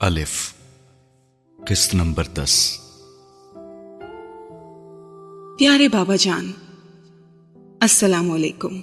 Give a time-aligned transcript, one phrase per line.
[0.00, 0.54] الف،
[1.66, 2.78] قسط نمبر دس۔
[5.58, 6.52] پیارے بابا جان،
[7.80, 8.76] السلام علیکم۔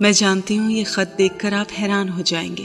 [0.00, 2.64] میں جانتی ہوں یہ خط دیکھ کر آپ حیران ہو جائیں گے۔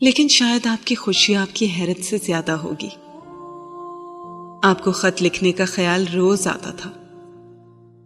[0.00, 2.88] لیکن شاید آپ کی خوشی آپ کی حیرت سے زیادہ ہوگی۔
[4.62, 6.90] آپ کو خط لکھنے کا خیال روز آتا تھا۔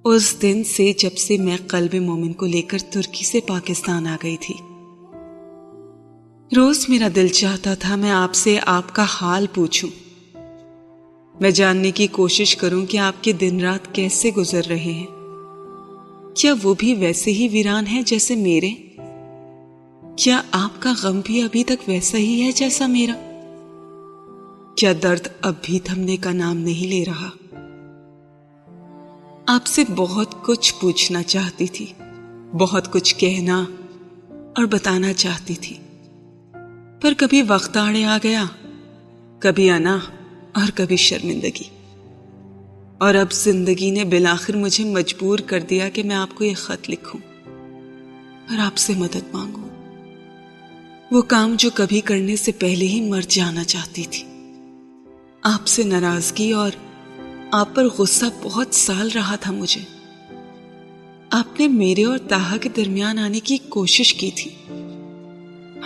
[0.04, 4.16] اس دن سے جب سے میں قلب مومن کو لے کر ترکی سے پاکستان آ
[4.22, 4.54] گئی تھی۔
[6.54, 9.90] روز میرا دل چاہتا تھا میں آپ سے آپ کا حال پوچھوں۔
[11.40, 15.06] میں جاننے کی کوشش کروں کہ آپ کے دن رات کیسے گزر رہے ہیں۔
[16.34, 18.70] کیا وہ بھی ویسے ہی ویران ہیں جیسے میرے؟
[20.16, 23.14] کیا آپ کا غم بھی ابھی تک ویسا ہی ہے جیسا میرا؟
[24.76, 27.30] کیا درد اب بھی تھمنے کا نام نہیں لے رہا؟
[29.46, 31.86] آپ سے بہت کچھ پوچھنا چاہتی تھی،
[32.58, 33.64] بہت کچھ کہنا
[34.28, 35.76] اور بتانا چاہتی تھی۔
[37.00, 38.44] پر کبھی وقت آڑے آ گیا،
[39.38, 39.98] کبھی انا
[40.52, 41.68] اور کبھی شرمندگی۔
[42.98, 46.90] اور اب زندگی نے بلاخر مجھے مجبور کر دیا کہ میں آپ کو یہ خط
[46.90, 47.20] لکھوں
[48.50, 49.68] اور آپ سے مدد مانگوں۔
[51.10, 54.24] وہ کام جو کبھی کرنے سے پہلے ہی مر جانا چاہتی تھی۔
[55.42, 56.70] آپ سے ناراضگی اور
[57.52, 59.80] آپ پر غصہ بہت سال رہا تھا مجھے۔
[61.30, 64.50] آپ نے میرے اور تاہا کے درمیان آنے کی کوشش کی تھی۔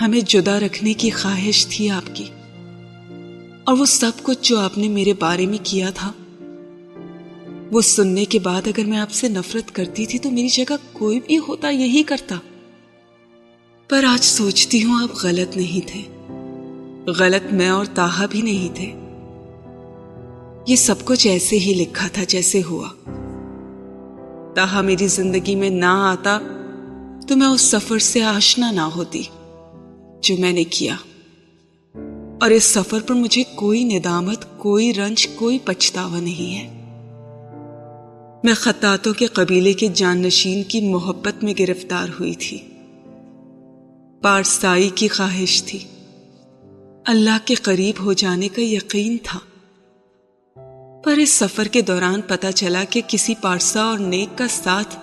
[0.01, 2.25] ہمیں جدا رکھنے کی خواہش تھی آپ کی۔
[3.65, 6.13] اور وہ سب کچھ جو آپ نے میرے بارے میں کیا تھا،
[7.73, 11.21] وہ سننے کے بعد اگر میں آپ سے نفرت کرتی تھی تو میری جگہ کوئی
[11.27, 12.37] بھی ہوتا، یہی کرتا۔
[13.89, 16.03] پر آج سوچتی ہوں آپ غلط نہیں تھے۔
[17.11, 18.93] غلط میں اور تاہا بھی نہیں تھے۔
[20.67, 22.89] یہ سب کچھ ایسے ہی لکھا تھا جیسے ہوا۔
[24.55, 26.39] تاہا میری زندگی میں نہ آتا
[27.29, 29.23] تو میں اس سفر سے آشنا نہ ہوتی۔
[30.21, 30.97] جو میں نے کیا۔
[32.41, 36.81] اور اس سفر پر مجھے کوئی ندامت، کوئی رنج، کوئی پچھتاوا نہیں ہے۔
[38.44, 42.59] میں خطاطوں کے قبیلے کے جان نشین کی محبت میں گرفتار ہوئی تھی۔
[44.22, 45.78] پارسائی کی خواہش تھی۔
[47.06, 49.39] اللہ کے قریب ہو جانے کا یقین تھا۔
[51.05, 54.99] پر اس سفر کے دوران پتا چلا کہ کسی پارسا اور نیک کا ساتھ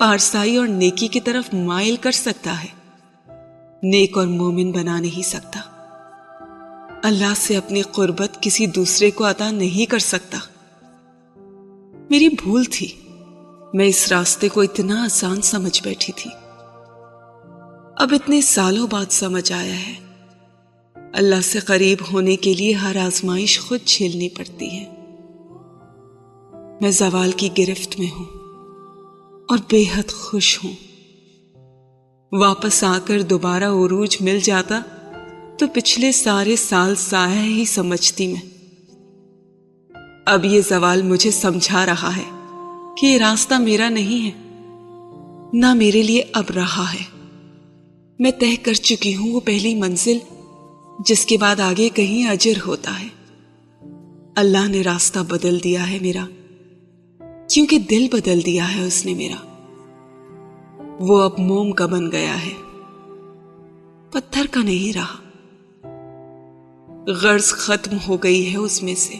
[0.00, 2.81] پارسائی اور نیکی کی طرف مائل کر سکتا ہے۔
[3.82, 5.60] نیک اور مومن بنا نہیں سکتا۔
[7.02, 10.38] اللہ سے اپنی قربت کسی دوسرے کو عطا نہیں کر سکتا۔
[12.10, 12.92] میری بھول تھی۔
[13.74, 16.30] میں اس راستے کو اتنا آسان سمجھ بیٹھی تھی۔
[17.96, 19.94] اب اتنے سالوں بعد سمجھ آیا ہے۔
[21.12, 24.94] اللہ سے قریب ہونے کے لیے ہر آزمائش خود جھیلنی پڑتی ہے۔
[26.80, 28.24] میں زوال کی گرفت میں ہوں
[29.48, 30.91] اور بے حد خوش ہوں۔
[32.38, 34.80] واپس آ کر دوبارہ عروج مل جاتا
[35.58, 38.46] تو پچھلے سارے سال سایہ ہی سمجھتی میں۔
[40.26, 42.24] اب یہ زوال مجھے سمجھا رہا ہے
[42.98, 44.30] کہ یہ راستہ میرا نہیں ہے،
[45.52, 47.04] نہ میرے لیے اب رہا ہے۔
[48.18, 50.18] میں طے کر چکی ہوں وہ پہلی منزل
[51.06, 53.08] جس کے بعد آگے کہیں اجر ہوتا ہے۔
[54.36, 56.26] اللہ نے راستہ بدل دیا ہے میرا،
[57.50, 59.51] کیونکہ دل بدل دیا ہے اس نے میرا۔
[61.04, 62.52] وہ اب موم کا بن گیا ہے۔
[64.10, 65.16] پتھر کا نہیں رہا۔
[67.06, 69.14] غرض ختم ہو گئی ہے اس میں سے۔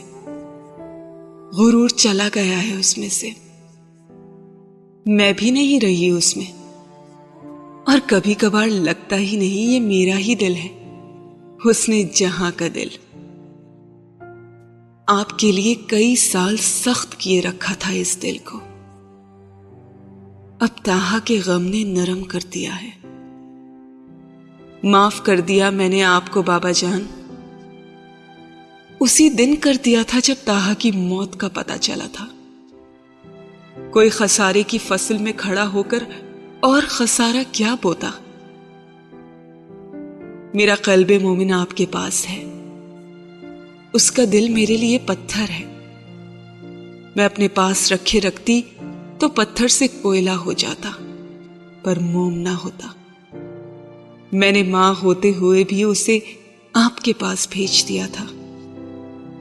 [1.53, 3.29] غرور چلا گیا ہے اس میں سے۔
[5.05, 6.45] میں بھی نہیں رہی اس میں۔
[7.85, 10.97] اور کبھی کبھار لگتا ہی نہیں یہ میرا ہی دل ہے۔
[11.63, 12.87] اس نے جہاں کا دل۔
[15.07, 18.59] آپ کے لیے کئی سال سخت کیے رکھا تھا اس دل کو۔
[20.59, 22.89] اب تاہا کے غم نے نرم کر دیا ہے۔
[24.83, 27.03] معاف کر دیا میں نے آپ کو بابا جان۔
[28.99, 32.27] اسی دن کر دیا تھا جب تاہا کی موت کا پتا چلا تھا۔
[33.91, 36.03] کوئی خسارے کی فصل میں کھڑا ہو کر
[36.59, 38.11] اور خسارہ کیا بوتا۔
[40.53, 42.43] میرا قلب مومن آپ کے پاس ہے۔
[43.93, 45.77] اس کا دل میرے لیے پتھر ہے۔
[47.15, 48.61] میں اپنے پاس رکھے رکھتی
[49.23, 50.89] تو پتھر سے کوئلہ ہو جاتا،
[51.83, 52.87] پر موم نہ ہوتا۔
[54.31, 56.19] میں نے ماں ہوتے ہوئے بھی اسے
[56.73, 58.25] آپ کے پاس بھیج دیا تھا۔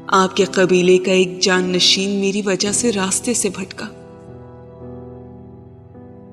[0.09, 3.87] آپ کے قبیلے کا ایک جان نشین میری وجہ سے راستے سے بھٹکا۔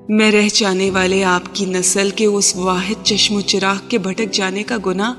[0.08, 4.32] میں رہ جانے والے آپ کی نسل کے اس واحد چشم و چراغ کے بھٹک
[4.32, 5.14] جانے کا گنا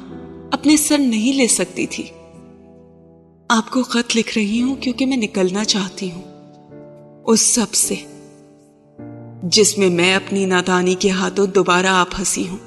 [0.52, 2.04] اپنے سر نہیں لے سکتی تھی۔
[3.50, 6.22] آپ کو خط لکھ رہی ہوں کیونکہ میں نکلنا چاہتی ہوں۔
[7.26, 7.96] اس سب سے
[9.44, 12.58] جس میں میں اپنی نادانی کے ہاتھوں دوبارہ آپ ہنسی ہوں۔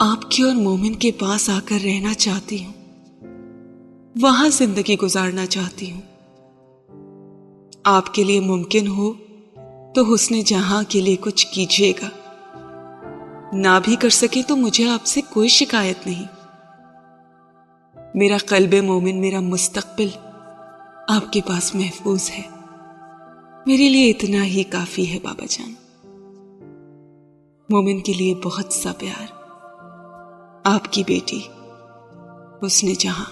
[0.00, 2.72] آپ کے اور مومن کے پاس آ کر رہنا چاہتی ہوں۔
[4.22, 6.00] وہاں زندگی گزارنا چاہتی ہوں۔
[7.84, 9.12] آپ کے لیے ممکن ہو
[9.94, 12.08] تو حسن جہاں کے لیے کچھ کیجیے گا۔
[13.52, 16.26] نہ بھی کر سکے تو مجھے آپ سے کوئی شکایت نہیں۔
[18.14, 20.08] میرا قلب مومن، میرا مستقبل
[21.08, 22.59] آپ کے پاس محفوظ ہے۔
[23.66, 25.74] میرے لیے اتنا ہی کافی ہے بابا جان۔
[27.70, 29.26] مومن کے لیے بہت سا پیار۔
[30.64, 31.40] آپ کی بیٹی
[32.62, 33.24] اس نے جہاں۔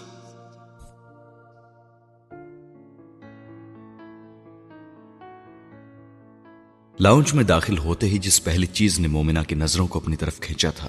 [7.01, 10.41] لاؤنج میں داخل ہوتے ہی جس پہلی چیز نے مومنہ کی نظروں کو اپنی طرف
[10.41, 10.89] کھینچا تھا،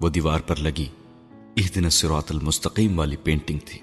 [0.00, 0.86] وہ دیوار پر لگی۔
[1.56, 3.80] اس دن سرات المستقیم والی پینٹنگ تھی۔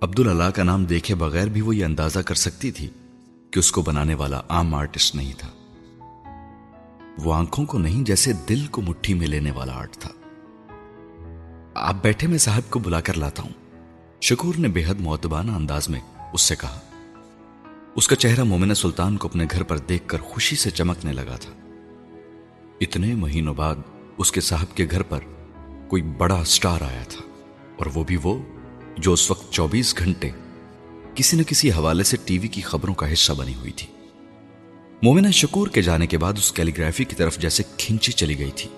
[0.00, 2.88] عبداللہ کا نام دیکھے بغیر بھی وہ یہ اندازہ کر سکتی تھی
[3.50, 5.48] کہ اس کو بنانے والا عام آرٹسٹ نہیں تھا۔
[7.24, 10.10] وہ آنکھوں کو نہیں جیسے دل کو مٹھی میں لینے والا آرٹ تھا۔
[11.74, 13.52] آپ بیٹھے میں صاحب کو بلا کر لاتا ہوں۔
[14.20, 16.00] شکور نے بے حد معتبانہ انداز میں
[16.32, 16.80] اس سے کہا۔
[17.96, 21.36] اس کا چہرہ مومنہ سلطان کو اپنے گھر پر دیکھ کر خوشی سے چمکنے لگا
[21.36, 21.52] تھا۔
[22.80, 23.74] اتنے مہینوں بعد
[24.18, 25.18] اس کے صاحب کے گھر پر
[25.88, 27.20] کوئی بڑا سٹار آیا تھا
[27.78, 28.42] اور وہ بھی وہ
[28.98, 30.30] جو اس وقت چوبیس گھنٹے
[31.18, 33.86] کسی نہ کسی حوالے سے ٹی وی کی خبروں کا حصہ بنی ہوئی تھی۔
[35.02, 38.70] مومنہ شکور کے جانے کے بعد اس کیلیگرافی کی طرف جیسے کھینچی چلی گئی تھی۔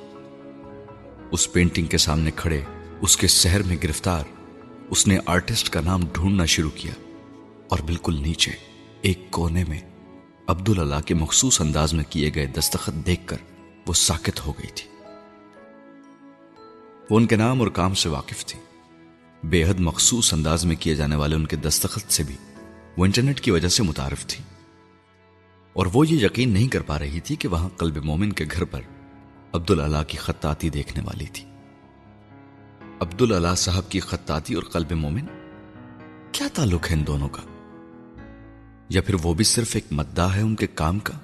[1.30, 2.60] اس پینٹنگ کے سامنے کھڑے،
[3.00, 4.24] اس کے شہر میں گرفتار،
[4.90, 6.92] اس نے آرٹسٹ کا نام ڈھونڈنا شروع کیا۔
[7.68, 8.50] اور بالکل نیچے،
[9.02, 9.80] ایک کونے میں
[10.46, 13.36] عبداللہ کے مخصوص انداز میں کیے گئے دستخط دیکھ کر
[13.86, 14.90] وہ ساکت ہو گئی تھی۔
[17.10, 18.69] وہ ان کے نام اور کام سے واقف تھی۔
[19.44, 22.36] بے حد مخصوص انداز میں کیے جانے والے ان کے دستخط سے بھی
[22.96, 24.44] وہ انٹرنیٹ کی وجہ سے متعارف تھی۔
[25.72, 28.64] اور وہ یہ یقین نہیں کر پا رہی تھی کہ وہاں قلب مومن کے گھر
[28.64, 28.80] پر
[29.52, 31.44] عبداللہ کی خطاطی دیکھنے والی تھی۔
[33.00, 35.26] عبداللہ صاحب کی خطاطی اور قلب مومن؟
[36.32, 37.42] کیا تعلق ہے ان دونوں کا؟
[38.88, 41.14] یا پھر وہ بھی صرف ایک مداح ہے ان کے کام کا؟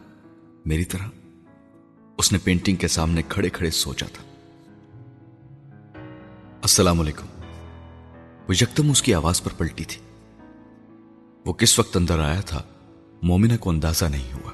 [0.66, 1.06] میری طرح
[2.19, 4.22] اس نے پینٹنگ کے سامنے کھڑے کھڑے سوچا تھا۔
[6.62, 7.26] السلام علیکم۔
[8.48, 10.00] وہ یکدم اس کی آواز پر پلٹی تھی۔
[11.46, 12.62] وہ کس وقت اندر آیا تھا،
[13.22, 14.52] مومنہ کو اندازہ نہیں ہوا۔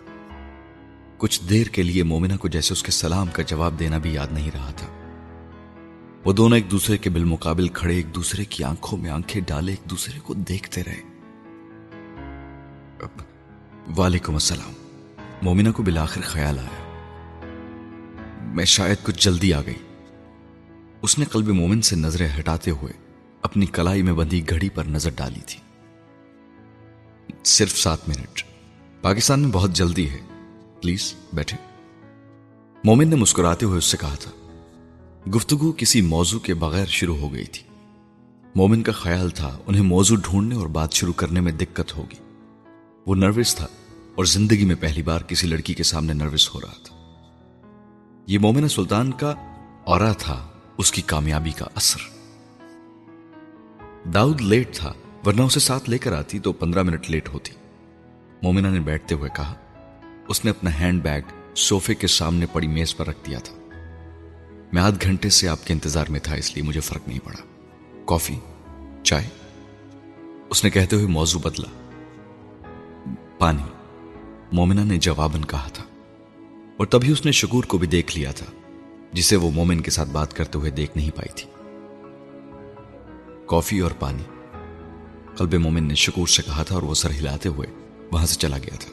[1.19, 4.27] کچھ دیر کے لیے مومنہ کو جیسے اس کے سلام کا جواب دینا بھی یاد
[4.31, 4.87] نہیں رہا تھا۔
[6.25, 9.91] وہ دونوں ایک دوسرے کے بالمقابل کھڑے ایک دوسرے کی آنکھوں میں آنکھیں ڈالے ایک
[9.91, 11.01] دوسرے کو دیکھتے رہے۔
[13.99, 14.73] وعلیکم السلام۔
[15.43, 16.83] مومنہ کو بلاخر خیال آیا۔
[18.43, 19.79] میں شاید کچھ جلدی آ گئی۔
[21.03, 23.02] اس نے قلب مومن سے نظریں ہٹاتے ہوئے
[23.43, 25.61] اپنی کلائی میں بندی گھڑی پر نظر ڈالی تھی۔
[27.45, 28.43] صرف سات منٹ۔
[29.03, 30.19] پاکستان میں بہت جلدی ہے۔
[30.81, 31.57] پلیز بیٹھے
[32.85, 34.31] مومن نے مسکراتے ہوئے اس سے کہا تھا،
[35.37, 37.63] گفتگو کسی موضوع کے بغیر شروع ہو گئی تھی۔
[38.55, 42.17] مومن کا خیال تھا، انہیں موضوع ڈھونڈنے اور بات شروع کرنے میں دقت ہوگی۔
[43.07, 43.67] وہ نروس تھا
[44.15, 46.97] اور زندگی میں پہلی بار کسی لڑکی کے سامنے نروس ہو رہا تھا۔
[48.27, 49.35] یہ مومنہ سلطان کا
[49.85, 50.49] اور تھا،
[50.79, 52.12] اس کی کامیابی کا اثر۔
[54.05, 54.93] داؤد لیٹ تھا،
[55.27, 57.53] ورنہ اسے ساتھ لے کر آتی تو پندرہ منٹ لیٹ ہوتی۔
[58.43, 59.55] مومنہ نے بیٹھتے ہوئے کہا،
[60.29, 61.21] اس نے اپنا ہینڈ بیگ
[61.55, 63.55] سوفے کے سامنے پڑی میز پر رکھ دیا تھا۔
[64.73, 67.43] میں آدھ گھنٹے سے آپ کے انتظار میں تھا، اس لیے مجھے فرق نہیں پڑا۔
[68.07, 68.35] کافی،
[69.03, 69.29] چائے؟
[70.51, 71.91] اس نے کہتے ہوئے موضوع بدلا۔
[73.39, 73.63] پانی،
[74.53, 75.85] مومنہ نے جواباً کہا تھا۔
[76.77, 78.47] اور تبھی اس نے شکور کو بھی دیکھ لیا تھا،
[79.13, 81.62] جسے وہ مومن کے ساتھ بات کرتے ہوئے دیکھ نہیں پائی تھی۔
[83.47, 84.23] کافی اور پانی۔
[85.37, 87.69] قلب مومن نے شکور سے کہا تھا اور وہ سر ہلاتے ہوئے
[88.13, 88.93] وہاں سے چلا گیا تھا۔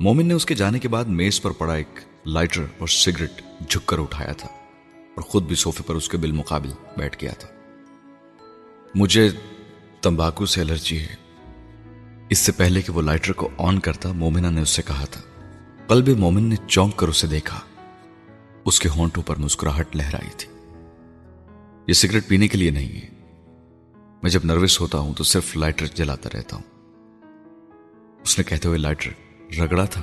[0.00, 3.30] مومن نے اس کے جانے کے بعد میز پر پڑا ایک لائٹر اور سگریٹ
[3.68, 4.48] جھک کر اٹھایا تھا
[4.94, 7.48] اور خود بھی صوفے پر اس کے بالمقابل بیٹھ گیا تھا۔
[8.94, 9.30] مجھے
[10.02, 11.14] تمباکو سے الرجی ہے۔
[12.28, 15.20] اس سے پہلے کہ وہ لائٹر کو آن کرتا، مومنہ نے اس سے کہا تھا۔
[15.86, 17.60] قلب مومن نے چونک کر اسے دیکھا۔
[18.64, 20.48] اس کے ہونٹوں پر مسکراہٹ لہرائی تھی۔
[21.86, 23.15] یہ سگریٹ پینے کے لیے نہیں ہے۔
[24.26, 26.62] میں جب نروس ہوتا ہوں تو صرف لائٹر جلاتا رہتا ہوں۔
[28.22, 29.10] اس نے کہتے ہوئے لائٹر
[29.58, 30.02] رگڑا تھا۔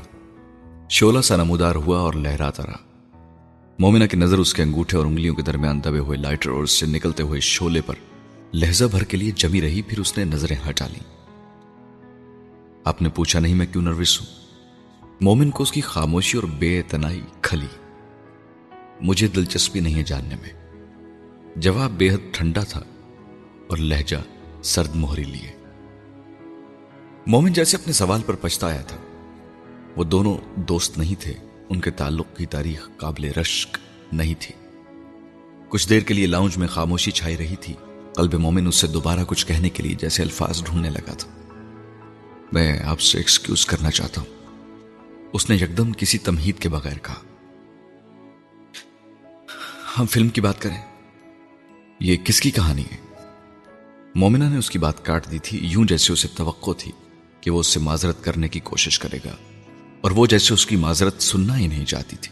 [0.90, 2.78] شولہ سا نمودار ہوا اور لہراتا رہا۔
[3.80, 6.72] مومنہ کی نظر اس کے انگوٹھے اور انگلیوں کے درمیان دبے ہوئے لائٹر اور اس
[6.72, 7.96] سے نکلتے ہوئے شولے پر
[8.54, 11.18] لہجہ بھر کے لیے جمی رہی۔ پھر اس نے نظریں ہٹا لیں۔
[12.84, 14.28] آپ نے پوچھا نہیں میں کیوں نروس ہوں؟
[15.22, 17.68] مومن کو اس کی خاموشی اور بے تنائی کھلی۔
[19.02, 20.70] مجھے دلچسپی نہیں ہے جاننے میں۔
[21.56, 22.80] جواب بے حد ٹھنڈا تھا۔
[23.74, 24.16] اور لہجہ
[24.64, 25.52] سرد مہری لیے۔
[27.28, 28.98] مومن جیسے اپنے سوال پر پچھتایا تھا۔
[29.96, 31.34] وہ دونوں دوست نہیں تھے،
[31.70, 33.78] ان کے تعلق کی تاریخ قابل رشک
[34.12, 34.56] نہیں تھی۔
[35.70, 37.74] کچھ دیر کے لیے لاؤنج میں خاموشی چھائی رہی تھی۔
[38.16, 41.30] قلب مومن اس سے دوبارہ کچھ کہنے کے لیے جیسے الفاظ ڈھونڈنے لگا تھا۔
[42.52, 44.48] میں آپ سے ایکسکیوز کرنا چاہتا ہوں۔
[45.34, 47.22] اس نے یکدم کسی تمہید کے بغیر کہا۔
[50.00, 50.82] ہم فلم کی بات کریں۔
[52.00, 53.03] یہ کس کی کہانی ہے؟
[54.16, 56.92] مومنہ نے اس کی بات کاٹ دی تھی، یوں جیسے اسے توقع تھی
[57.42, 59.36] کہ وہ اس سے معذرت کرنے کی کوشش کرے گا،
[60.02, 62.32] اور وہ جیسے اس کی معذرت سننا ہی نہیں چاہتی تھی۔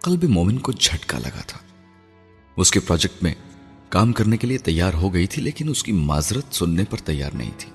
[0.00, 1.58] قلب مومن کو جھٹکا لگا تھا۔
[2.56, 3.34] اس کے پروجیکٹ میں
[3.88, 7.30] کام کرنے کے لیے تیار ہو گئی تھی، لیکن اس کی معذرت سننے پر تیار
[7.34, 7.70] نہیں تھی۔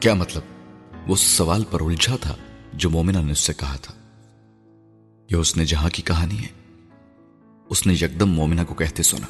[0.00, 0.42] کیا مطلب؟
[1.10, 2.36] وہ سوال پر الجھا تھا
[2.72, 3.94] جو مومنہ نے اس سے کہا تھا۔
[5.30, 6.48] یہ اس نے جہاں کی کہانی ہے،
[7.68, 9.26] اس نے یکدم مومنہ کو کہتے سنا۔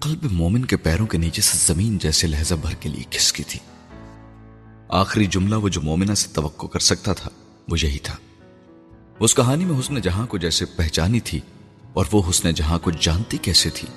[0.00, 3.60] قلب مومن کے پیروں کے نیچے سے زمین جیسے لہجہ بھر کے لیے کھسکی تھی۔
[4.88, 7.30] آخری جملہ وہ جو مومنہ سے توقع کر سکتا تھا،
[7.68, 8.16] وہ یہی تھا۔
[9.20, 11.40] اس کہانی میں حسن جہاں کو جیسے پہچانی تھی
[11.92, 13.88] اور وہ حسن جہاں کو جانتی کیسے تھی۔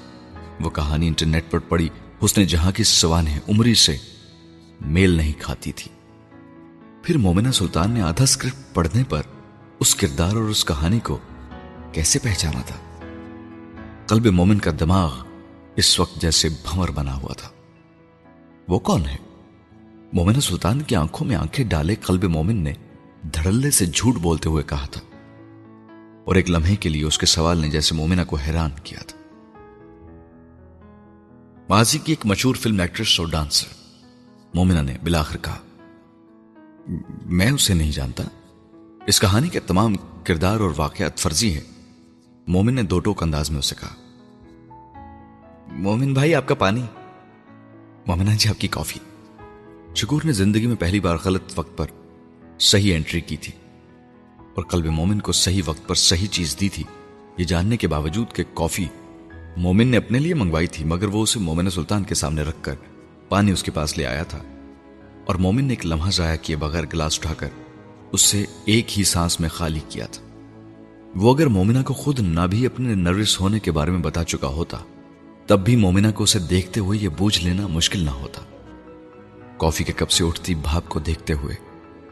[0.60, 1.89] وہ کہانی انٹرنیٹ پر پڑی،
[2.25, 3.98] حسن جہاں کی سوانح عمری سے
[4.81, 5.91] میل نہیں کھاتی تھی۔
[7.03, 9.22] پھر مومنہ سلطان نے آدھا اسکرپٹ پڑھنے پر
[9.79, 11.17] اس کردار اور اس کہانی کو
[11.91, 12.75] کیسے پہچانا تھا؟
[14.07, 15.32] قلب مومن کا دماغ
[15.75, 17.50] اس وقت جیسے بھمر بنا ہوا تھا۔
[18.68, 19.15] وہ کون ہے؟
[20.13, 22.74] مومنہ سلطان کی آنکھوں میں آنکھیں ڈالے قلب مومن نے
[23.34, 25.01] دھڑلے سے جھوٹ بولتے ہوئے کہا تھا۔
[26.25, 29.18] اور ایک لمحے کے لیے اس کے سوال نے جیسے مومنہ کو حیران کیا تھا۔
[31.70, 33.68] ماضی کی ایک مشہور فلم ایکٹریس اور ڈانسر،
[34.53, 35.60] مومنہ نے بلاخر کہا،
[37.25, 38.24] میں اسے نہیں جانتا۔
[39.08, 41.62] اس کہانی کے تمام کردار اور واقعات فرضی ہے
[42.48, 44.02] مومن نے دو ٹوک انداز میں اسے کہا۔
[45.75, 46.82] مومن بھائی، آپ کا پانی۔
[48.08, 49.00] مومنہ جی آپ کی کافی۔
[49.96, 51.86] شکور نے زندگی میں پہلی بار غلط وقت پر
[52.60, 53.53] صحیح انٹری کی تھی
[54.56, 56.84] اور قلب مومن کو صحیح وقت پر صحیح چیز دی تھی۔
[57.38, 58.86] یہ جاننے کے باوجود کہ کافی
[59.58, 62.75] مومن نے اپنے لیے منگوائی تھی، مگر وہ اسے مومن سلطان کے سامنے رکھ کر
[63.30, 64.39] پانی اس کے پاس لے آیا تھا۔
[65.25, 67.50] اور مومن نے ایک لمحہ ضائع کیے بغیر گلاس اٹھا کر
[68.12, 70.24] اس سے ایک ہی سانس میں خالی کیا تھا۔
[71.15, 74.48] وہ اگر مومنہ کو خود نہ بھی اپنے نروس ہونے کے بارے میں بتا چکا
[74.48, 74.77] ہوتا
[75.47, 78.41] تب بھی مومنہ کو اسے دیکھتے ہوئے یہ بوجھ لینا مشکل نہ ہوتا۔
[79.57, 81.55] کافی کے کپ سے اٹھتی بھاپ کو دیکھتے ہوئے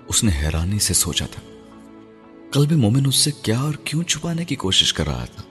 [0.07, 1.41] اس نے حیرانی سے سوچا تھا،
[2.51, 5.43] قلب مومن اس سے کیا اور کیوں چھپانے کی کوشش کر رہا تھا؟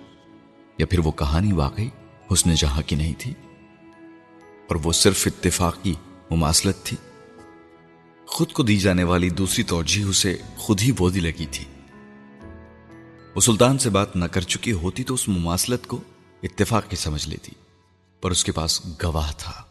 [0.78, 1.88] یا پھر وہ کہانی واقعی
[2.30, 3.34] اس نے جہاں کی نہیں تھی؟
[4.68, 5.94] اور وہ صرف اتفاقی
[6.30, 6.96] مماثلت تھی۔
[8.26, 11.64] خود کو دی جانے والی دوسری توجہ اسے خود ہی بودی لگی تھی۔
[13.34, 16.00] وہ سلطان سے بات نہ کر چکی ہوتی تو اس مماثلت کو
[16.42, 17.52] اتفاق کی سمجھ لیتی۔
[18.20, 19.62] پر اس کے پاس گواہ تھا،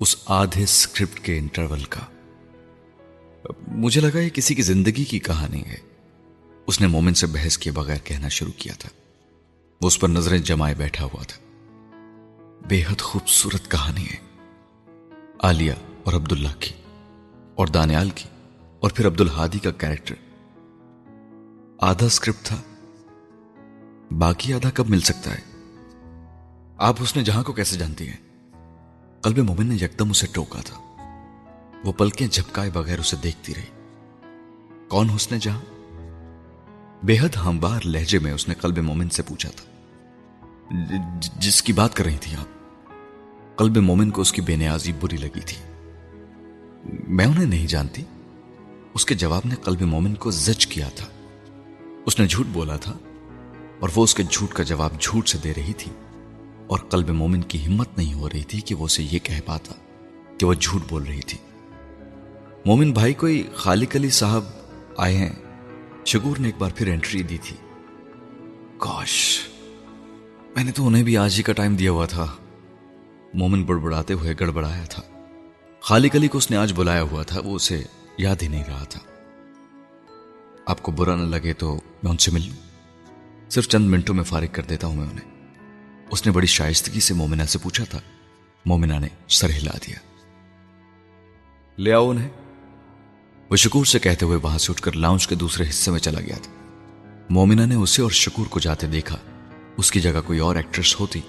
[0.00, 2.00] اس آدھے اسکرپٹ کے انٹرول کا۔
[3.68, 5.76] مجھے لگا یہ کسی کی زندگی کی کہانی ہے۔
[6.66, 8.88] اس نے مومن سے بحث کے بغیر کہنا شروع کیا تھا۔
[9.80, 11.42] وہ اس پر نظریں جمائے بیٹھا ہوا تھا۔
[12.68, 14.16] بے حد خوبصورت کہانی ہے۔
[15.38, 15.74] آلیا
[16.04, 16.74] اور عبداللہ کی،
[17.54, 18.28] اور دانیال کی،
[18.80, 20.14] اور پھر عبدالحادی کا کیریکٹر۔
[21.78, 22.62] آدھا اسکرپٹ تھا۔
[24.18, 25.51] باقی آدھا کب مل سکتا ہے؟
[26.82, 28.16] آپ اس نے جہاں کو کیسے جانتی ہیں؟
[29.20, 30.76] قلب مومن نے یکدم اسے ٹوکا تھا۔
[31.84, 33.88] وہ پلکیں جھپکائے بغیر اسے دیکھتی رہی۔
[34.88, 35.60] کون حسن جہاں؟
[37.02, 39.64] بے حد ہموار لہجے میں اس نے قلب مومن سے پوچھا تھا۔
[41.38, 42.46] جس کی بات کر رہی تھی آپ؟
[43.58, 45.56] قلب مومن کو اس کی بے نیازی بری لگی تھی۔
[47.08, 48.02] میں انہیں نہیں جانتی؟
[48.94, 51.06] اس کے جواب نے قلب مومن کو زج کیا تھا۔
[52.06, 52.98] اس نے جھوٹ بولا تھا
[53.80, 55.92] اور وہ اس کے جھوٹ کا جواب جھوٹ سے دے رہی تھی۔
[56.72, 59.74] اور قلب مومن کی ہمت نہیں ہو رہی تھی کہ وہ اسے یہ کہہ پاتا
[60.38, 61.38] کہ وہ جھوٹ بول رہی تھی۔
[62.66, 64.44] مومن بھائی کوئی خالق علی صاحب
[64.96, 65.32] آئے ہیں۔
[66.06, 67.56] شگور نے ایک بار پھر انٹری دی تھی۔
[68.78, 69.40] کاش،
[70.56, 72.26] میں نے تو انہیں بھی آج ہی کا ٹائم دیا ہوا تھا۔
[73.34, 75.02] مومن بڑبڑاتے ہوئے گڑبڑایا تھا۔
[75.80, 77.82] خالق علی کو اس نے آج بلایا ہوا تھا، وہ اسے
[78.18, 79.00] یاد ہی نہیں رہا تھا۔
[80.66, 82.56] آپ کو برا نہ لگے تو میں ان سے مل لوں۔
[83.50, 85.31] صرف چند منٹوں میں فارغ کر دیتا ہوں میں انہیں۔
[86.12, 87.98] اس نے بڑی شائستگی سے مومنہ سے پوچھا تھا۔
[88.66, 89.96] مومنہ نے سر ہلا دیا۔
[91.78, 92.28] لے آؤ انہیں۔
[93.50, 96.20] وہ شکور سے کہتے ہوئے وہاں سے اٹھ کر لاؤنج کے دوسرے حصے میں چلا
[96.20, 96.52] گیا تھا۔
[97.30, 99.16] مومنہ نے اسے اور شکور کو جاتے دیکھا۔
[99.76, 101.20] اس کی جگہ کوئی اور ایکٹریس ہوتی۔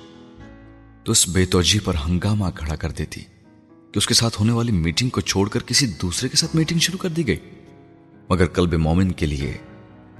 [1.03, 3.21] تو اس بے توجہ پر ہنگامہ کھڑا کر دیتی
[3.91, 6.79] کہ اس کے ساتھ ہونے والی میٹنگ کو چھوڑ کر کسی دوسرے کے ساتھ میٹنگ
[6.79, 7.39] شروع کر دی گئی۔
[8.29, 9.57] مگر قلب مومن کے لیے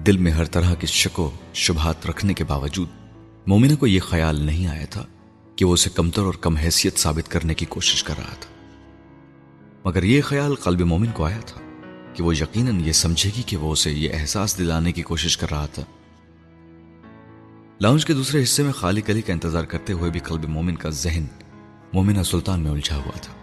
[0.05, 2.87] دل میں ہر طرح کی شک و شبہات رکھنے کے باوجود
[3.47, 5.05] مومنہ کو یہ خیال نہیں آیا تھا
[5.55, 8.51] کہ وہ اسے کمتر اور کم حیثیت ثابت کرنے کی کوشش کر رہا تھا۔
[9.85, 11.61] مگر یہ خیال قلب مومن کو آیا تھا
[12.13, 15.49] کہ وہ یقیناً یہ سمجھے گی کہ وہ اسے یہ احساس دلانے کی کوشش کر
[15.51, 15.83] رہا تھا۔
[17.81, 20.89] لاؤنج کے دوسرے حصے میں خالی کلی کا انتظار کرتے ہوئے بھی قلب مومن کا
[20.89, 21.25] ذہن
[21.93, 23.33] مومنہ سلطان میں الجھا ہوا تھا۔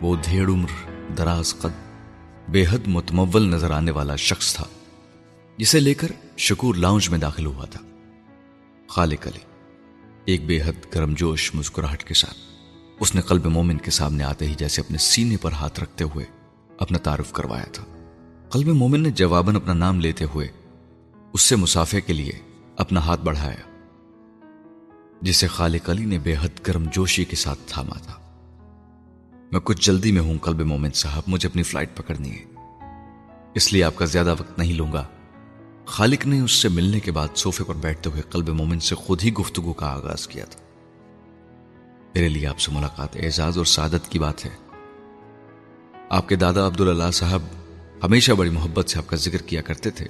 [0.00, 1.76] وہ دھیڑ عمر، دراز قد،
[2.48, 4.64] بے حد متمول نظر آنے والا شخص تھا،
[5.56, 7.80] جسے لے کر شکور لاؤنج میں داخل ہوا تھا۔
[8.88, 9.38] خالق علی۔
[10.24, 12.38] ایک بے حد گرم جوش مسکراہٹ کے ساتھ۔
[13.00, 16.24] اس نے قلب مومن کے سامنے آتے ہی جیسے اپنے سینے پر ہاتھ رکھتے ہوئے
[16.78, 17.84] اپنا تعارف کروایا تھا۔
[18.50, 20.48] قلب مومن نے جواباً اپنا نام لیتے ہوئے
[21.32, 22.32] اس سے مسافے کے لیے
[22.76, 23.86] اپنا ہاتھ بڑھایا،
[25.22, 28.14] جسے خالق علی نے بے حد گرم جوشی کے ساتھ تھاما تھا۔
[29.52, 32.44] میں کچھ جلدی میں ہوں، قلب مومن صاحب، مجھے اپنی فلائٹ پکڑنی ہے۔
[33.54, 35.06] اس لیے آپ کا زیادہ وقت نہیں لوں گا۔
[35.88, 39.22] خالق نے اس سے ملنے کے بعد صوفے پر بیٹھتے ہوئے قلب مومن سے خود
[39.22, 40.60] ہی گفتگو کا آغاز کیا تھا۔
[42.14, 44.50] میرے لیے آپ سے ملاقات اعزاز اور سعادت کی بات ہے۔
[46.08, 47.42] آپ کے دادا عبداللہ صاحب
[48.04, 50.06] ہمیشہ بڑی محبت سے آپ کا ذکر کیا کرتے تھے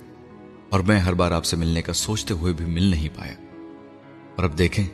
[0.68, 3.34] اور میں ہر بار آپ سے ملنے کا سوچتے ہوئے بھی مل نہیں پایا۔
[4.36, 4.86] اور اب دیکھیں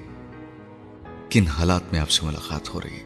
[1.31, 3.05] کن حالات میں آپ سے ملاقات ہو رہی ہے۔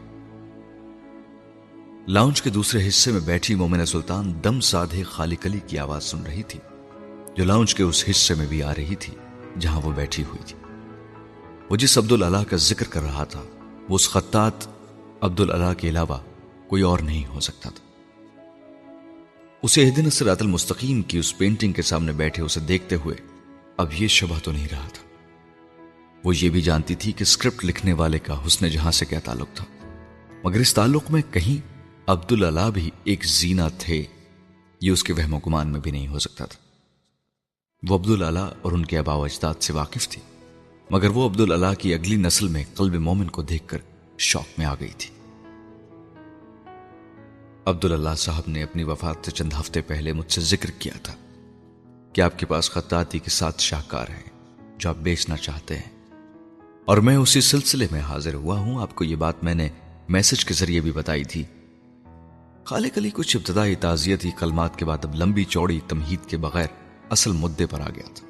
[2.07, 6.23] لاؤنج کے دوسرے حصے میں بیٹھی مومن سلطان دم سادھے خالق علی کی آواز سن
[6.23, 6.59] رہی تھی۔
[7.39, 9.13] جو لاؤنج کے اس حصے میں بھی آ رہی تھی،
[9.59, 10.73] جہاں وہ بیٹھی ہوئی تھی۔
[11.69, 13.43] وہ جس عبد اللہ کا ذکر کر رہا تھا،
[13.89, 14.53] وہ اس خطات
[15.21, 16.17] عبد اللہ کے علاوہ
[16.67, 18.03] کوئی اور نہیں ہو سکتا تھا۔
[19.63, 23.15] اسے دن سرات المستقیم کی اس پینٹنگ کے سامنے بیٹھے اسے دیکھتے ہوئے
[23.77, 25.07] اب یہ شبہ تو نہیں رہا تھا۔
[26.23, 29.47] وہ یہ بھی جانتی تھی کہ اسکرپٹ لکھنے والے کا حسن جہاں سے کیا تعلق
[29.53, 29.65] تھا۔
[30.43, 31.67] مگر اس تعلق میں کہیں
[32.07, 34.03] عبد اللہ بھی ایک زینہ تھے،
[34.81, 36.68] یہ اس کے وہم و گمان میں بھی نہیں ہو سکتا تھا۔
[37.87, 40.21] وہ عبداللہ اور ان کے ابا و اجداد سے واقف تھی،
[40.89, 43.77] مگر وہ عبداللہ کی اگلی نسل میں قلب مومن کو دیکھ کر
[44.17, 45.09] شوق میں آ گئی تھی۔
[47.65, 51.13] عبد اللہ صاحب نے اپنی وفات سے چند ہفتے پہلے مجھ سے ذکر کیا تھا
[52.13, 54.29] کہ آپ کے پاس خطاطی کے ساتھ شاہکار ہیں
[54.77, 56.07] جو آپ بیچنا چاہتے ہیں۔
[56.85, 59.69] اور میں اسی سلسلے میں حاضر ہوا ہوں۔ آپ کو یہ بات میں نے
[60.09, 61.43] میسج کے ذریعے بھی بتائی تھی۔
[62.63, 66.67] خالق علی کچھ ابتدائی تعزیتی کلمات کے بعد اب لمبی چوڑی تمہید کے بغیر
[67.09, 68.27] اصل مدے پر آ گیا تھا۔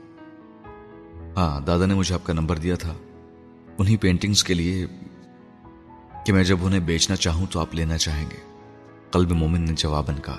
[1.38, 2.94] ہاں دادا نے مجھے آپ کا نمبر دیا تھا۔
[3.78, 4.86] انہی پینٹنگز کے لیے
[6.26, 8.38] کہ میں جب انہیں بیچنا چاہوں تو آپ لینا چاہیں گے۔
[9.12, 10.38] قلب مومن نے جواباً کہا،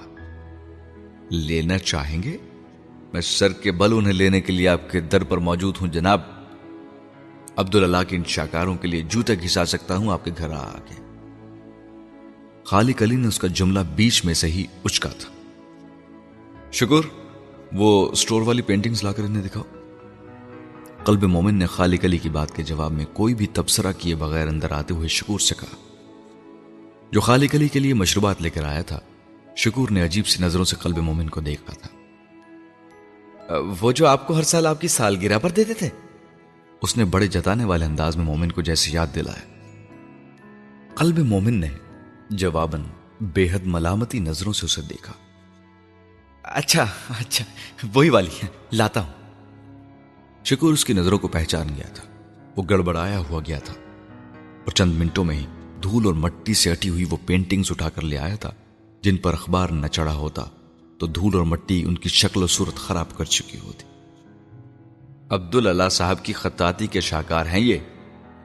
[1.31, 2.37] لینا چاہیں گے؟
[3.13, 6.21] میں سر کے بل انہیں لینے کے لیے آپ کے در پر موجود ہوں۔ جناب،
[7.57, 10.95] عبداللہ کے ان شاکاروں کے لیے جوتا گھسا سکتا ہوں، آپ کے گھر آ کے۔
[12.65, 15.31] خالق علی نے اس کا جملہ بیچ میں سے ہی اچکا تھا۔
[16.73, 17.20] شکر۔
[17.73, 19.65] وہ سٹور والی پینٹنگز لا کر انہیں دکھاؤ۔
[21.05, 24.49] قلب مومن نے خالق علی کی بات کے جواب میں کوئی بھی تبصرہ کیے بغیر
[24.49, 25.77] اندر آتے ہوئے شکور سے کہا۔
[27.11, 29.01] جو خالق علی کے لیے مشروبات لے کر آیا تھا،
[29.57, 31.89] شکور نے عجیب سی نظروں سے قلب مومن کو دیکھا تھا۔
[33.81, 35.89] وہ جو آپ کو ہر سال آپ کی سالگرہ پر دیتے تھے۔
[36.83, 39.65] اس نے بڑے جتانے والے انداز میں مومن کو جیسے یاد دلایا۔
[40.95, 41.69] قلب مومن نے
[42.31, 42.83] جواباً
[43.21, 45.13] بے حد ملامتی نظروں سے اسے دیکھا۔
[46.51, 47.45] اچھا اچھا
[47.95, 49.13] وہی والی ہے لاتا ہوں۔
[50.45, 52.05] شکور اس کی نظروں کو پہچان گیا تھا۔
[52.57, 53.75] وہ گڑبڑایا ہوا گیا تھا۔
[54.39, 55.47] اور چند منٹوں میں ہی
[55.83, 58.51] دھول اور مٹی سے اٹی ہوئی وہ پینٹنگز اٹھا کر لے آیا تھا،
[59.03, 60.45] جن پر اخبار نہ چڑھا ہوتا
[60.99, 63.85] تو دھول اور مٹی ان کی شکل و صورت خراب کر چکی ہوتی۔
[65.31, 67.79] عبد اللہ صاحب کی خطاطی کے شاہکار ہیں یہ۔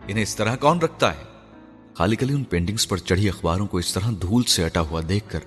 [0.07, 1.23] انہیں اس طرح کون رکھتا ہے؟
[1.93, 5.29] خالق علی ان پینٹنگز پر چڑھی اخباروں کو اس طرح دھول سے اٹا ہوا دیکھ
[5.29, 5.39] کر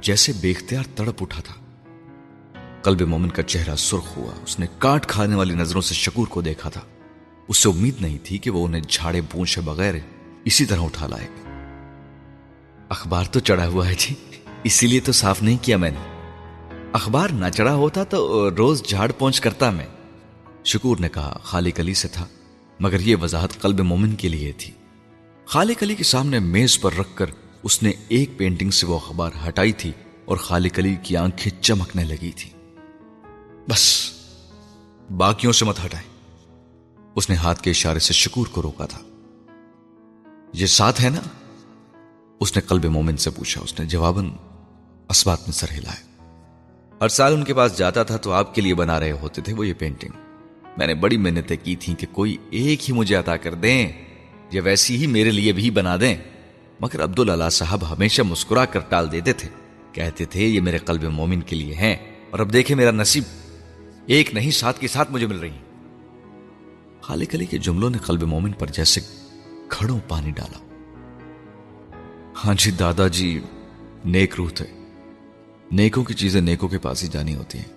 [0.00, 1.54] جیسے بے اختیار تڑپ اٹھا تھا۔
[2.82, 6.40] قلب مومن کا چہرہ سرخ ہوا۔ اس نے کاٹ کھانے والی نظروں سے شکور کو
[6.40, 6.80] دیکھا تھا۔
[7.48, 9.94] اس سے امید نہیں تھی کہ وہ انہیں جھاڑے پونچھے بغیر
[10.44, 11.28] اسی طرح اٹھا لائے۔
[12.88, 14.14] اخبار تو چڑھا ہوا ہے جی۔
[14.64, 16.20] اسی لیے تو صاف نہیں کیا میں نے۔
[16.92, 19.86] اخبار نہ چڑھا ہوتا تو روز جھاڑ پہنچ کرتا میں۔
[20.64, 22.26] شکور نے کہا، خالق علی سے تھا،
[22.80, 24.72] مگر یہ وضاحت قلب مومن کے لیے تھی۔
[25.46, 27.26] خالق علی کے سامنے میز پر رکھ کر
[27.66, 29.92] اس نے ایک پینٹنگ سے وہ اخبار ہٹائی تھی
[30.24, 32.50] اور خالق علی کی آنکھیں چمکنے لگی تھی۔
[33.68, 34.10] بس،
[35.16, 36.04] باقیوں سے مت ہٹائے
[37.14, 38.98] اس نے ہاتھ کے اشارے سے شکور کو روکا تھا۔
[40.52, 41.20] یہ ساتھ ہے نا؟
[42.40, 44.30] اس نے قلب مومن سے پوچھا۔ اس نے جواباً
[45.08, 46.24] اسبات میں سر ہلایا۔
[47.00, 49.52] ہر سال ان کے پاس جاتا تھا تو آپ کے لیے بنا رہے ہوتے تھے
[49.52, 50.12] وہ یہ پینٹنگ
[50.76, 53.88] میں نے بڑی محنتیں کی تھیں کہ کوئی ایک ہی مجھے عطا کر دیں
[54.50, 56.16] یا ویسی ہی میرے لیے بھی بنا دیں۔
[56.80, 59.48] مگر عبداللہ صاحب ہمیشہ مسکرا کر ٹال دیتے تھے۔
[59.92, 61.96] کہتے تھے، یہ میرے قلب مومن کے لیے ہیں،
[62.30, 63.22] اور اب دیکھیں میرا نصیب۔
[64.06, 65.50] ایک نہیں، ساتھ کے ساتھ مجھے مل رہی
[67.00, 69.00] خالق علی کے جملوں نے قلب مومن پر جیسے
[69.68, 70.58] کھڑوں پانی ڈالا۔
[72.44, 73.40] ہاں جی دادا جی
[74.04, 74.66] نیک روح تھے۔
[75.72, 77.76] نیکوں کی چیزیں نیکوں کے پاس ہی جانی ہوتی ہیں۔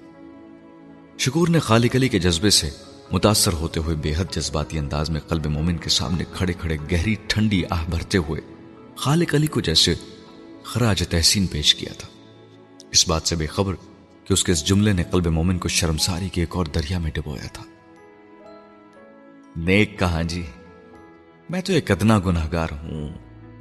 [1.20, 2.70] شکور نے خالق علی کے جذبے سے
[3.12, 7.16] متاثر ہوتے ہوئے بے حد جذباتی انداز میں قلب مومن کے سامنے کھڑے کھڑے گہری
[7.28, 8.42] ٹھنڈی آہ بھرتے ہوئے
[9.00, 9.96] خالق علی کو جیسے
[10.64, 12.08] خراج تحسین پیش کیا تھا۔
[12.92, 13.76] اس بات سے بے خبر
[14.24, 17.12] کہ اس کے اس جملے نے قلب مومن کو شرمساری کے ایک اور دریا میں
[17.12, 17.64] ڈبویا تھا۔
[19.56, 20.44] نیک کہاں جی؟
[21.50, 23.10] میں تو ایک ادنا گناہ گار ہوں۔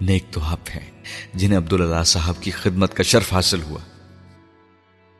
[0.01, 1.03] نیک تو آپ ہیں
[1.35, 3.81] جنہیں عبداللہ صاحب کی خدمت کا شرف حاصل ہوا۔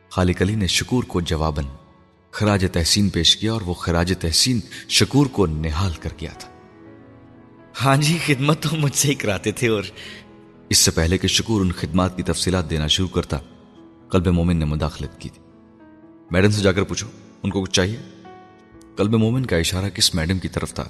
[0.09, 1.65] خالق علی نے شکور کو جواباً
[2.31, 6.58] خراج تحسین پیش کیا اور وہ خراج تحسین شکور کو نہال کر گیا تھا۔
[7.85, 9.83] ہاں جی خدمت تو مجھ سے ہی کراتے تھے اور
[10.69, 13.37] اس سے پہلے کہ شکور ان خدمات کی تفصیلات دینا شروع کرتا،
[14.09, 15.41] قلب مومن نے مداخلت کی تھی۔
[16.31, 17.07] میڈم سے جا کر پوچھو،
[17.43, 17.97] ان کو کچھ چاہیے؟
[18.95, 20.83] قلب مومن کا اشارہ کس میڈم کی طرف تھا؟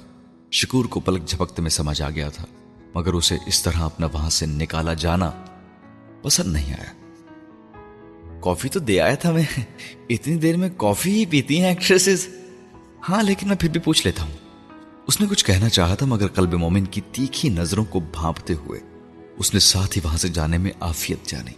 [0.52, 2.44] شکور کو پلک جھپکتے میں سمجھ آ گیا تھا،
[2.94, 5.30] مگر اسے اس طرح اپنا وہاں سے نکالا جانا
[6.22, 6.92] پسند نہیں آیا۔
[8.40, 9.60] کافی تو دے آیا تھا میں،
[10.08, 12.28] اتنی دیر میں کافی ہی پیتی ہیں ایکٹریسز
[13.08, 14.49] ہاں لیکن میں پھر بھی پوچھ لیتا ہوں۔
[15.10, 18.80] اس نے کچھ کہنا چاہا تھا، مگر قلب مومن کی تیکھی نظروں کو بھانپتے ہوئے
[19.38, 21.50] اس نے ساتھ ہی وہاں سے جانے میں آفیت جانی۔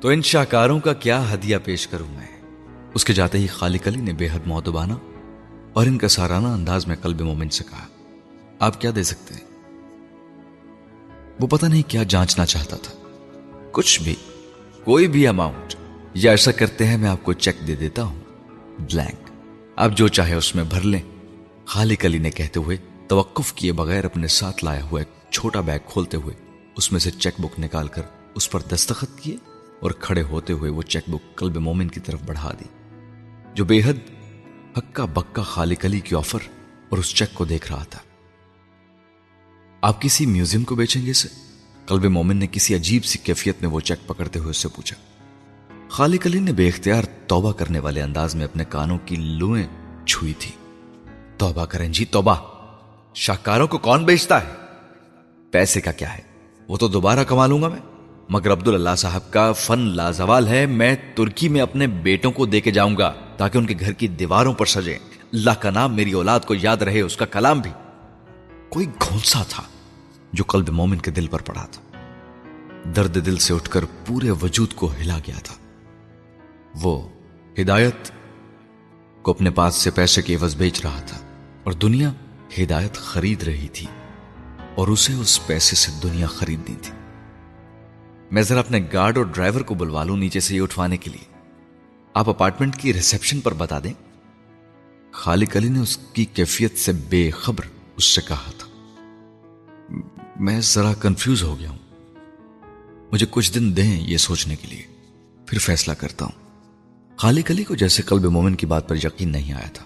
[0.00, 2.26] تو ان شاکاروں کا کیا ہدیہ پیش کروں میں؟
[2.94, 4.92] اس کے جاتے ہی خالق علی نے بے حد موتبانہ
[5.72, 7.86] اور ان کا سارانہ انداز میں قلب مومن سے کہا،
[8.58, 9.74] آپ کیا دے سکتے ہیں؟
[11.40, 12.92] وہ پتہ نہیں کیا جانچنا چاہتا تھا۔
[13.72, 14.14] کچھ بھی،
[14.84, 15.74] کوئی بھی اماؤنٹ
[16.14, 18.20] یا ایسا کرتے ہیں، میں آپ کو چیک دے دیتا ہوں۔
[18.78, 19.30] بلینک
[19.76, 21.02] آپ جو چاہے اس میں بھر لیں۔
[21.66, 22.76] خالق علی نے کہتے ہوئے
[23.08, 26.34] توقف کیے بغیر اپنے ساتھ لایا ہوا ایک چھوٹا بیگ کھولتے ہوئے
[26.76, 28.02] اس میں سے چیک بک نکال کر
[28.34, 29.36] اس پر دستخط کیے
[29.80, 32.64] اور کھڑے ہوتے ہوئے وہ چیک بک قلب مومن کی طرف بڑھا دی۔
[33.54, 34.10] جو بے حد
[34.78, 36.38] ہکا بکا خالق علی کی آفر
[36.88, 38.00] اور اس چیک کو دیکھ رہا تھا۔
[39.80, 41.28] آپ کسی میوزیم کو بیچیں گے اسے؟
[41.86, 44.96] قلب مومن نے کسی عجیب سی کیفیت میں وہ چیک پکڑتے ہوئے اس سے پوچھا۔
[45.88, 49.66] خالق علی نے بے اختیار توبہ کرنے والے انداز میں اپنے کانوں کی لوئیں
[50.06, 50.52] چھوئی تھی۔
[51.38, 52.34] توبہ کریں۔ جی توبہ۔
[53.14, 54.52] شاہکاروں کو کون بیچتا ہے؟
[55.50, 56.22] پیسے کا کیا ہے؟
[56.68, 57.78] وہ تو دوبارہ کما لوں گا میں۔
[58.28, 62.70] مگر عبداللہ صاحب کا فن لازوال ہے۔ میں ترکی میں اپنے بیٹوں کو دے کے
[62.70, 64.98] جاؤں گا تاکہ ان کے گھر کی دیواروں پر سجے
[65.32, 67.70] اللہ کا نام میری اولاد کو یاد رہے، اس کا کلام بھی۔
[68.68, 69.62] کوئی گھونسا تھا
[70.32, 71.82] جو قلب مومن کے دل پر پڑا تھا۔
[72.96, 75.54] درد دل سے اٹھ کر پورے وجود کو ہلا گیا تھا۔
[76.82, 77.08] وہ
[77.60, 78.10] ہدایت
[79.22, 81.25] کو اپنے پاس سے پیسے کے عوض بیچ رہا تھا۔
[81.66, 82.12] اور دنیا
[82.58, 83.86] ہدایت خرید رہی تھی
[84.74, 86.92] اور اسے اس پیسے سے دنیا خریدنی تھی۔
[88.30, 91.34] میں ذرا اپنے گارڈ اور ڈرائیور کو بلوا لوں نیچے سے یہ اٹھوانے کے لیے۔
[92.14, 93.92] آپ اپارٹمنٹ کی ریسپشن پر بتا دیں۔
[95.12, 97.64] خالق علی نے اس کی کیفیت سے بے خبر
[97.96, 98.68] اس سے کہا تھا۔
[100.40, 101.78] میں ذرا کنفیوز ہو گیا ہوں۔
[103.12, 104.82] مجھے کچھ دن دیں یہ سوچنے کے لیے۔
[105.46, 106.60] پھر فیصلہ کرتا ہوں۔
[107.16, 109.84] خالق علی کو جیسے قلب مومن کی بات پر یقین نہیں آیا تھا۔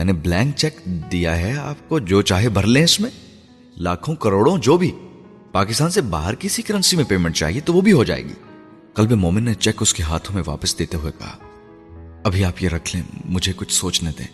[0.00, 3.10] میں نے بلینک چیک دیا ہے، آپ کو جو چاہے بھر لیں اس میں۔
[3.76, 4.92] لاکھوں کروڑوں جو بھی۔
[5.52, 8.32] پاکستان سے باہر کسی کرنسی میں پیمنٹ چاہیے تو وہ بھی ہو جائے گی۔
[8.94, 11.36] قلب مومن نے چیک اس کے ہاتھوں میں واپس دیتے ہوئے کہا،
[12.24, 14.26] ابھی آپ یہ رکھ لیں، مجھے کچھ سوچنے دیں۔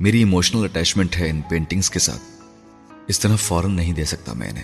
[0.00, 2.22] میری ایموشنل اٹیچمنٹ ہے ان پینٹنگز کے ساتھ۔
[3.06, 4.62] اس طرح فوراً نہیں دے سکتا میں نے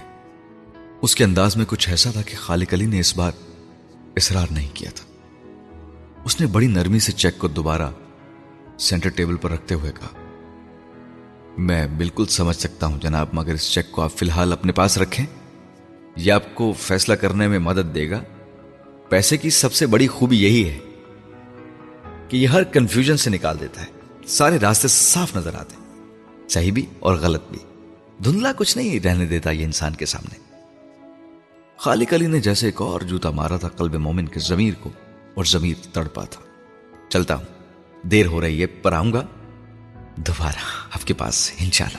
[1.02, 3.32] اس کے انداز میں کچھ ایسا تھا کہ خالق علی نے اس بار
[4.16, 5.04] اصرار نہیں کیا تھا۔
[6.24, 7.90] اس نے بڑی نرمی سے چیک کو دوبارہ
[8.80, 10.08] سینٹر ٹیبل پر رکھتے ہوئے کہا،
[11.58, 14.98] میں بالکل سمجھ سکتا ہوں جناب، مگر اس چیک کو آپ فی الحال اپنے پاس
[14.98, 15.26] رکھیں،
[16.16, 18.22] یہ آپ کو فیصلہ کرنے میں مدد دے گا۔
[19.08, 20.78] پیسے کی سب سے بڑی خوبی یہی ہے
[22.28, 23.86] کہ یہ ہر کنفیوژن سے نکال دیتا ہے۔
[24.26, 26.08] سارے راستے صاف نظر آتے ہیں،
[26.48, 27.58] صحیح بھی اور غلط بھی۔
[28.24, 30.56] دھندلا کچھ نہیں رہنے دیتا یہ انسان کے سامنے۔
[31.76, 34.90] خالق علی نے جیسے ایک اور جوتا مارا تھا، قلب مومن کے ضمیر کو
[35.34, 36.40] اور ضمیر تڑپا تھا۔
[37.08, 37.59] چلتا ہوں۔
[38.02, 39.26] دیر ہو رہی ہے، پر آؤں گا
[40.16, 41.98] دوبارہ آپ کے پاس، انشاءاللہ۔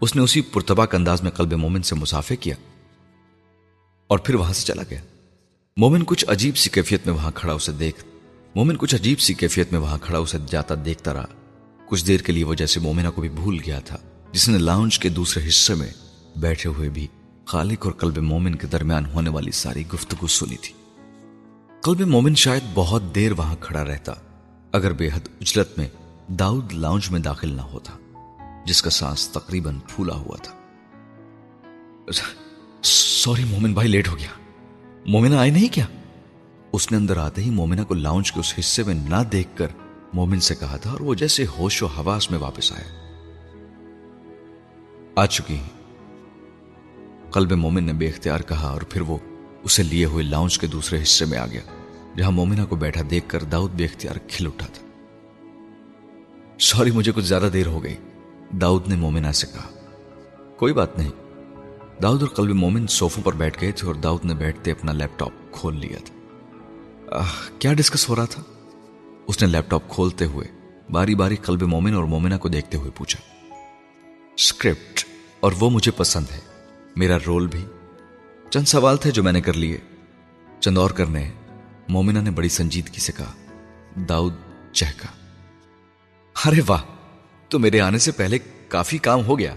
[0.00, 2.54] اس نے اسی پرتباک انداز میں قلب مومن سے مسافے کیا
[4.06, 5.00] اور پھر وہاں سے چلا گیا۔
[5.76, 8.04] مومن کچھ عجیب سی کیفیت میں وہاں کھڑا، اسے دیکھ۔
[8.54, 11.26] مومن کچھ عجیب سی کیفیت میں وہاں کھڑا، اسے جاتا، دیکھتا رہا۔
[11.86, 13.96] کچھ دیر کے لیے وہ جیسے مومنہ کو بھی بھول گیا تھا،
[14.32, 15.90] جس نے لاؤنج کے دوسرے حصے میں
[16.36, 17.06] بیٹھے ہوئے بھی
[17.44, 20.74] خالق اور قلب مومن کے درمیان ہونے والی ساری گفتگو سنی تھی۔
[21.80, 24.12] قلب مومن شاید بہت دیر وہاں کھڑا رہتا
[24.74, 25.88] اگر بے حد اجلت میں
[26.28, 27.92] داؤد لاؤنج میں داخل نہ ہوتا،
[28.66, 30.54] جس کا سانس تقریباً پھولا ہوا تھا۔
[32.82, 34.28] سوری، مومن بھائی لیٹ ہو گیا۔
[35.06, 35.86] مومنہ آئے نہیں کیا؟
[36.72, 39.66] اس نے اندر آتے ہی مومنہ کو لاؤنج کے اس حصے میں نہ دیکھ کر
[40.12, 42.90] مومن سے کہا تھا، اور وہ جیسے ہوش و حواس میں واپس آیا۔
[45.16, 45.70] آ چکی ہیں۔
[47.30, 49.18] قلب مومن نے بے اختیار کہا اور پھر وہ
[49.62, 51.73] اسے لیے ہوئے لاؤنج کے دوسرے حصے میں آ گیا۔
[52.16, 54.86] جہاں مومنہ کو بیٹھا دیکھ کر داؤد بے اختیار کھل اٹھا تھا۔
[56.60, 57.96] سوری، مجھے کچھ زیادہ دیر ہو گئی۔
[58.60, 59.68] داؤد نے مومنہ سے کہا،
[60.56, 61.10] کوئی بات نہیں۔
[62.02, 65.18] داؤد اور قلب مومن صوفوں پر بیٹھ گئے تھے اور داؤد نے بیٹھتے اپنا لیپ
[65.18, 66.14] ٹاپ کھول لیا تھا۔
[67.58, 68.42] کیا ڈسکس ہو رہا تھا؟
[69.26, 70.46] اس نے لیپ ٹاپ کھولتے ہوئے
[70.90, 73.20] باری باری قلب مومن اور مومنہ کو دیکھتے ہوئے پوچھا
[74.34, 75.04] اسکرپٹ
[75.40, 76.40] اور وہ مجھے پسند ہے۔
[76.96, 77.64] میرا رول بھی۔
[78.50, 79.78] چند سوال تھے جو میں نے کر لیے۔
[80.60, 81.43] چند اور کرنے ہیں۔
[81.88, 83.32] مومنہ نے بڑی سنجیدگی سے کہا،
[84.08, 84.34] داؤد،
[84.72, 85.08] چہکا۔
[86.48, 86.82] ارے واہ،
[87.48, 89.54] تو میرے آنے سے پہلے کافی کام ہو گیا۔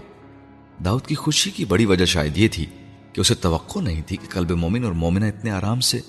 [0.84, 2.66] داؤد کی خوشی کی بڑی وجہ شاید یہ تھی
[3.12, 6.00] کہ اسے توقع نہیں تھی کہ قلب مومن اور مومنہ اتنے آرام سے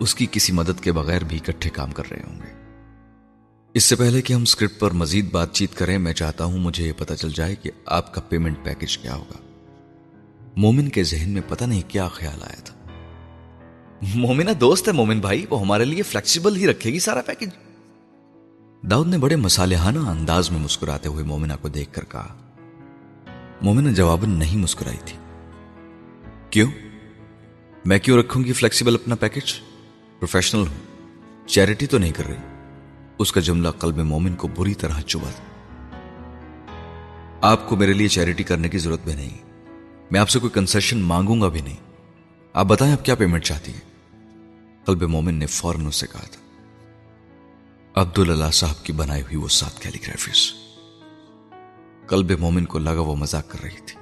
[0.00, 2.54] اس کی کسی مدد کے بغیر بھی اکٹھے کام کر رہے ہوں گے۔
[3.74, 6.88] اس سے پہلے کہ ہم اسکرپٹ پر مزید بات چیت کریں، میں چاہتا ہوں مجھے
[6.88, 9.38] یہ پتا چل جائے کہ آپ کا پیمنٹ پیکج کیا ہوگا۔
[10.56, 12.74] مومن کے ذہن میں پتہ نہیں کیا خیال آیا تھا۔
[14.02, 17.48] مومنہ دوست ہے مومن بھائی، وہ ہمارے لیے فلیکسیبل ہی رکھے گی سارا پیکج
[18.90, 22.36] داؤد نے بڑے مسالحانہ انداز میں مسکراتے ہوئے مومنہ کو دیکھ کر کہا،
[23.62, 25.18] مومنہ جواباً نہیں مسکرائی تھی۔
[26.50, 26.70] کیوں؟
[27.84, 29.54] میں کیوں رکھوں گی فلیکسیبل اپنا پیکج
[30.18, 30.94] پروفیشنل ہوں۔
[31.48, 32.36] چیریٹی تو نہیں کر رہی۔
[33.18, 35.44] اس کا جملہ قلب مومن کو بری طرح چبا تھا
[37.40, 39.38] آپ کو میرے لیے چیریٹی کرنے کی ضرورت بھی نہیں۔
[40.10, 41.76] میں آپ سے کوئی کنسیشن مانگوں گا بھی نہیں۔
[42.54, 43.80] آپ بتائیں آپ کیا پیمنٹ چاہتی ہیں؟
[44.84, 46.40] قلب مومن نے فوراً اس سے کہا تھا
[48.02, 50.52] عبد اللہ صاحب کی بنائی ہوئی وہ سات کیلیگرافیز۔
[52.06, 54.00] قلب مومن کو لگا وہ مذاق کر رہی تھی۔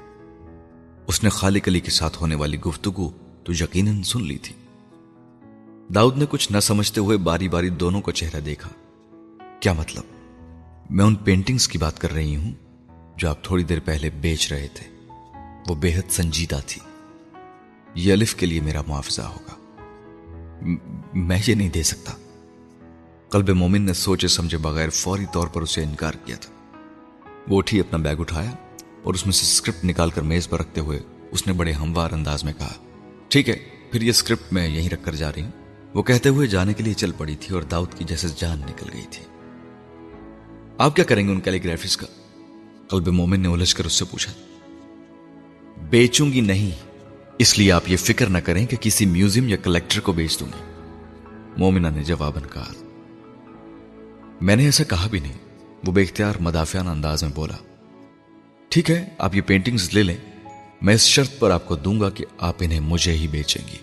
[1.06, 3.10] اس نے خالق علی کے ساتھ ہونے والی گفتگو
[3.44, 4.54] تو یقیناً سن لی تھی۔
[5.94, 8.70] داؤد نے کچھ نہ سمجھتے ہوئے باری باری دونوں کو چہرہ دیکھا۔
[9.60, 10.02] کیا مطلب؟
[10.90, 12.52] میں ان پینٹنگز کی بات کر رہی ہوں
[13.16, 14.96] جو آپ تھوڑی دیر پہلے بیچ رہے تھے۔
[15.68, 16.91] وہ بے حد سنجیدہ تھی۔
[17.94, 19.54] یہ الف کے لیے میرا معاوضہ ہوگا۔
[21.14, 22.12] میں یہ نہیں دے سکتا۔
[23.28, 26.52] قلب مومن نے سوچے سمجھے بغیر فوری طور پر اسے انکار کیا تھا۔
[27.48, 28.50] وہ اٹھی اپنا بیگ اٹھایا
[29.02, 30.98] اور اس میں سے اسکرپٹ نکال کر میز پر رکھتے ہوئے
[31.30, 32.72] اس نے بڑے ہموار انداز میں کہا،
[33.28, 33.56] ٹھیک ہے،
[33.92, 35.50] پھر یہ اسکرپٹ میں یہیں رکھ کر جا رہی ہوں۔
[35.94, 38.86] وہ کہتے ہوئے جانے کے لیے چل پڑی تھی اور داؤد کی جیسے جان نکل
[38.92, 39.24] گئی تھی۔
[40.78, 42.06] آپ کیا کریں گے ان کیلیگرافیز کا؟
[42.88, 44.32] قلب مومن نے الجھ کر اس سے پوچھا،
[45.90, 46.91] بیچوں گی نہیں
[47.38, 50.48] اس لیے آپ یہ فکر نہ کریں کہ کسی میوزیم یا کلیکٹر کو بیچ دوں
[50.48, 50.72] گی۔
[51.56, 52.72] مومنہ نے جواباً کہا،
[54.40, 55.38] میں نے ایسا کہا بھی نہیں۔
[55.86, 57.56] وہ بے اختیار مدافعانہ انداز میں بولا،
[58.68, 60.16] ٹھیک ہے، آپ یہ پینٹنگز لے لیں۔
[60.82, 63.76] میں اس شرط پر آپ کو دوں گا کہ آپ انہیں مجھے ہی بیچیں گی۔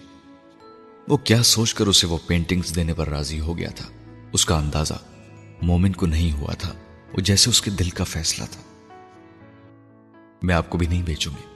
[1.07, 3.85] وہ کیا سوچ کر اسے وہ پینٹنگز دینے پر راضی ہو گیا تھا؟
[4.33, 4.93] اس کا اندازہ
[5.61, 6.73] مومن کو نہیں ہوا تھا۔
[7.13, 8.61] وہ جیسے اس کے دل کا فیصلہ تھا۔
[10.43, 11.48] میں آپ کو بھی نہیں بیچوں گی۔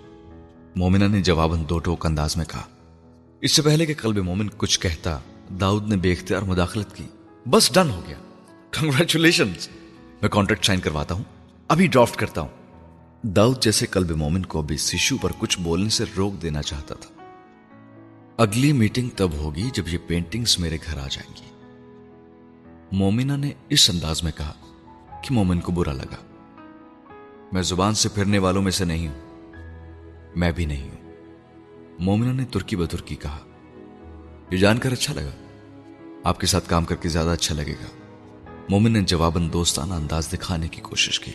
[0.75, 2.63] مومنہ نے جواباً دو ٹوک انداز میں کہا،
[3.41, 5.19] اس سے پہلے کہ قلب مومن کچھ کہتا،
[5.62, 7.03] داؤد نے بے اختیار مداخلت کی۔
[7.49, 8.17] بس ڈن ہو گیا۔
[8.71, 9.47] کنگریچولیشن
[10.21, 11.23] میں کانٹریکٹ سائن کرواتا ہوں۔
[11.67, 12.49] ابھی ڈرافٹ کرتا ہوں۔
[13.23, 17.23] داؤد جیسے کلب مومن کو ابھی سیشو پر کچھ بولنے سے روک دینا چاہتا تھا۔
[18.38, 21.49] اگلی میٹنگ تب ہوگی جب یہ پینٹنگز میرے گھر آ جائیں گی۔
[22.91, 24.53] مومنہ نے اس انداز میں کہا
[25.23, 26.41] کہ مومن کو برا لگا۔
[27.51, 29.22] میں زبان سے پھرنے والوں میں سے نہیں ہوں۔
[30.35, 31.13] میں بھی نہیں ہوں۔
[31.99, 33.39] مومنہ نے ترکی بترکی کہا،
[34.51, 35.31] یہ جان کر اچھا لگا۔
[36.23, 37.85] آپ کے ساتھ کام کر کے زیادہ اچھا لگے گا۔
[38.69, 41.31] مومن نے جواباً دوستانہ انداز دکھانے کی کوشش کی۔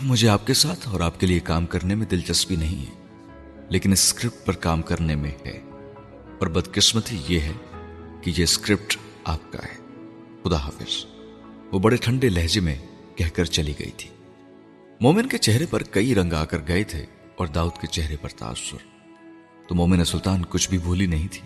[0.00, 3.06] مجھے آپ کے ساتھ اور آپ کے لیے کام کرنے میں دلچسپی نہیں ہے،
[3.68, 5.60] لیکن اسکرپٹ پر کام کرنے میں ہے۔
[6.38, 7.52] اور بدقسمتی یہ ہے
[8.22, 9.80] کہ یہ اسکرپٹ آپ کا ہے۔
[10.44, 11.04] خدا حافظ۔
[11.72, 12.74] وہ بڑے ٹھنڈے لہجے میں
[13.16, 14.10] کہہ کر چلی گئی تھی۔
[15.00, 17.06] مومن کے چہرے پر کئی رنگ آ کر گئے تھے۔
[17.40, 18.76] اور داؤد کے چہرے پر تاثر۔
[19.68, 21.42] تو مومن سلطان کچھ بھی بھولی نہیں تھی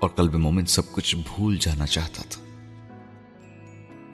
[0.00, 2.42] اور قلب مومن سب کچھ بھول جانا چاہتا تھا۔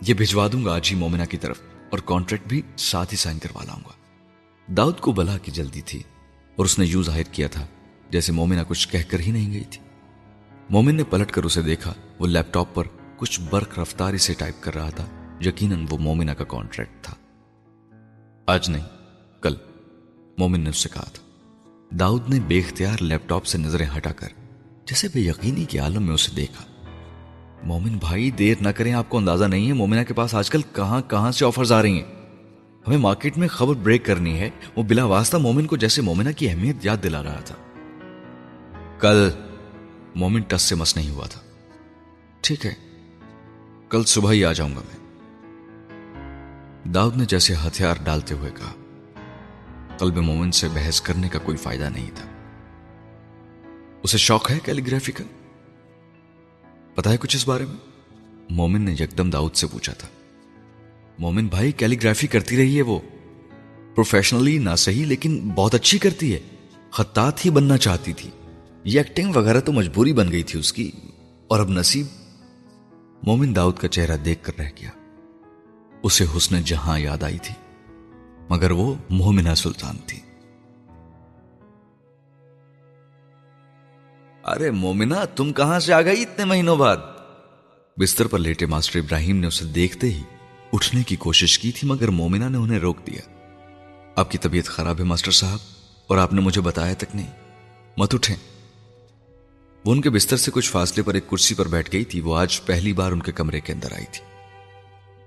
[0.07, 1.61] یہ بھجوا دوں گا آج ہی مومنہ کی طرف
[1.91, 3.93] اور کانٹریکٹ بھی ساتھ ہی سائن کروا لاؤں گا۔
[4.73, 6.03] داؤد کو بلا کی جلدی تھی
[6.57, 7.67] اور اس نے یوں ظاہر کیا تھا
[8.11, 9.81] جیسے مومنہ کچھ کہہ کر ہی نہیں گئی تھی۔
[10.71, 12.85] مومن نے پلٹ کر اسے دیکھا، وہ لیپ ٹاپ پر
[13.17, 17.15] کچھ برق رفتاری سے ٹائپ کر رہا تھا، یقیناً وہ مومنہ کا کانٹریکٹ تھا۔
[18.47, 19.02] آج نہیں
[20.39, 21.23] مومن نے اس سے کہا تھا۔
[21.91, 24.29] داؤد نے بے اختیار لیپ ٹاپ سے نظریں ہٹا کر
[24.85, 26.65] جیسے بے یقینی کے عالم میں اسے دیکھا۔
[27.63, 30.61] مومن بھائی، دیر نہ کریں، آپ کو اندازہ نہیں ہے مومنہ کے پاس آج کل
[30.75, 32.15] کہاں کہاں سے آفرز آ رہی ہیں۔
[32.87, 36.49] ہمیں مارکیٹ میں خبر بریک کرنی ہے۔ وہ بلا واسطہ مومن کو جیسے مومنہ کی
[36.49, 37.55] اہمیت یاد دلا رہا تھا۔
[38.99, 39.31] کل
[40.15, 41.41] مومن ٹس سے مس نہیں ہوا تھا۔
[42.41, 42.75] ٹھیک ہے،
[43.89, 45.03] کل صبح ہی آ جاؤں گا میں۔
[46.89, 48.82] داؤد نے جیسے ہتھیار ڈالتے ہوئے کہا۔
[50.03, 52.27] قلب مومن سے بحث کرنے کا کوئی فائدہ نہیں تھا۔
[54.03, 55.25] اسے شوق ہے کیلیگرافی کا؟
[56.95, 57.77] پتا ہے کچھ اس بارے میں؟
[58.51, 60.09] مومن نے یکدم داؤد سے پوچھا تھا۔
[61.19, 62.99] مومن بھائی، کیلیگرافی کرتی رہی ہے وہ۔
[63.95, 66.41] پروفیشنلی نہ صحیح لیکن بہت اچھی کرتی ہے۔
[66.91, 68.31] خطاط ہی بننا چاہتی تھی۔
[68.85, 70.91] یہ ایکٹنگ وغیرہ تو مجبوری بن گئی تھی اس کی۔
[71.49, 72.07] اور اب نصیب۔
[73.23, 74.91] مومن داؤد کا چہرہ دیکھ کر رہ گیا۔
[76.03, 77.62] اسے حسن جہاں یاد آئی تھی۔
[78.49, 80.21] مگر وہ مومنہ سلطان تھی۔
[84.45, 86.97] ارے مومنہ، تم کہاں سے آ گئی اتنے مہینوں بعد؟
[87.97, 90.23] بستر پر لیٹے ماسٹر ابراہیم نے اسے دیکھتے ہی
[90.73, 93.21] اٹھنے کی کوشش کی تھی، مگر مومنہ نے انہیں روک دیا۔
[94.17, 95.59] آپ کی طبیعت خراب ہے ماسٹر صاحب،
[96.07, 97.31] اور آپ نے مجھے بتایا تک نہیں۔
[97.97, 98.37] مت اٹھیں۔
[99.85, 102.37] وہ ان کے بستر سے کچھ فاصلے پر ایک کرسی پر بیٹھ گئی تھی۔ وہ
[102.37, 104.32] آج پہلی بار ان کے کمرے کے اندر آئی تھی۔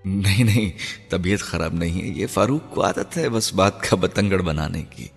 [0.05, 0.71] نہیں نہیں،
[1.09, 5.07] طبیعت خراب نہیں ہے۔ یہ فاروق کو عادت ہے بس بات کا بتنگڑ بنانے کی۔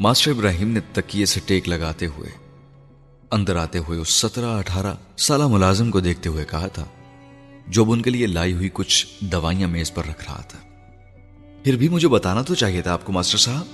[0.00, 2.30] ماسٹر ابراہیم نے تکیے سے ٹیک لگاتے ہوئے
[3.30, 6.84] اندر آتے ہوئے اس سترہ، اٹھارہ سالہ ملازم کو دیکھتے ہوئے کہا تھا،
[7.66, 10.58] جو ان کے لیے لائی ہوئی کچھ دوائیاں میز پر رکھ رہا تھا۔
[11.64, 13.66] پھر بھی مجھے بتانا تو چاہیے تھا آپ کو، ماسٹر صاحب۔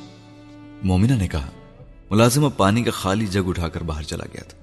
[0.83, 1.51] مومنہ نے کہا،
[2.11, 4.59] ملازم اب پانی کا خالی جگ اٹھا کر باہر چلا گیا تھا۔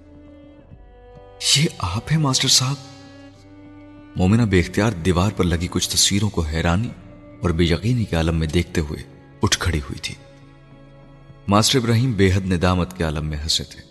[1.57, 2.75] یہ آپ ہیں ماسٹر صاحب؟
[4.17, 6.89] مومنہ بے اختیار دیوار پر لگی کچھ تصویروں کو حیرانی
[7.41, 9.03] اور بے یقینی کے عالم میں دیکھتے ہوئے
[9.41, 10.15] اٹھ کھڑی ہوئی تھی۔
[11.47, 13.81] ماسٹر ابراہیم بے حد ندامت کے عالم میں ہنسے تھے۔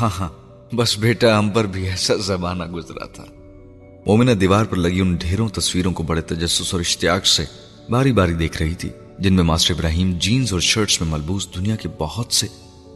[0.00, 0.28] ہاں ہاں
[0.74, 3.24] بس بیٹا، ہم پر بھی ایسا زمانہ گزرا تھا۔
[4.06, 7.44] مومنہ دیوار پر لگی ان ڈھیروں تصویروں کو بڑے تجسس اور اشتیاق سے
[7.90, 11.76] باری باری دیکھ رہی تھی، جن میں ماسٹر ابراہیم جینز اور شرٹس میں ملبوس دنیا
[11.76, 12.46] کے بہت سے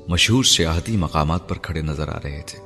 [0.08, 2.65] مشہور سیاحتی مقامات پر کھڑے نظر آ رہے تھے۔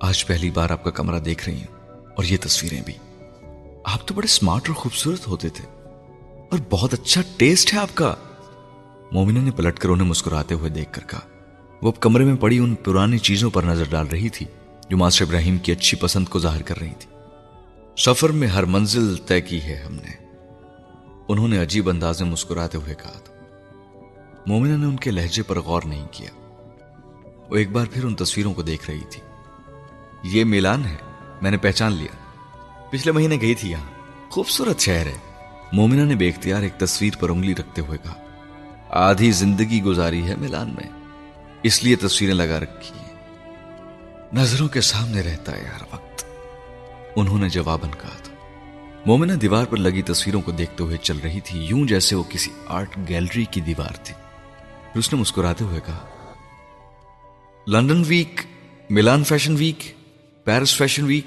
[0.00, 2.94] آج پہلی بار آپ کا کمرہ دیکھ رہی ہوں اور یہ تصویریں بھی۔
[3.84, 5.64] آپ تو بڑے سمارٹ اور خوبصورت ہوتے تھے
[6.50, 8.14] اور بہت اچھا ٹیسٹ ہے آپ کا۔
[9.12, 11.20] مومنہ نے پلٹ کر انہیں مسکراتے ہوئے دیکھ کر کہا۔
[11.82, 14.46] وہ اب کمرے میں پڑی ان پرانی چیزوں پر نظر ڈال رہی تھی
[14.90, 17.16] جو ماسٹر ابراہیم کی اچھی پسند کو ظاہر کر رہی تھی۔
[17.96, 20.24] سفر میں ہر منزل طے کی ہے ہم نے۔
[21.28, 23.34] انہوں نے عجیب انداز میں مسکراتے ہوئے کہا تھا۔
[24.46, 26.30] مومنہ نے ان کے لہجے پر غور نہیں کیا۔
[27.50, 29.27] وہ ایک بار پھر ان تصویروں کو دیکھ رہی تھی۔
[30.22, 30.96] یہ میلان ہے،
[31.42, 32.40] میں نے پہچان لیا۔
[32.90, 33.90] پچھلے مہینے گئی تھی یہاں۔
[34.30, 35.18] خوبصورت شہر ہے۔
[35.72, 38.14] مومنہ نے بے اختیار ایک تصویر پر انگلی رکھتے ہوئے کہا،
[38.90, 40.90] آدھی زندگی گزاری ہے میلان میں۔
[41.62, 43.14] اس لیے تصویریں لگا رکھی ہیں۔
[44.32, 46.24] نظروں کے سامنے رہتا ہے ہر وقت۔
[47.16, 48.34] انہوں نے جواباً کہا تھا۔
[49.06, 52.50] مومنہ دیوار پر لگی تصویروں کو دیکھتے ہوئے چل رہی تھی، یوں جیسے وہ کسی
[52.66, 54.14] آرٹ گیلری کی دیوار تھی۔
[54.92, 56.04] پھر اس نے مسکراتے ہوئے کہا،
[57.66, 58.40] London week
[58.90, 59.97] Milan fashion week
[60.48, 61.26] Paris fashion week.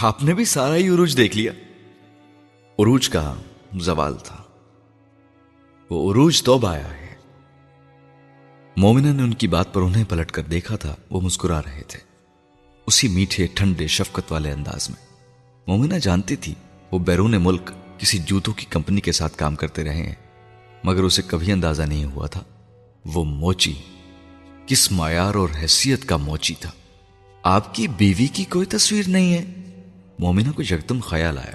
[0.00, 1.52] آپ نے بھی سارا ہی عروج دیکھ لیا۔
[2.78, 3.34] عروج کا
[3.74, 4.42] زوال تھا۔
[5.90, 7.14] وہ عروج تو آیا ہے۔
[8.76, 11.98] مومنہ نے ان کی بات پر انہیں پلٹ کر دیکھا تھا۔ وہ مسکرا رہے تھے۔
[12.86, 15.06] اسی میٹھے، ٹھنڈے، شفقت والے انداز میں۔
[15.66, 16.54] مومنہ جانتی تھی،
[16.92, 20.14] وہ بیرون ملک کسی جوتوں کی کمپنی کے ساتھ کام کرتے رہے ہیں۔
[20.84, 22.42] مگر اسے کبھی اندازہ نہیں ہوا تھا۔
[23.04, 23.74] وہ موچی،
[24.66, 26.70] کس معیار اور حیثیت کا موچی تھا۔
[27.48, 29.44] آپ کی بیوی کی کوئی تصویر نہیں ہے۔
[30.18, 31.54] مومنہ کو یکدم خیال آیا۔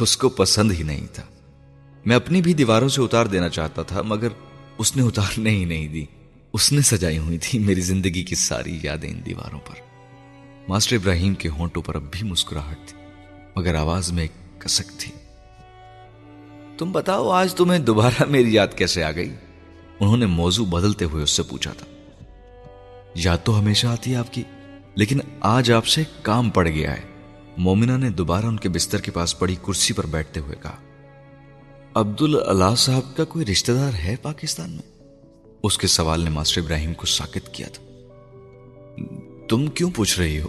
[0.00, 1.22] اس کو پسند ہی نہیں تھا۔
[2.06, 4.28] میں اپنی بھی دیواروں سے اتار دینا چاہتا تھا، مگر
[4.78, 6.04] اس نے اتارنے ہی نہیں دی۔
[6.52, 9.74] اس نے سجائی ہوئی تھی میری زندگی کی ساری یادیں ان دیواروں پر۔
[10.68, 12.98] ماسٹر ابراہیم کے ہونٹوں پر اب بھی مسکراہٹ تھی،
[13.56, 15.12] مگر آواز میں ایک کسک تھی۔
[16.78, 19.34] تم بتاؤ، آج تمہیں دوبارہ میری یاد کیسے آ گئی؟
[20.00, 21.86] انہوں نے موضوع بدلتے ہوئے اس سے پوچھا تھا۔
[23.14, 24.42] یاد تو ہمیشہ آتی ہے آپ کی۔
[24.98, 27.02] لیکن آج آپ سے کام پڑ گیا ہے۔
[27.56, 30.76] مومنہ نے دوبارہ ان کے بستر کے پاس پڑی کرسی پر بیٹھتے ہوئے کہا
[31.94, 35.02] عبد اللہ صاحب کا کوئی رشتہ دار ہے پاکستان میں؟
[35.62, 37.84] اس کے سوال نے ماسٹر ابراہیم کو ساکت کیا تھا۔
[39.48, 40.48] تم کیوں پوچھ رہی ہو؟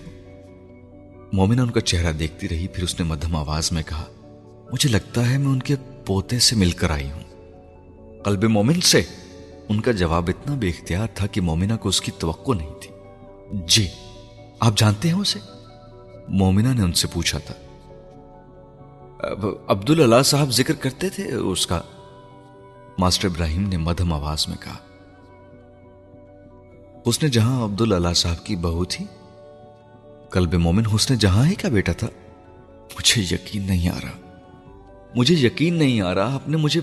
[1.34, 4.06] مومنہ ان کا چہرہ دیکھتی رہی، پھر اس نے مدھم آواز میں کہا،
[4.72, 7.24] مجھے لگتا ہے میں ان کے پوتے سے مل کر آئی ہوں۔
[8.24, 9.02] قلب مومن سے؟
[9.70, 12.92] ان کا جواب اتنا بے اختیار تھا کہ مومنہ کو اس کی توقع نہیں تھی۔
[13.68, 13.88] جی۔
[14.60, 15.40] آپ جانتے ہیں اسے؟
[16.28, 17.54] مومنہ نے ان سے پوچھا تھا۔
[19.68, 21.82] عبد اللہ صاحب ذکر کرتے تھے اس کا۔
[22.98, 24.78] ماسٹر ابراہیم نے مدھم آواز میں کہا۔
[27.10, 29.06] حسن جہاں عبد اللہ صاحب کی بہو تھی
[30.32, 32.08] کلب مومن حسن جہاں ہی کا بیٹا تھا۔
[32.82, 34.38] مجھے یقین نہیں آ رہا۔
[35.16, 36.82] مجھے یقین نہیں آ رہا۔ آپ نے مجھے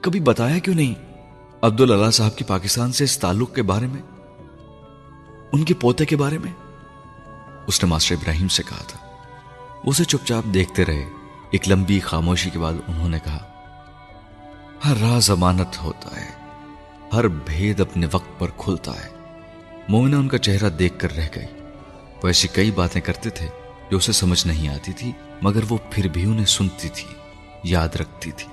[0.00, 0.94] کبھی بتایا کیوں نہیں؟
[1.62, 4.02] عبد اللہ صاحب کی پاکستان سے اس تعلق کے بارے میں،
[5.52, 6.65] ان کے پوتے کے بارے میں۔
[7.66, 8.98] اس نے ماسٹر ابراہیم سے کہا تھا۔
[9.84, 11.04] اسے چپ چاپ دیکھتے رہے۔
[11.50, 13.52] ایک لمبی خاموشی کے بعد انہوں نے کہا،
[14.84, 16.30] ہر راز امانت ہوتا ہے،
[17.12, 19.10] ہر بھید اپنے وقت پر کھلتا ہے۔
[19.88, 21.46] مومنہ ان کا چہرہ دیکھ کر رہ گئی۔
[22.22, 23.48] وہ ایسی کئی باتیں کرتے تھے
[23.90, 25.12] جو اسے سمجھ نہیں آتی تھی،
[25.42, 27.08] مگر وہ پھر بھی انہیں سنتی تھی،
[27.64, 28.48] یاد رکھتی تھی۔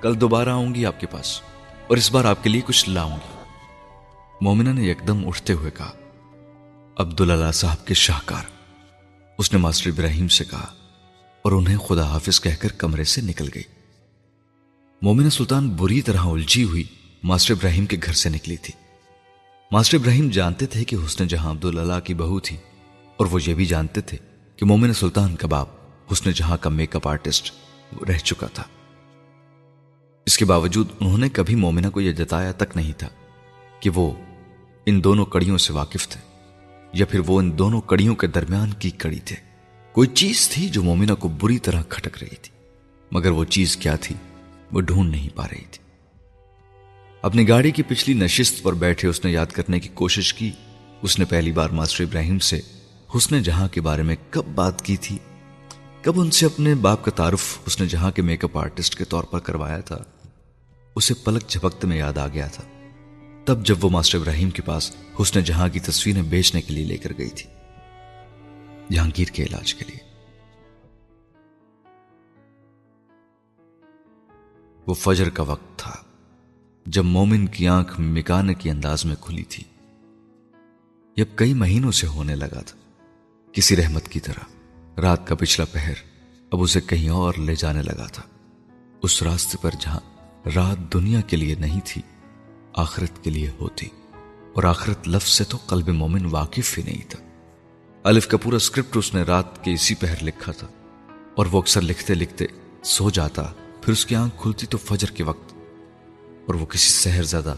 [0.00, 1.40] کل دوبارہ آؤں گی آپ کے پاس،
[1.88, 3.38] اور اس بار آپ کے لیے کچھ لاؤں گی۔
[4.40, 5.92] مومنہ نے یکدم اٹھتے ہوئے کہا
[7.00, 8.44] عبداللہ صاحب کے شاہکار۔
[9.38, 10.74] اس نے ماسٹر ابراہیم سے کہا
[11.42, 13.62] اور انہیں خدا حافظ کہہ کر کمرے سے نکل گئی۔
[15.02, 16.84] مومنہ سلطان بری طرح الجھی ہوئی
[17.22, 18.74] ماسٹر ابراہیم کے گھر سے نکلی تھی۔
[19.72, 22.56] ماسٹر ابراہیم جانتے تھے کہ حسن جہاں عبداللہ کی بہو تھی
[23.16, 24.16] اور وہ یہ بھی جانتے تھے
[24.56, 25.66] کہ مومن سلطان کباب
[26.12, 27.52] حسن جہاں کا میک اپ آرٹسٹ
[28.08, 28.64] رہ چکا تھا۔
[30.26, 33.08] اس کے باوجود انہوں نے کبھی مومنہ کو یہ جتایا تک نہیں تھا
[33.80, 34.12] کہ وہ
[34.86, 36.29] ان دونوں کڑیوں سے واقف تھے۔
[36.92, 39.36] یا پھر وہ ان دونوں کڑیوں کے درمیان کی کڑی تھے۔
[39.92, 42.52] کوئی چیز تھی جو مومنہ کو بری طرح کھٹک رہی تھی،
[43.12, 44.14] مگر وہ چیز کیا تھی،
[44.72, 45.82] وہ ڈھونڈ نہیں پا رہی تھی۔
[47.22, 50.50] اپنی گاڑی کی پچھلی نشست پر بیٹھے اس نے یاد کرنے کی کوشش کی۔
[51.02, 52.60] اس نے پہلی بار ماسٹر ابراہیم سے
[53.16, 55.18] حسن جہاں کے بارے میں کب بات کی تھی،
[56.02, 59.04] کب ان سے اپنے باپ کا تعارف اس نے جہاں کے میک اپ آرٹسٹ کے
[59.04, 59.98] طور پر کروایا تھا،
[60.96, 62.62] اسے پلک جھپکتے میں یاد آ گیا تھا۔
[63.44, 66.96] تب جب وہ ماسٹر ابراہیم کے پاس حسن جہاں کی تصویریں بیچنے کے لیے لے
[66.96, 67.50] کر گئی تھی،
[68.90, 69.98] جہانگیر کے علاج کے لیے۔
[74.86, 75.96] وہ فجر کا وقت تھا،
[76.86, 79.64] جب مومن کی آنکھ مکانے کی انداز میں کھلی تھی۔
[81.16, 82.78] یہ کئی مہینوں سے ہونے لگا تھا،
[83.52, 84.44] کسی رحمت کی طرح۔
[85.00, 85.92] رات کا پچھلا پہر
[86.50, 88.22] اب اسے کہیں اور لے جانے لگا تھا،
[89.02, 90.00] اس راستے پر جہاں
[90.54, 92.02] رات دنیا کے لیے نہیں تھی
[92.74, 93.88] آخرت کے لیے ہوتی۔
[94.54, 97.18] اور آخرت لفظ سے تو قلب مومن واقف ہی نہیں تھا۔
[98.02, 100.66] الف کا پورا اسکرپٹ اس نے رات کے اسی پہر لکھا تھا۔
[101.34, 102.46] اور وہ اکثر لکھتے لکھتے
[102.82, 103.42] سو جاتا،
[103.82, 105.54] پھر اس کی آنکھ کھلتی تو فجر کے وقت۔
[106.46, 107.54] اور وہ کسی سہر زیادہ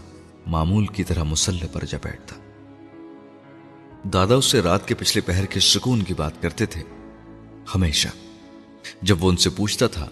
[0.47, 2.37] معمول کی طرح مسلح پر جا بیٹھتا۔
[4.13, 6.83] دادا اس سے رات کے پچھلے پہر کے سکون کی بات کرتے تھے۔
[7.75, 8.09] ہمیشہ
[9.03, 10.09] جب وہ ان سے پوچھتا تھا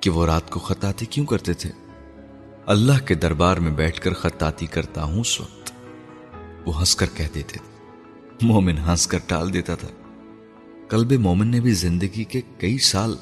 [0.00, 1.70] کہ وہ رات کو خطاطی کیوں کرتے تھے
[2.66, 5.72] اللہ کے دربار میں بیٹھ کر خطاطی کرتا ہوں اس وقت
[6.66, 7.90] وہ ہنس کر کہہ دیتے تھے۔
[8.42, 9.88] مومن ہنس کر ٹال دیتا تھا۔
[10.88, 13.16] کلب مومن نے بھی زندگی کے کئی سال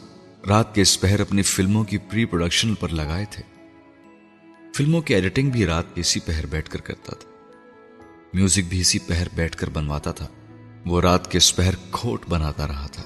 [0.49, 3.43] رات کے اس پہر اپنی فلموں کی پری پروڈکشن پر لگائے تھے۔
[4.75, 7.31] فلموں کی ایڈیٹنگ بھی رات کے اسی پہر بیٹھ کر کرتا تھا۔
[8.35, 10.29] میوزک بھی اسی پہر بیٹھ کر بنواتا تھا۔
[10.87, 13.03] وہ رات کے اس پہر کھوٹ بناتا رہا تھا۔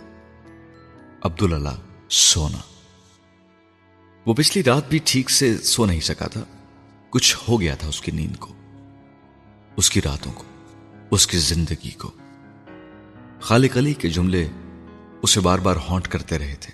[1.22, 1.76] عبداللہ
[2.08, 2.67] سونا۔
[4.28, 6.44] وہ پچھلی رات بھی ٹھیک سے سو نہیں سکا تھا۔
[7.10, 8.54] کچھ ہو گیا تھا اس کی نیند کو،
[9.76, 10.44] اس کی راتوں کو،
[11.10, 12.10] اس کی زندگی کو۔
[13.40, 14.48] خالق علی کے جملے
[15.22, 16.72] اسے بار بار ہانٹ کرتے رہے تھے۔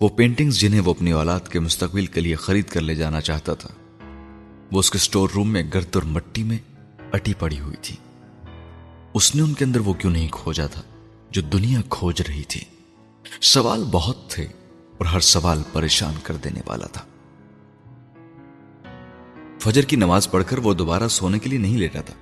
[0.00, 3.54] وہ پینٹنگز جنہیں وہ اپنی اولاد کے مستقبل کے لیے خرید کر لے جانا چاہتا
[3.54, 3.68] تھا،
[4.72, 6.58] وہ اس کے سٹور روم میں گرد اور مٹی میں
[7.12, 7.96] اٹی پڑی ہوئی تھی۔
[9.14, 10.82] اس نے ان کے اندر وہ کیوں نہیں کھوجا تھا
[11.30, 12.60] جو دنیا کھوج رہی تھی؟
[13.40, 14.46] سوال بہت تھے۔
[14.98, 17.04] اور ہر سوال پریشان کر دینے والا تھا۔
[19.58, 22.14] فجر کی نماز پڑھ کر وہ دوبارہ سونے کے لیے نہیں لیٹا تھا۔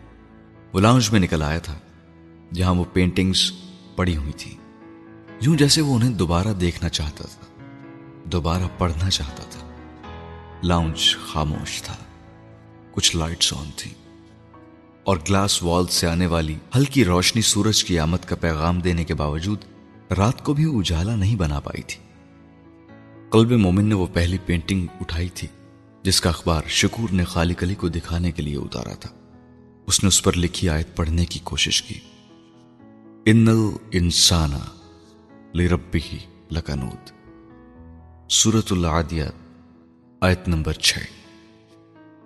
[0.73, 1.79] وہ لاؤنج میں نکل آیا تھا،
[2.55, 3.53] جہاں وہ پینٹنگز
[3.97, 4.57] پڑی ہوئی تھی۔
[5.41, 7.65] یوں جیسے وہ انہیں دوبارہ دیکھنا چاہتا تھا،
[8.25, 9.69] دوبارہ پڑھنا چاہتا تھا۔
[10.63, 11.97] لاؤنج خاموش تھا۔
[12.93, 13.91] کچھ لائٹس آن تھی
[15.05, 19.15] اور گلاس وال سے آنے والی ہلکی روشنی سورج کی آمد کا پیغام دینے کے
[19.15, 19.59] باوجود
[20.19, 22.06] رات کو بھی اجالا نہیں بنا پائی تھی۔
[23.37, 25.49] قلب مومن نے وہ پہلی پینٹنگ اٹھائی تھی،
[26.03, 29.11] جس کا اخبار شکور نے خالق علی کو دکھانے کے لیے اتارا تھا۔
[29.87, 31.95] اس نے اس پر لکھی آیت پڑھنے کی کوشش کی۔
[33.27, 33.47] ان
[33.93, 34.59] انسانا
[35.55, 36.19] لربی
[36.51, 37.11] لکنود
[38.31, 39.33] سورت العادیات،
[40.21, 40.99] آیت نمبر چھ۔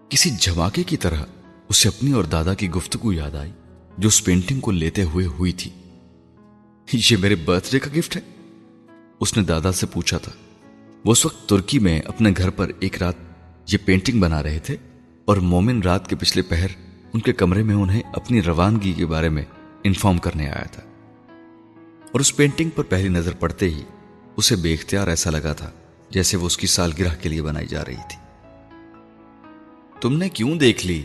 [0.08, 1.22] کسی جھماکے کی طرح
[1.68, 3.52] اسے اپنی اور دادا کی گفتگو یاد آئی،
[3.98, 5.70] جو اس پینٹنگ کو لیتے ہوئے ہوئی تھی۔
[7.10, 8.20] یہ میرے برتھ ڈے کا گفٹ ہے؟
[9.20, 10.32] اس نے دادا سے پوچھا تھا۔
[11.04, 13.14] وہ اس وقت ترکی میں اپنے گھر پر ایک رات
[13.72, 14.76] یہ پینٹنگ بنا رہے تھے
[15.24, 16.66] اور مومن رات کے پچھلے پہر
[17.12, 19.44] ان کے کمرے میں انہیں اپنی روانگی کے بارے میں
[19.84, 20.82] انفارم کرنے آیا تھا۔
[22.12, 23.82] اور اس پینٹنگ پر پہلی نظر پڑتے ہی
[24.36, 25.70] اسے بے اختیار ایسا لگا تھا
[26.10, 28.18] جیسے وہ اس کی سالگرہ کے لیے بنائی جا رہی تھی۔
[30.00, 31.02] تم نے کیوں دیکھ لی؟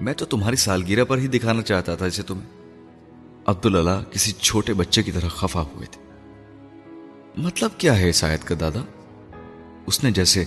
[0.00, 2.76] میں تو تمہاری سالگرہ پر ہی دکھانا چاہتا تھا اسے تمہیں۔
[3.46, 6.09] عبداللہ کسی چھوٹے بچے کی طرح خفا ہوئے تھے۔
[7.36, 8.80] مطلب کیا ہے آیت کا دادا؟
[9.86, 10.44] اس نے جیسے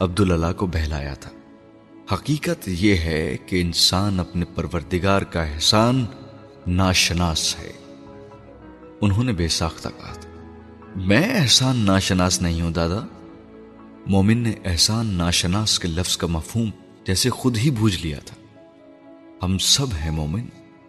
[0.00, 1.30] عبداللہ کو بہلایا تھا۔
[2.14, 6.04] حقیقت یہ ہے کہ انسان اپنے پروردگار کا احسان
[6.66, 7.72] ناشناس ہے۔
[9.00, 10.30] انہوں نے بے ساختہ کہا تھا۔
[10.96, 13.00] میں احسان ناشناس نہیں ہوں دادا۔
[14.06, 16.70] مومن نے احسان ناشناس کے لفظ کا مفہوم
[17.06, 18.36] جیسے خود ہی بوجھ لیا تھا۔
[19.42, 20.44] ہم سب ہیں مومن۔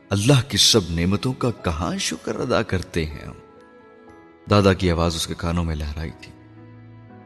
[0.09, 3.46] اللہ کی سب نعمتوں کا کہاں شکر ادا کرتے ہیں ہم؟
[4.49, 6.31] دادا کی آواز اس کے کانوں میں لہرائی تھی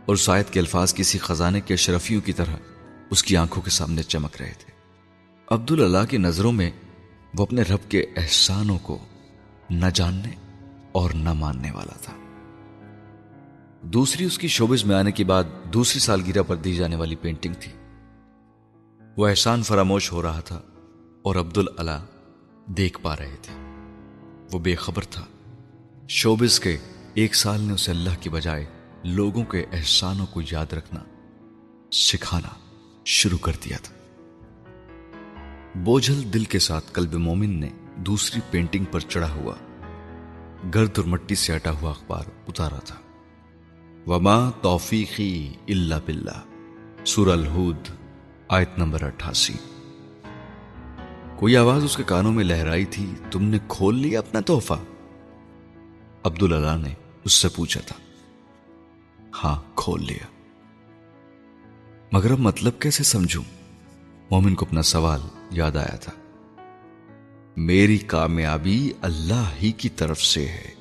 [0.06, 2.56] اور سائد کے الفاظ کسی خزانے کے شرفیوں کی طرح
[3.10, 4.72] اس کی آنکھوں کے سامنے چمک رہے تھے۔
[5.48, 6.72] عبد اللہ کی نظروں میں
[7.38, 9.00] وہ اپنے رب کے احسانوں کو
[9.70, 10.30] نہ جاننے
[10.92, 12.14] اور نہ ماننے والا تھا۔
[13.82, 15.44] دوسری اس کی شوبز میں آنے کے بعد
[15.74, 17.72] دوسری سالگرہ پر دی جانے والی پینٹنگ تھی۔
[19.18, 20.62] وہ احسان فراموش ہو رہا تھا
[21.22, 22.06] اور عبد اللہ
[22.68, 23.54] دیکھ پا رہے تھے۔
[24.52, 25.26] وہ بے خبر تھا۔
[26.08, 26.78] شوبز کے
[27.14, 28.66] ایک سال نے اسے اللہ کی بجائے
[29.04, 31.00] لوگوں کے احسانوں کو یاد رکھنا،
[31.92, 32.48] سکھانا
[33.06, 33.96] شروع کر دیا تھا۔
[35.76, 39.56] بوجھل دل کے ساتھ کلب مومن نے دوسری پینٹنگ پر چڑھا ہوا،
[40.76, 42.96] گرد اور مٹی سے اٹا ہوا اخبار اتارا تھا۔
[44.08, 46.42] وما توفیقی اللہ بلّہ
[47.06, 47.88] سور الہود،
[48.48, 49.54] آیت نمبر اٹھاسی۔
[51.36, 54.74] کوئی آواز اس کے کانوں میں لہرائی تھی، تم نے کھول لیا اپنا تحفہ؟
[56.24, 56.94] عبد اللہ نے
[57.24, 57.96] اس سے پوچھا تھا۔
[59.44, 60.26] ہاں کھول لیا۔
[62.12, 63.44] مگر اب مطلب کیسے سمجھوں؟
[64.32, 66.12] مومن کو اپنا سوال یاد آیا تھا۔
[67.58, 70.72] میری کامیابی اللہ ہی کی طرف سے ہے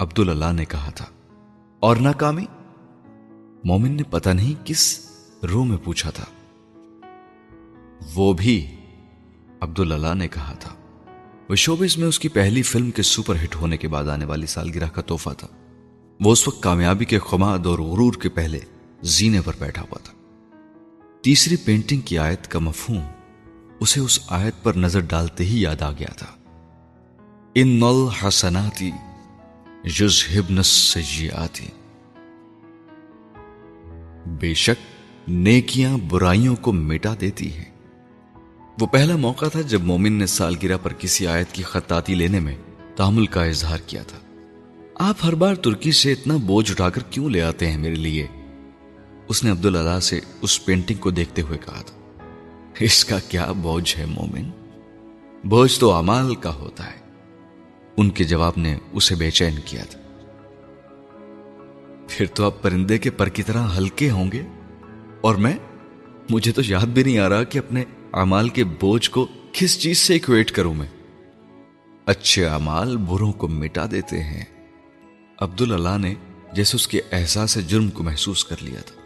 [0.00, 1.06] عبد اللہ نے کہا تھا۔
[1.80, 2.44] اور ناکامی؟
[3.64, 5.10] مومن نے پتہ نہیں کس
[5.42, 6.24] رو میں پوچھا تھا۔
[8.14, 8.76] وہ بھی
[9.60, 10.74] عبد اللہ نے کہا تھا۔
[11.48, 14.46] وہ شوبز میں اس کی پہلی فلم کے سپر ہٹ ہونے کے بعد آنے والی
[14.46, 15.48] سالگرہ کا تحفہ تھا۔
[16.20, 18.58] وہ اس وقت کامیابی کے خماد اور غرور کے پہلے
[19.02, 20.12] زینے پر بیٹھا ہوا تھا۔
[21.22, 23.00] تیسری پینٹنگ کی آیت کا مفہوم
[23.80, 26.26] اسے اس آیت پر نظر ڈالتے ہی یاد آ گیا تھا۔
[27.54, 28.90] ان نل حسناتی
[30.00, 30.98] یوز ہبنس
[34.26, 34.82] بے شک
[35.28, 37.64] نیکیاں برائیوں کو مٹا دیتی ہیں۔
[38.80, 42.56] وہ پہلا موقع تھا جب مومن نے سالگرہ پر کسی آیت کی خطاطی لینے میں
[42.96, 44.18] تامل کا اظہار کیا تھا۔
[44.98, 48.26] آپ ہر بار ترکی سے اتنا بوجھ اٹھا کر کیوں لے آتے ہیں میرے لیے؟
[49.28, 52.22] اس نے عبد اللہ سے اس پینٹنگ کو دیکھتے ہوئے کہا تھا۔
[52.80, 54.50] اس کا کیا بوجھ ہے مومن؟
[55.44, 56.96] بوجھ تو امال کا ہوتا ہے۔
[57.96, 60.00] ان کے جواب نے اسے بے چین کیا تھا۔
[62.08, 64.42] پھر تو آپ پرندے کے پر کی طرح ہلکے ہوں گے؟
[65.20, 65.56] اور میں؟
[66.30, 69.98] مجھے تو یاد بھی نہیں آ رہا کہ اپنے امال کے بوجھ کو کس چیز
[69.98, 70.88] سے اکویٹ کروں میں۔
[72.06, 74.55] اچھے امال بروں کو مٹا دیتے ہیں۔
[75.38, 76.14] عبد اللہ نے
[76.52, 79.00] جیسے اس کے احساس جرم کو محسوس کر لیا تھا۔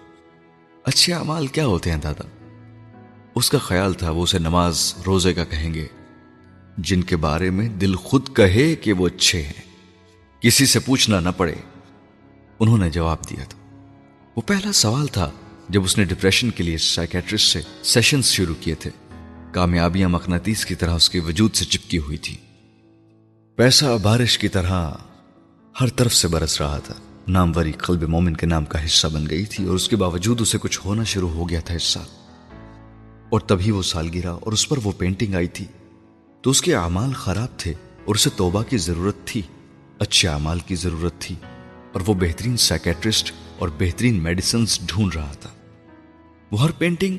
[0.84, 2.28] اچھے امال کیا ہوتے ہیں دادا؟
[3.34, 5.86] اس کا خیال تھا وہ اسے نماز روزے کا کہیں گے،
[6.78, 9.62] جن کے بارے میں دل خود کہے کہ وہ اچھے ہیں۔
[10.40, 11.54] کسی سے پوچھنا نہ پڑے۔
[12.60, 13.58] انہوں نے جواب دیا تھا۔
[14.36, 15.30] وہ پہلا سوال تھا
[15.68, 18.90] جب اس نے ڈپریشن کے لیے سائکیٹرسٹ سے سیشنز شروع کیے تھے۔
[19.52, 22.36] کامیابیاں مقناطیس کی طرح اس کے وجود سے چپکی ہوئی تھی۔
[23.56, 24.90] پیسہ بارش کی طرح
[25.80, 26.94] ہر طرف سے برس رہا تھا۔
[27.28, 30.58] ناموری قلب مومن کے نام کا حصہ بن گئی تھی اور اس کے باوجود اسے
[30.58, 32.06] کچھ ہونا شروع ہو گیا تھا اس سال
[33.30, 35.64] اور تبھی وہ سال گرا اور اس پر وہ پینٹنگ آئی تھی۔
[36.42, 37.74] تو اس کے اعمال خراب تھے
[38.04, 39.42] اور اسے توبہ کی ضرورت تھی۔
[39.98, 41.34] اچھے اعمال کی ضرورت تھی
[41.92, 45.50] اور وہ بہترین سائکیٹرسٹ اور بہترین میڈیسنز ڈھونڈ رہا تھا۔
[46.52, 47.18] وہ ہر پینٹنگ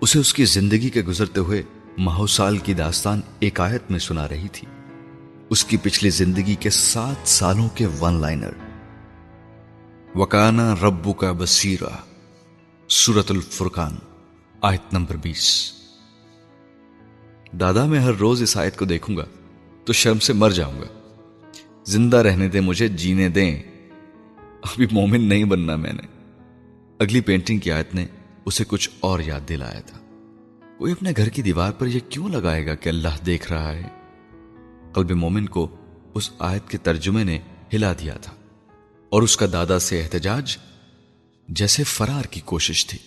[0.00, 1.62] اسے اس کی زندگی کے گزرتے ہوئے
[1.98, 4.75] ماہوسال کی داستان ایک آیت میں سنا رہی تھی۔
[5.50, 8.50] اس کی پچھلی زندگی کے سات سالوں کے ون لائنر
[10.14, 11.96] وکانا ربو کا بصیرہ
[12.88, 13.96] سورت الفرقان،
[14.60, 15.72] آیت نمبر بیس.
[17.60, 19.24] دادا، میں ہر روز اس آیت کو دیکھوں گا
[19.84, 20.86] تو شرم سے مر جاؤں گا.
[21.84, 23.62] زندہ رہنے دیں مجھے جینے دیں.
[24.62, 26.02] ابھی مومن نہیں بننا میں نے.
[26.98, 28.06] اگلی پینٹنگ کی آیت نے
[28.44, 29.98] اسے کچھ اور یاد دلایا تھا.
[30.78, 34.05] کوئی اپنے گھر کی دیوار پر یہ کیوں لگائے گا کہ اللہ دیکھ رہا ہے؟
[34.96, 35.76] قلب مومن کو
[36.14, 37.38] اس آیت کے ترجمے نے
[37.74, 38.34] ہلا دیا تھا۔
[39.08, 40.56] اور اس کا دادا سے احتجاج
[41.48, 42.98] جیسے فرار کی کوشش تھی۔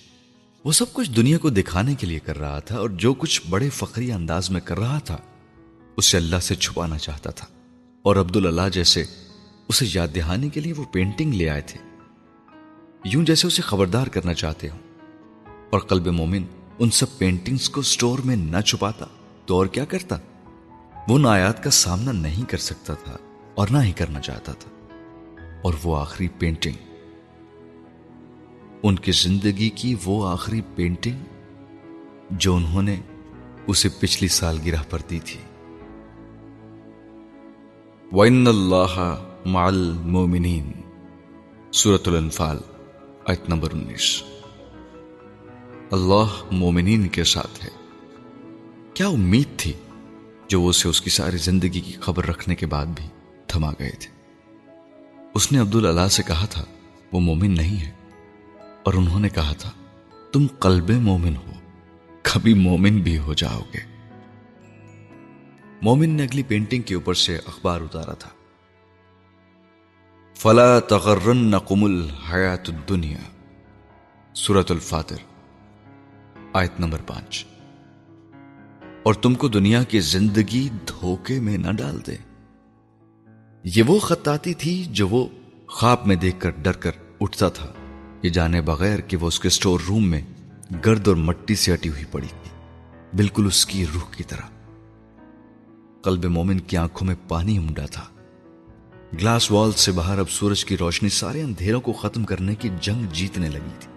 [0.66, 3.70] وہ سب کچھ دنیا کو دکھانے کے لیے کر رہا تھا اور جو کچھ بڑے
[3.70, 5.18] فخری انداز میں کر رہا تھا،
[5.98, 7.48] اسے اللہ سے چھپانا چاہتا تھا۔
[8.02, 9.04] اور عبد اللہ جیسے
[9.68, 11.80] اسے یاد دہانے کے لیے وہ پینٹنگ لے آئے تھے۔
[13.06, 14.80] یوں جیسے اسے خبردار کرنا چاہتے ہوں۔
[15.70, 16.44] اور قلب مومن
[16.80, 19.06] ان سب پینٹنگز کو سٹور میں نہ چھپاتا
[19.46, 20.18] تو اور کیا کرتا؟
[21.10, 23.18] وہ نایات کا سامنا نہیں کر سکتا تھا
[23.55, 24.95] اور نہ ہی کرنا چاہتا تھا۔
[25.64, 26.74] اور وہ آخری پینٹنگ
[28.84, 31.18] ان کی زندگی کی وہ آخری پینٹنگ
[32.30, 32.95] جو انہوں نے
[33.68, 35.39] اسے پچھلی سال گرہ پر دی تھی۔
[38.12, 38.99] وَإِنَّ اللَّهَ
[39.45, 40.72] مَعَ الْمُؤْمِنِينَ۔
[41.72, 42.57] سورة الانفال،
[43.26, 44.24] آیت نمبر انیس۔
[45.91, 47.70] اللہ مومنین کے ساتھ ہے۔
[48.93, 49.74] کیا امید تھی؟
[50.50, 53.08] جو وہ اسے اس کی ساری زندگی کی خبر رکھنے کے بعد بھی
[53.47, 54.22] تھما گئے تھے۔
[55.34, 56.66] اس نے عبد اللہ سے کہا تھا،
[57.12, 57.91] وہ مومن نہیں ہے۔
[58.84, 59.72] اور انہوں نے کہا تھا،
[60.32, 61.52] تم قلب مومن ہو،
[62.22, 63.80] کبھی مومن بھی ہو جاؤ گے۔
[65.82, 68.30] مومن نے اگلی پینٹنگ کے اوپر سے اخبار اتارا تھا۔
[70.36, 73.18] فلا تغرن نقم الحیات الدنیا
[74.34, 75.18] سورت الفاتر،
[76.54, 77.49] آیت نمبر پانچ۔
[79.10, 82.16] اور تم کو دنیا کی زندگی دھوکے میں نہ ڈال دے۔
[83.64, 85.28] یہ وہ خطاطی تھی جو وہ
[85.68, 86.91] خواب میں دیکھ کر ڈر کر
[87.22, 87.74] اٹھتا تھا
[88.24, 90.22] یہ جانے بغیر کہ وہ اس کے سٹور روم میں
[90.86, 92.51] گرد اور مٹی سے اٹی ہوئی پڑی۔ تھی
[93.18, 94.76] بالکل اس کی روح کی طرح۔
[96.01, 98.05] قلب مومن کی آنکھوں میں پانی امڈا تھا۔
[99.14, 103.05] گلاس وال سے باہر اب سورج کی روشنی سارے اندھیروں کو ختم کرنے کی جنگ
[103.14, 103.89] جیتنے لگی تھی۔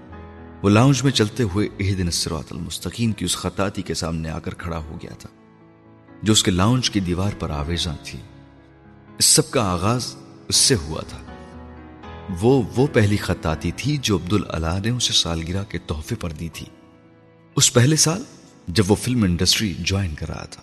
[0.62, 4.38] وہ لاؤنج میں چلتے ہوئے اہ دن سروات المستقیم کی اس خطاطی کے سامنے آ
[4.38, 5.28] کر کھڑا ہو گیا تھا،
[6.22, 8.18] جو اس کے لاؤنج کی دیوار پر آویزاں تھی
[9.18, 10.14] اس سب کا آغاز
[10.48, 11.18] اس سے ہوا تھا۔
[12.40, 16.48] وہ وہ پہلی خطاطی تھی جو عبد اللہ نے اسے سالگرہ کے تحفے پر دی
[16.52, 16.66] تھی۔
[17.56, 18.22] اس پہلے سال
[18.68, 20.62] جب وہ فلم انڈسٹری جوائن کر رہا تھا۔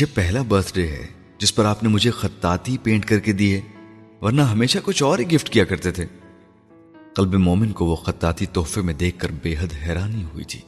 [0.00, 1.06] یہ پہلا برتھ ڈے ہے
[1.38, 3.60] جس پر آپ نے مجھے خطاطی پینٹ کر کے دیے،
[4.20, 6.06] ورنہ ہمیشہ کچھ اور ہی گفٹ کیا کرتے تھے۔
[7.14, 10.60] قلب مومن کو وہ خطاطی تحفے میں دیکھ کر بے حد حیرانی ہوئی تھی۔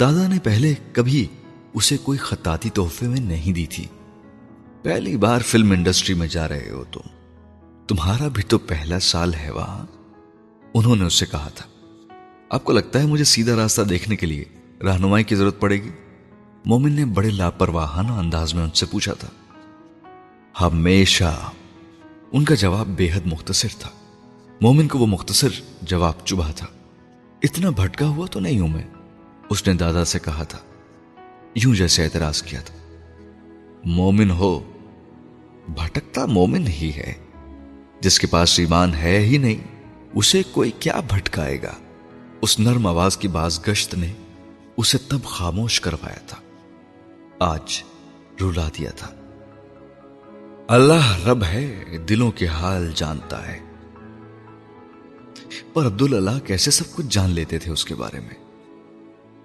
[0.00, 1.26] دادا نے پہلے کبھی
[1.74, 3.86] اسے کوئی خطاطی تحفے میں نہیں دی تھی۔
[4.82, 7.00] پہلی بار فلم انڈسٹری میں جا رہے ہو تم۔
[7.88, 9.86] تمہارا بھی تو پہلا سال ہے وہاں
[10.74, 11.66] انہوں نے اس سے کہا تھا۔
[12.50, 14.44] آپ کو لگتا ہے مجھے سیدھا راستہ دیکھنے کے لیے
[14.82, 15.90] رہنمائی کی ضرورت پڑے گی؟
[16.64, 19.28] مومن نے بڑے لاپرواہانہ انداز میں ان سے پوچھا تھا۔
[20.60, 21.50] ہمیشہ۔
[22.32, 23.90] ان کا جواب بے حد مختصر تھا۔
[24.60, 25.48] مومن کو وہ مختصر
[25.82, 26.66] جواب چبھا تھا۔
[27.42, 28.84] اتنا بھٹکا ہوا تو نہیں ہوں میں،
[29.50, 30.58] اس نے دادا سے کہا تھا۔
[31.54, 32.74] یوں جیسے اعتراض کیا تھا۔
[33.84, 34.60] مومن ہو،
[35.68, 37.12] بھٹکتا مومن ہی ہے۔
[38.00, 39.56] جس کے پاس ایمان ہے ہی نہیں،
[40.14, 41.72] اسے کوئی کیا بھٹکائے گا؟
[42.40, 44.12] اس نرم آواز کی باز گشت نے
[44.76, 46.38] اسے تب خاموش کروایا تھا۔
[47.38, 47.82] آج
[48.40, 49.10] رولا دیا تھا۔
[50.68, 53.65] اللہ رب ہے، دلوں کے حال جانتا ہے۔
[55.72, 58.44] پر عبد اللہ کیسے سب کچھ جان لیتے تھے اس کے بارے میں؟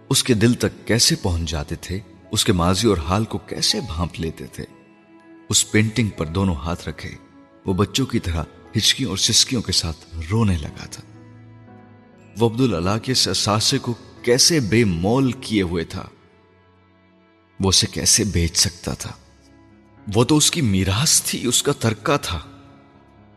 [0.09, 1.99] اس کے دل تک کیسے پہنچ جاتے تھے؟
[2.31, 4.65] اس کے ماضی اور حال کو کیسے بھانپ لیتے تھے؟
[5.49, 7.11] اس پینٹنگ پر دونوں ہاتھ رکھے،
[7.65, 8.43] وہ بچوں کی طرح
[8.77, 9.97] ہچکیوں اور سسکیوں کے ساتھ
[10.31, 11.03] رونے لگا تھا۔
[12.39, 13.93] وہ عبد اللہ کے اس احساسے کو
[14.23, 16.05] کیسے بے مول کیے ہوئے تھا؟
[17.59, 19.11] وہ اسے کیسے بیچ سکتا تھا؟
[20.13, 22.39] وہ تو اس کی میراث تھی، اس کا ترکہ تھا۔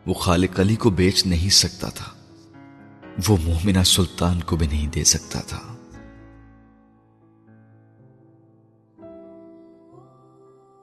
[0.05, 2.14] وہ خالق علی کو بیچ نہیں سکتا تھا۔
[3.27, 5.75] وہ مومنہ سلطان کو بھی نہیں دے سکتا تھا۔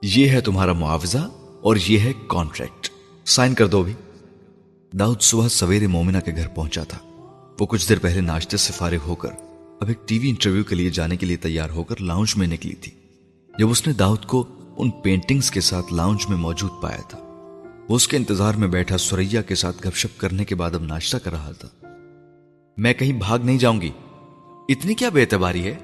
[0.03, 1.31] یہ ہے تمہارا معاوضہ
[1.63, 2.91] اور یہ ہے کانٹریکٹ
[3.27, 3.93] سائن کر دو بھی۔
[4.99, 6.99] داؤد صبح سویرے مومنہ کے گھر پہنچا تھا۔
[7.61, 9.31] وہ کچھ دیر پہلے ناشتے سے فارغ ہو کر
[9.81, 12.47] اب ایک ٹی وی انٹرویو کے لیے جانے کے لیے تیار ہو کر لاؤنج میں
[12.47, 12.93] نکلی تھی۔
[13.59, 17.19] جب اس نے داؤد کو ان پینٹنگز کے ساتھ لاؤنج میں موجود پایا تھا۔
[17.89, 20.83] وہ اس کے انتظار میں بیٹھا سوریا کے ساتھ گپ شپ کرنے کے بعد اب
[20.83, 21.82] ناشتہ کر رہا تھا۔
[22.77, 23.91] میں کہیں بھاگ نہیں جاؤں گی۔
[24.69, 25.75] اتنی کیا بے اعتباری ہے؟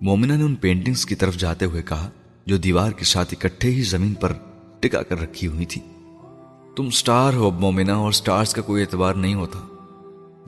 [0.00, 2.10] مومنہ نے ان پینٹنگز کی طرف جاتے ہوئے کہا،
[2.46, 4.32] جو دیوار کے ساتھ اکٹھے ہی زمین پر
[4.80, 5.80] ٹکا کر رکھی ہوئی تھی
[6.76, 9.58] تم سٹار ہو اب مومنہ اور سٹارز کا کوئی اعتبار نہیں ہوتا۔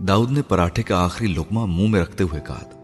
[0.09, 2.79] داؤد نے پراٹھے کا آخری لقمہ منہ میں رکھتے ہوئے کہا تھا۔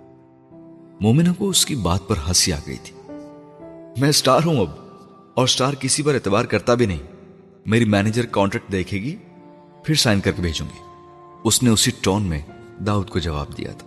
[1.01, 3.13] مومنہ کو اس کی بات پر ہنسی آ گئی تھی۔
[4.01, 4.71] میں سٹار ہوں اب،
[5.35, 7.03] اور سٹار کسی پر اعتبار کرتا بھی نہیں۔
[7.67, 9.17] میری مینیجر کانٹریکٹ دیکھے گی،
[9.85, 10.79] پھر سائن کر کے بھیجوں گی۔
[11.45, 12.43] اس نے اسی ٹون میں
[12.79, 13.87] داؤد کو جواب دیا تھا۔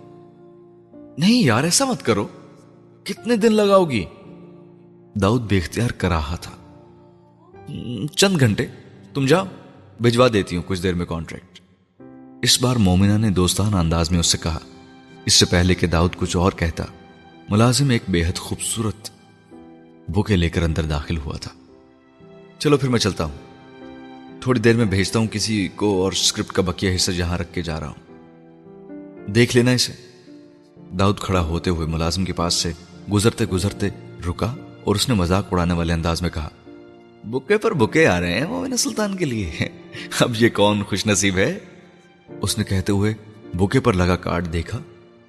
[1.18, 2.26] نہیں یار، ایسا مت کرو۔
[3.04, 4.04] کتنے دن لگاؤ گی؟
[5.14, 6.50] داؤد بے اختیار کر رہا تھا۔
[8.16, 8.66] چند گھنٹے۔
[9.14, 9.44] تم جاؤ،
[10.00, 11.60] بھجوا دیتی ہوں کچھ دیر میں کانٹریکٹ
[12.42, 14.58] اس بار مومنہ نے دوستانہ انداز میں اس سے کہا۔
[15.24, 16.84] اس سے پہلے کہ داؤد کچھ اور کہتا،
[17.48, 19.10] ملازم ایک بے حد خوبصورت
[20.08, 21.50] بکے لے کر اندر داخل ہوا تھا۔
[22.58, 23.34] چلو پھر میں چلتا ہوں۔
[24.40, 27.62] تھوڑی دیر میں بھیجتا ہوں کسی کو اور اسکرپٹ کا بکیا حصہ جہاں رکھ کے
[27.62, 28.09] جا رہا ہوں۔
[29.26, 29.92] دیکھ لینا اسے۔
[30.98, 32.72] داؤد کھڑا ہوتے ہوئے ملازم کے پاس سے
[33.12, 33.88] گزرتے گزرتے
[34.28, 34.54] رکا
[34.84, 36.48] اور اس نے مذاق اڑانے والے انداز میں کہا،
[37.24, 39.50] بکے پر بکے آ رہے ہیں مومن سلطان کے لیے۔
[40.20, 41.58] اب یہ کون خوش نصیب ہے؟
[42.40, 43.14] اس نے کہتے ہوئے
[43.54, 44.78] بکے پر لگا کارڈ دیکھا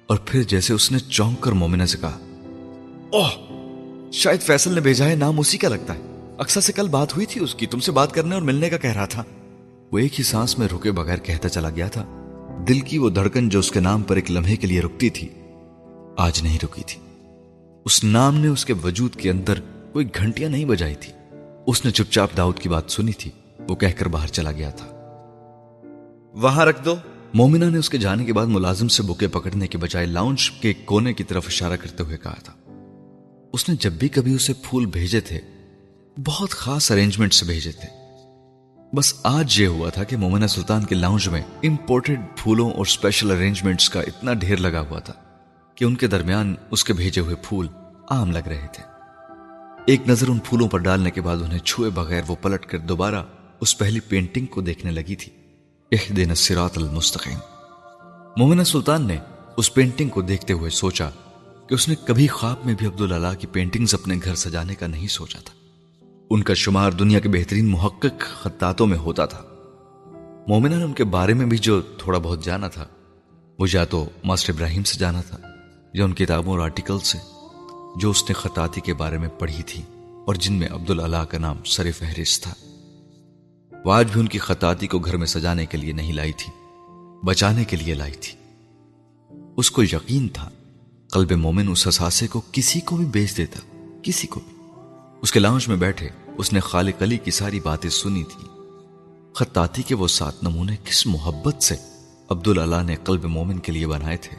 [0.06, 2.18] اور پھر جیسے اس نے چونک کر مومنہ سے کہا،
[3.12, 3.30] اوہ،
[4.12, 6.00] شاید فیصل نے بھیجا ہے، نام اسی کا لگتا ہے۔
[6.38, 8.76] اکثر سے کل بات ہوئی تھی اس کی، تم سے بات کرنے اور ملنے کا
[8.76, 9.24] کہہ رہا تھا۔
[9.92, 12.21] وہ ایک ہی سانس میں رکے بغیر کہتا چلا گیا تھا۔
[12.58, 15.28] دل کی وہ دھڑکن جو اس کے نام پر ایک لمحے کے لیے رکتی تھی
[16.16, 17.00] آج نہیں رکی تھی۔
[17.84, 19.54] اس نام نے اس کے وجود کے اندر
[19.92, 21.12] کوئی گھنٹیاں نہیں بجائی تھی۔
[21.66, 23.30] اس نے چپ چاپ داؤد کی بات سنی تھی
[23.68, 24.86] وہ کہہ کر باہر چلا گیا تھا۔
[26.34, 26.94] وہاں رکھ دو۔
[27.34, 30.72] مومنہ نے اس کے جانے کے بعد ملازم سے بکے پکڑنے کے بجائے لاؤنج کے
[30.72, 32.52] کونے کی طرف اشارہ کرتے ہوئے کہا تھا۔
[33.52, 35.40] اس نے جب بھی کبھی اسے پھول بھیجے تھے
[36.24, 38.01] بہت خاص ارینجمنٹ سے بھیجے تھے۔
[38.94, 43.30] بس آج یہ ہوا تھا کہ مومنہ سلطان کے لاؤنج میں امپورٹڈ پھولوں اور اسپیشل
[43.30, 45.12] ارینجمنٹس کا اتنا ڈھیر لگا ہوا تھا
[45.74, 47.68] کہ ان کے درمیان اس کے بھیجے ہوئے پھول
[48.10, 48.82] عام لگ رہے تھے۔
[49.86, 53.22] ایک نظر ان پھولوں پر ڈالنے کے بعد انہیں چھوئے بغیر وہ پلٹ کر دوبارہ
[53.60, 55.32] اس پہلی پینٹنگ کو دیکھنے لگی تھی۔
[55.92, 57.38] اہدن الصراط المستقیم۔
[58.36, 59.16] مومنہ سلطان نے
[59.56, 61.10] اس پینٹنگ کو دیکھتے ہوئے سوچا
[61.68, 65.08] کہ اس نے کبھی خواب میں بھی عبداللہ کی پینٹنگز اپنے گھر سجانے کا نہیں
[65.08, 65.61] سوچا تھا۔
[66.34, 69.42] ان کا شمار دنیا کے بہترین محقق خطاطوں میں ہوتا تھا۔
[70.48, 72.86] مومنہ نے ان کے بارے میں بھی جو تھوڑا بہت جانا تھا،
[73.58, 75.38] وہ یا تو ماسٹر ابراہیم سے جانا تھا،
[75.94, 77.18] یا ان کتابوں اور آرٹیکل سے،
[77.96, 79.82] جو اس نے خطاطی کے بارے میں پڑھی تھی،
[80.26, 82.54] اور جن میں عبداللہ کا نام سر فہرست تھا۔
[83.84, 86.52] وہ آج بھی ان کی خطاطی کو گھر میں سجانے کے لیے نہیں لائی تھی،
[87.24, 88.38] بچانے کے لیے لائی تھی۔
[89.56, 90.48] اس کو یقین تھا،
[91.12, 93.60] قلب مومن اس اثاثے کو کسی کو بھی بیچ دیتا،
[94.02, 94.56] کسی کو بھی۔
[95.22, 96.08] اس کے لاؤنج میں بیٹھے
[96.38, 98.48] اس نے خالق علی کی ساری باتیں سنی تھی
[99.34, 101.76] خطاطی کے وہ سات نمونے کس محبت سے
[102.28, 104.36] عبداللہ نے قلب مومن کے لیے بنائے تھے۔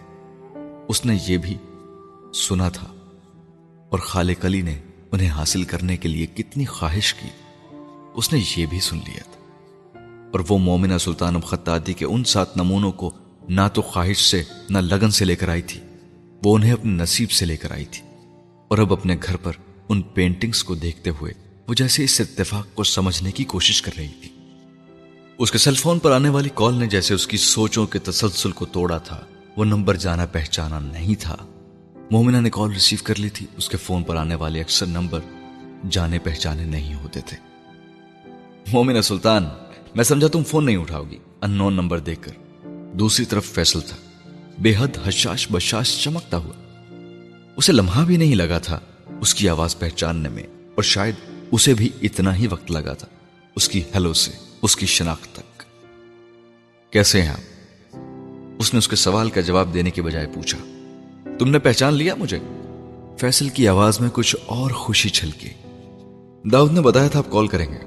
[0.87, 1.57] اس نے یہ بھی
[2.33, 2.87] سنا تھا۔
[3.89, 4.79] اور خالق علی نے
[5.11, 7.27] انہیں حاصل کرنے کے لیے کتنی خواہش کی۔
[8.13, 9.39] اس نے یہ بھی سن لیا تھا۔
[10.31, 13.11] اور وہ مومنہ سلطان خطاطی کے ان سات نمونوں کو
[13.49, 15.79] نہ تو خواہش سے، نہ لگن سے لے کر آئی تھی۔
[16.43, 18.27] وہ انہیں اپنے نصیب سے لے کر آئی تھی۔
[18.67, 19.51] اور اب اپنے گھر پر
[19.89, 24.11] ان پینٹنگز کو دیکھتے ہوئے وہ جیسے اس اتفاق کو سمجھنے کی کوشش کر رہی
[24.21, 24.29] تھی۔
[25.37, 28.51] اس کے سیل فون پر آنے والی کال نے جیسے اس کی سوچوں کے تسلسل
[28.51, 29.21] کو توڑا تھا،
[29.57, 31.37] وہ نمبر جانا پہچانا نہیں تھا۔
[32.11, 35.19] مومنہ نے کال ریسیو کر لی تھی، اس کے فون پر آنے والے اکثر نمبر
[35.89, 37.37] جانے پہچانے نہیں ہوتے تھے۔
[38.73, 39.45] مومنہ سلطان،
[39.95, 43.81] میں سمجھا تم فون نہیں اٹھاؤ گی۔ ان نون نمبر دیکھ کر۔ دوسری طرف فیصل
[43.81, 43.97] تھا۔
[44.57, 46.53] بے حد حشاش بشاش چمکتا ہوا۔
[47.55, 48.79] اسے لمحہ بھی نہیں لگا تھا
[49.21, 50.43] اس کی آواز پہچاننے میں،
[50.75, 51.15] اور شاید
[51.53, 53.07] اسے بھی اتنا ہی وقت لگا تھا،
[53.55, 54.31] اس کی ہیلو سے،
[54.61, 55.63] اس کی شناخت تک۔
[56.93, 57.95] کیسے ہیں آپ؟
[58.59, 60.57] اس نے اس کے سوال کا جواب دینے کے بجائے پوچھا،
[61.39, 62.39] تم نے پہچان لیا مجھے؟
[63.19, 65.49] فیصل کی آواز میں کچھ اور خوشی چھلکی۔
[66.51, 67.77] داؤد نے بتایا تھا آپ کال کریں گے۔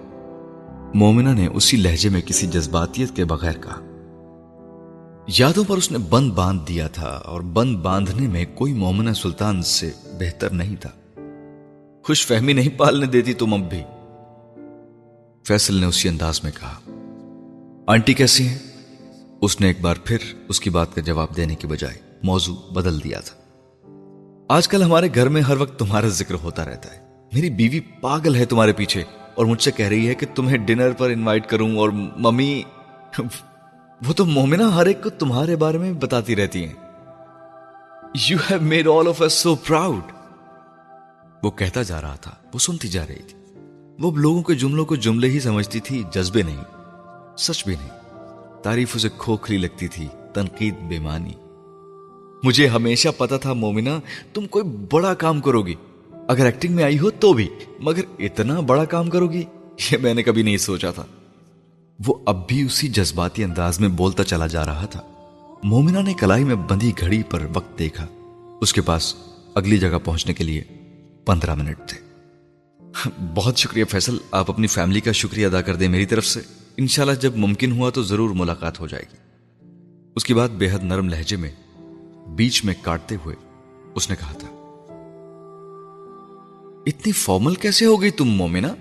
[0.95, 3.81] مومنہ نے اسی لہجے میں کسی جذباتیت کے بغیر کہا۔
[5.39, 9.63] یادوں پر اس نے بند باندھ دیا تھا اور بند باندھنے میں کوئی مومنہ سلطان
[9.63, 9.91] سے
[10.21, 10.91] بہتر نہیں تھا۔
[12.07, 13.83] خوش فہمی نہیں پالنے دیتی تم اب بھی۔
[15.49, 16.81] فیصل نے اسی انداز میں کہا،
[17.87, 18.59] آنٹی کیسی ہیں؟
[19.43, 23.05] اس نے ایک بار پھر اس کی بات کا جواب دینے کی بجائے موضوع بدل
[23.05, 23.37] دیا تھا۔
[24.49, 27.01] آج کل ہمارے گھر میں ہر وقت تمہارا ذکر ہوتا رہتا ہے۔
[27.33, 29.03] میری بیوی پاگل ہے تمہارے پیچھے
[29.35, 32.63] اور مجھ سے کہہ رہی ہے کہ تمہیں ڈنر پر انوائٹ کروں اور ممی،
[34.07, 36.75] وہ تو مومنہ ہر ایک کو تمہارے بارے میں بتاتی رہتی ہیں۔
[38.29, 40.16] You have made all of so proud
[41.43, 43.39] وہ کہتا جا رہا تھا، وہ سنتی جا رہی تھی۔
[43.99, 46.63] وہ لوگوں کے جملوں کو جملے ہی سمجھتی تھی، جذبے نہیں،
[47.39, 47.89] سچ بھی نہیں۔
[48.63, 51.33] تعریف اسے کھوکھری لگتی تھی، تنقید بے معنی۔
[52.43, 53.91] مجھے ہمیشہ پتا تھا، مومنہ،
[54.35, 55.75] تم کوئی بڑا کام کرو گی۔
[56.29, 57.49] اگر ایکٹنگ میں آئی ہو تو بھی،
[57.81, 59.43] مگر اتنا بڑا کام کرو گی،
[59.93, 61.05] یہ میں نے کبھی نہیں سوچا تھا۔
[62.07, 65.01] وہ اب بھی اسی جذباتی انداز میں بولتا چلا جا رہا تھا۔
[65.63, 68.07] مومنہ نے کلائی میں بندی گھڑی پر وقت دیکھا۔
[68.61, 69.15] اس کے پاس
[69.55, 70.63] اگلی جگہ پہنچنے کے لیے
[71.27, 71.99] پندرہ منٹ تھے۔
[73.35, 76.41] بہت شکریہ فیصل، آپ اپنی فیملی کا شکریہ ادا کر دیں میری طرف سے۔
[76.77, 79.17] انشاءاللہ جب ممکن ہوا تو ضرور ملاقات ہو جائے گی۔
[80.17, 81.51] اس کی بات بے حد نرم لہجے میں
[82.29, 83.37] بیچ میں کاٹتے ہوئے
[83.95, 84.49] اس نے کہا تھا،
[86.87, 88.75] اتنی فارمل کیسے ہو گئی تم مومنا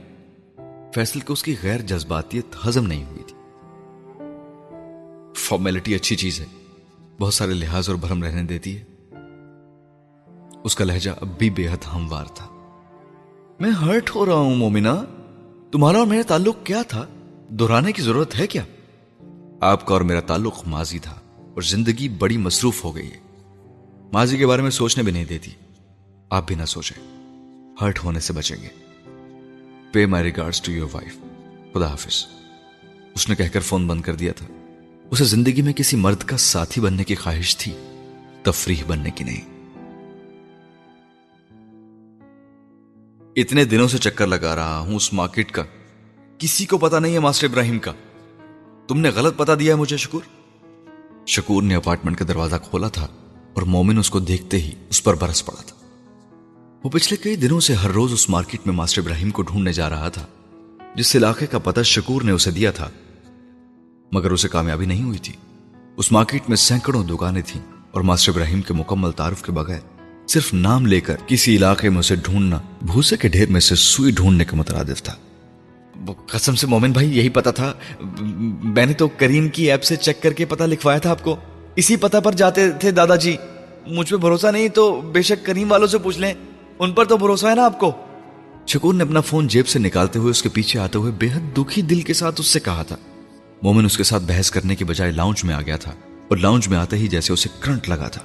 [0.96, 3.38] فیصل کو اس کی غیر جذباتیت ہزم نہیں ہوئی تھی۔
[5.36, 6.46] فارمیلٹی اچھی چیز ہے،
[7.20, 8.95] بہت سارے لحاظ اور بھرم رہنے دیتی ہے۔
[10.66, 12.46] اس کا لہجہ اب بھی بے حد ہموار تھا۔
[13.60, 15.04] میں ہرٹ ہو رہا ہوں مومنا
[15.72, 17.06] تمہارا اور میرا تعلق کیا تھا؟
[17.50, 18.64] دہرانے کی ضرورت ہے کیا؟
[19.62, 23.18] آپ کا اور میرا تعلق ماضی تھا اور زندگی بڑی مصروف ہو گئی ہے۔
[24.14, 25.52] ماضی کے بارے میں سوچنے بھی نہیں دیتی۔
[26.30, 27.04] آپ بھی نہ سوچیں۔
[27.82, 28.68] ہرٹ ہونے سے بچیں گے۔
[29.92, 31.18] Pay my regard to your wife
[31.74, 32.26] خدا حافظ۔
[33.16, 34.46] اس نے کہہ کر فون بند کر دیا تھا۔
[35.12, 37.72] اسے زندگی میں کسی مرد کا ساتھی بننے کی خواہش تھی،
[38.44, 39.55] تفریح بننے کی نہیں۔
[43.36, 45.64] اتنے دنوں سے چکر لگا رہا ہوں اس مارکیٹ کا۔
[46.38, 47.92] کسی کو پتا نہیں ہے ماسٹر ابراہیم کا۔
[48.88, 50.22] تم نے غلط پتا دیا ہے مجھے، شکور؟
[51.28, 53.08] شکور نے اپارٹمنٹ کا دروازہ کھولا تھا
[53.54, 55.76] اور مومن اس کو دیکھتے ہی اس پر برس پڑا تھا۔
[56.84, 59.90] وہ پچھلے کئی دنوں سے ہر روز اس مارکیٹ میں ماسٹر ابراہیم کو ڈھونڈنے جا
[59.90, 60.26] رہا تھا،
[60.96, 62.90] جس علاقے کا پتہ شکور نے اسے دیا تھا۔
[64.12, 65.34] مگر اسے کامیابی نہیں ہوئی تھی۔
[65.98, 67.62] اس مارکیٹ میں سینکڑوں دکانیں تھیں
[67.92, 69.80] اور ماسٹر ابراہیم کے مکمل تعارف کے بغیر
[70.28, 74.12] صرف نام لے کر کسی علاقے میں اسے ڈھونڈنا، بھوسے کے ڈھیر میں سے سوئی
[74.12, 75.14] ڈھونڈنے کا مترادف تھا۔
[76.28, 77.74] قسم سے مومن بھائی، یہی پتا تھا۔
[78.64, 81.36] میں نے تو کریم کی ایپ سے چیک کر کے پتا لکھوایا تھا آپ کو۔
[81.76, 83.38] اسی پتا پر جاتے تھے دادا جی۔
[83.88, 86.34] مجھ پہ بھروسہ نہیں تو بے شک کریم والوں سے پوچھ لیں۔
[86.80, 87.92] ان پر تو بھروسہ ہے نا آپ کو۔
[88.68, 91.58] شکور نے اپنا فون جیب سے نکالتے ہوئے اس کے پیچھے آتے ہوئے بے حد
[91.58, 92.96] دکھی دل کے ساتھ اس سے کہا تھا۔
[93.64, 95.92] مومن اس کے ساتھ بحث کرنے کے بجائے لاؤنج میں آ گیا تھا
[96.28, 98.22] اور لاؤنج میں آتے ہی جیسے اسے کرنٹ لگا تھا۔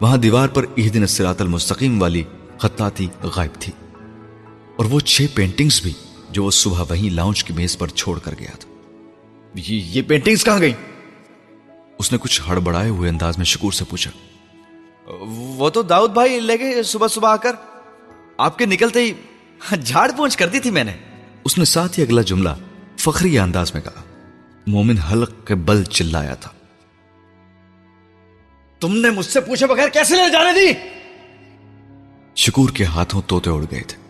[0.00, 2.22] وہاں دیوار پر دن السراط المستقیم والی
[2.58, 3.72] خطاطی غائب تھی۔
[4.76, 5.92] اور وہ چھ پینٹنگز بھی
[6.30, 8.74] جو وہ صبح وہیں لاؤنج کی میز پر چھوڑ کر گیا تھا۔
[9.54, 10.72] یہ پینٹنگز کہاں گئی
[11.98, 14.10] اس نے کچھ ہڑبڑائے ہوئے انداز میں شکور سے پوچھا۔
[15.28, 17.52] وہ تو داؤد بھائی لے گئے صبح صبح آ کر۔
[18.38, 19.12] آپ کے نکلتے ہی
[19.84, 20.92] جھاڑ پہنچ کر دی تھی میں نے۔
[21.44, 22.48] اس نے ساتھ ہی اگلا جملہ
[22.96, 24.02] فخری انداز میں کہا۔
[24.66, 26.50] مومن حلق کے بل چلایا تھا۔
[28.80, 30.88] تم نے مجھ سے پوچھے بغیر کیسے لے جانے دی؟
[32.36, 34.04] شکور کے ہاتھوں توتے اڑ گئے تھے۔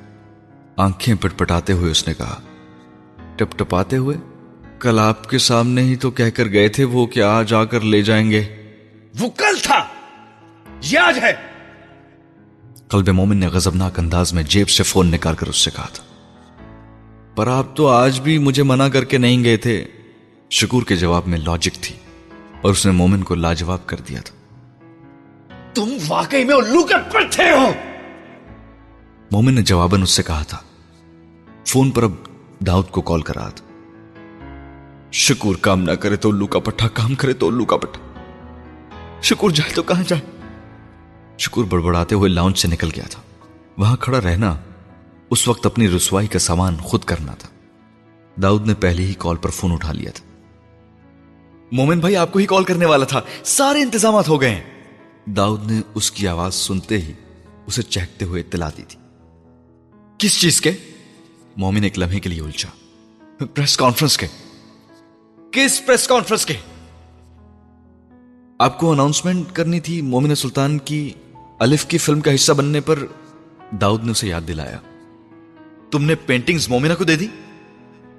[0.77, 2.41] آنکھیں پٹ پٹاتے ہوئے اس نے کہا
[3.37, 4.17] ٹپ ٹپاتے ہوئے
[4.79, 7.81] کل آپ کے سامنے ہی تو کہہ کر گئے تھے وہ کیا آج آ کر
[7.81, 8.43] لے جائیں گے۔
[9.21, 9.87] وہ کل تھا
[10.83, 11.33] یہ آج ہے۔
[12.89, 16.05] قلب مومن نے غزبناک انداز میں جیب سے فون نکال کر اس سے کہا تھا۔
[17.35, 19.85] پر آپ تو آج بھی مجھے منع کر کے نہیں گئے تھے۔
[20.51, 21.97] شکور کے جواب میں لاجک تھی
[22.63, 24.34] اور اس نے مومن کو لاجواب کر دیا تھا۔
[25.75, 27.73] تم واقعی میں الو کے پٹھے ہو!
[29.31, 30.59] مومن نے جواباً اس سے کہا تھا،
[31.67, 32.11] فون پر اب
[32.67, 33.67] داؤد کو کال کرا تھا۔
[35.13, 38.21] شکور کام نہ کرے تو الو کا پٹھا، کام کرے تو الو کا پٹھا۔
[39.23, 40.23] شکور جائے تو کہاں جائے؟
[41.39, 43.23] شکور بڑبڑاتے ہوئے لاؤنج سے نکل گیا تھا۔
[43.79, 44.57] وہاں کھڑا رہنا
[45.31, 47.49] اس وقت اپنی رسوائی کا سامان خود کرنا تھا۔
[48.43, 50.25] داؤد نے پہلے ہی کال پر فون اٹھا لیا تھا۔
[51.73, 54.74] مومن بھائی، آپ کو ہی کال کرنے والا تھا۔ سارے انتظامات ہو گئے ہیں۔
[55.27, 57.13] داؤد نے اس کی آواز سنتے ہی
[57.67, 59.01] اسے چہکتے ہوئے اطلاع دی تھی۔
[60.19, 60.73] کس چیز کے؟
[61.57, 62.71] مومن ایک لمحے کے لیے الجھا۔
[63.55, 64.27] پریس کانفرنس کے۔
[65.53, 66.55] کس پریس کانفرنس کے؟
[68.59, 71.13] آپ کو اناؤنسمنٹ کرنی تھی مومن سلطان کی
[71.59, 73.07] الف کی فلم کا حصہ بننے پر،
[73.81, 74.79] داؤد نے اسے یاد دلایا۔
[75.91, 77.29] تم نے پینٹنگز مومنہ کو دے دی؟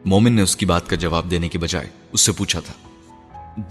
[0.06, 2.74] مومن نے اس کی بات کا جواب دینے کے بجائے اس سے پوچھا تھا۔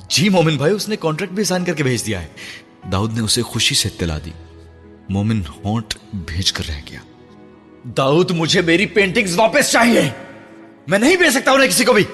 [0.08, 2.28] جی مومن بھائی، اس نے کانٹریکٹ بھی سائن کر کے بھیج دیا ہے۔
[2.92, 4.30] داؤد نے اسے خوشی سے اطلاع دی۔
[5.08, 6.98] مومن ہونٹ بھیج کر رہ گیا۔
[7.84, 10.10] داؤد مجھے میری پینٹنگز واپس چاہیے۔
[10.86, 12.04] میں نہیں بھیج سکتا انہیں کسی کو بھی۔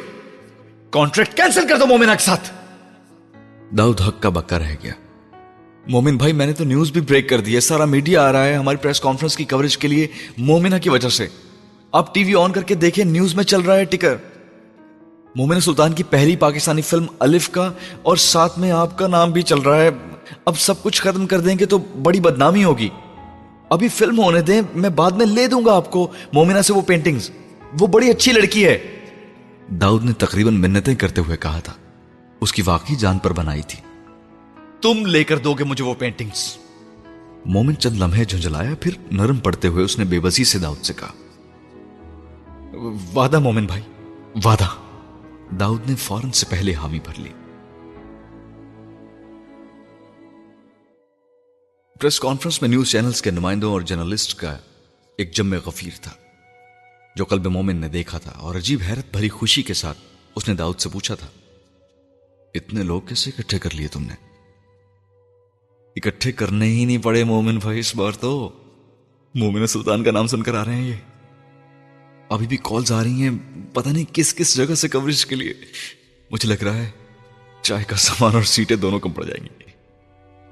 [0.91, 2.53] کانٹریکٹ کینسل کر دو مومنہ کے ساتھ۔
[3.79, 4.93] داؤد حق کا بکا رہ گیا۔
[5.89, 8.45] مومن بھائی میں نے تو نیوز بھی بریک کر دی ہے۔ سارا میڈیا آ رہا
[8.45, 10.07] ہے ہماری پریس کانفرنس کی کوریج کے لیے
[10.39, 11.27] مومنہ کی وجہ سے۔
[11.93, 14.17] آپ ٹی وی آن کر کے دیکھیں نیوز میں چل رہا ہے ٹکر۔
[15.35, 19.43] مومن سلطان کی پہلی پاکستانی فلم الف کا اور ساتھ میں آپ کا نام بھی
[19.43, 19.91] چل رہا ہے۔
[20.45, 22.89] اب سب کچھ ختم کر دیں گے تو بڑی بدنامی ہوگی۔
[23.71, 26.81] ابھی فلم ہونے دیں، میں بعد میں لے دوں گا آپ کو مومنہ سے وہ
[26.81, 27.31] پینٹنگز
[27.81, 29.07] وہ بڑی اچھی لڑکی ہے۔
[29.69, 31.73] داؤد نے تقریباً منتیں کرتے ہوئے کہا تھا۔
[32.41, 33.81] اس کی واقعی جان پر بنائی تھی۔
[34.81, 36.57] تم لے کر دو گے مجھے وہ پینٹنگز
[37.47, 40.93] مومن چند لمحے جھنجلایا پھر نرم پڑتے ہوئے اس نے بے بسی سے داؤد سے
[40.93, 41.13] کہا۔
[43.15, 43.83] وعدہ مومن بھائی،
[44.45, 44.67] وعدہ۔
[45.55, 47.50] داؤد نے فوراً سے پہلے حامی بھر لی۔
[52.01, 54.57] پریس کانفرنس میں نیوز چینلز کے نمائندوں اور جرنلسٹ کا
[55.19, 56.11] ایک جمع غفیر تھا،
[57.17, 59.99] جو قلب مومن نے دیکھا تھا اور عجیب حیرت بھری خوشی کے ساتھ
[60.37, 61.27] اس نے داؤد سے پوچھا تھا،
[62.55, 64.15] اتنے لوگ کیسے اکٹھے کر لیے تم نے؟
[65.97, 68.33] اکٹھے کرنے ہی نہیں پڑے مومن بھائی، اس بار تو
[69.35, 70.97] مومن سلطان کا نام سن کر آ رہے ہیں یہ۔
[72.29, 73.31] ابھی بھی کالز آ رہی ہیں،
[73.73, 75.55] پتہ نہیں کس کس جگہ سے کوریج کے لیے۔
[76.31, 76.91] مجھے لگ رہا ہے
[77.63, 79.60] چائے کا سامان اور سیٹیں دونوں کم پڑ جائیں گی۔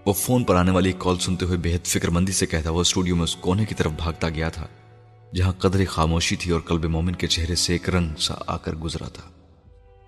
[0.07, 2.81] وہ فون پر آنے والی کال سنتے ہوئے بے حد فکر مندی سے کہتا، وہ
[2.81, 4.67] اسٹوڈیو میں اس کونے کی طرف بھاگتا گیا تھا،
[5.35, 8.75] جہاں قدر خاموشی تھی اور قلب مومن کے چہرے سے ایک رنگ سا آ کر
[8.75, 9.29] گزرا تھا۔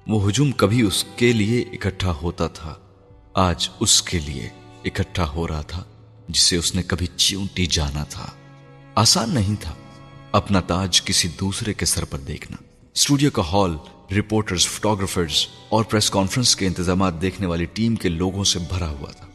[0.06, 2.74] وہ ہجوم کبھی اس کے لیے اکٹھا ہوتا تھا،
[3.34, 4.48] آج اس کے لیے
[4.84, 5.84] اکٹھا ہو رہا تھا،
[6.28, 8.26] جسے اس نے کبھی چیونٹی جانا تھا۔
[8.94, 9.74] آسان نہیں تھا
[10.32, 12.56] اپنا تاج کسی دوسرے کے سر پر دیکھنا۔
[12.94, 13.76] اسٹوڈیو کا ہال،
[14.18, 19.10] رپورٹرز، فوٹوگرافرز اور پریس کانفرنس کے انتظامات دیکھنے والی ٹیم کے لوگوں سے بھرا ہوا
[19.12, 19.26] تھا۔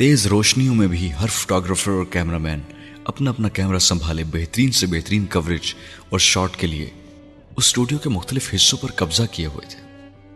[0.00, 2.60] تیز روشنیوں میں بھی ہر فوٹوگرافر اور کیمرہ مین
[3.04, 5.74] اپنا اپنا کیمرہ سنبھالے بہترین سے بہترین کوریج
[6.08, 7.12] اور شاٹ کے لیے اس
[7.56, 9.80] اسٹوڈیو کے مختلف حصوں پر قبضہ کیے ہوئے تھے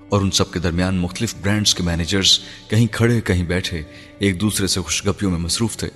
[0.08, 2.38] اور ان سب کے درمیان مختلف برانڈز کے مینیجرز
[2.68, 3.82] کہیں کھڑے کہیں بیٹھے
[4.18, 5.88] ایک دوسرے سے خوشگپیوں میں مصروف تھے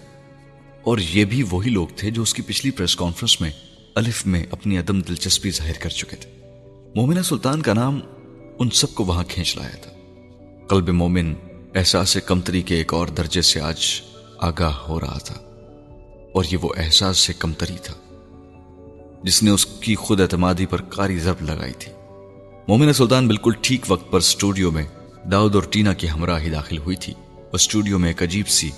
[0.83, 3.51] اور یہ بھی وہی لوگ تھے جو اس کی پچھلی پریس کانفرنس میں
[3.95, 6.31] الف میں اپنی عدم دلچسپی ظاہر کر چکے تھے۔
[6.95, 8.01] مومنہ سلطان کا نام
[8.59, 9.91] ان سب کو وہاں کھینچ لایا تھا۔
[10.69, 11.35] قلب مومن
[11.75, 13.81] احساس کمتری کے ایک اور درجے سے آج
[14.39, 15.35] آگاہ ہو رہا تھا،
[16.35, 17.95] اور یہ وہ احساس سے کمتری تھا،
[19.25, 21.93] جس نے اس کی خود اعتمادی پر کاری ضرب لگائی تھی۔
[22.69, 24.85] مومن سلطان بالکل ٹھیک وقت پر اسٹوڈیو میں
[25.33, 28.71] داؤد اور ٹینا کی ہمراہی داخل ہوئی تھی، اور اسٹوڈیو میں ایک عجیب سی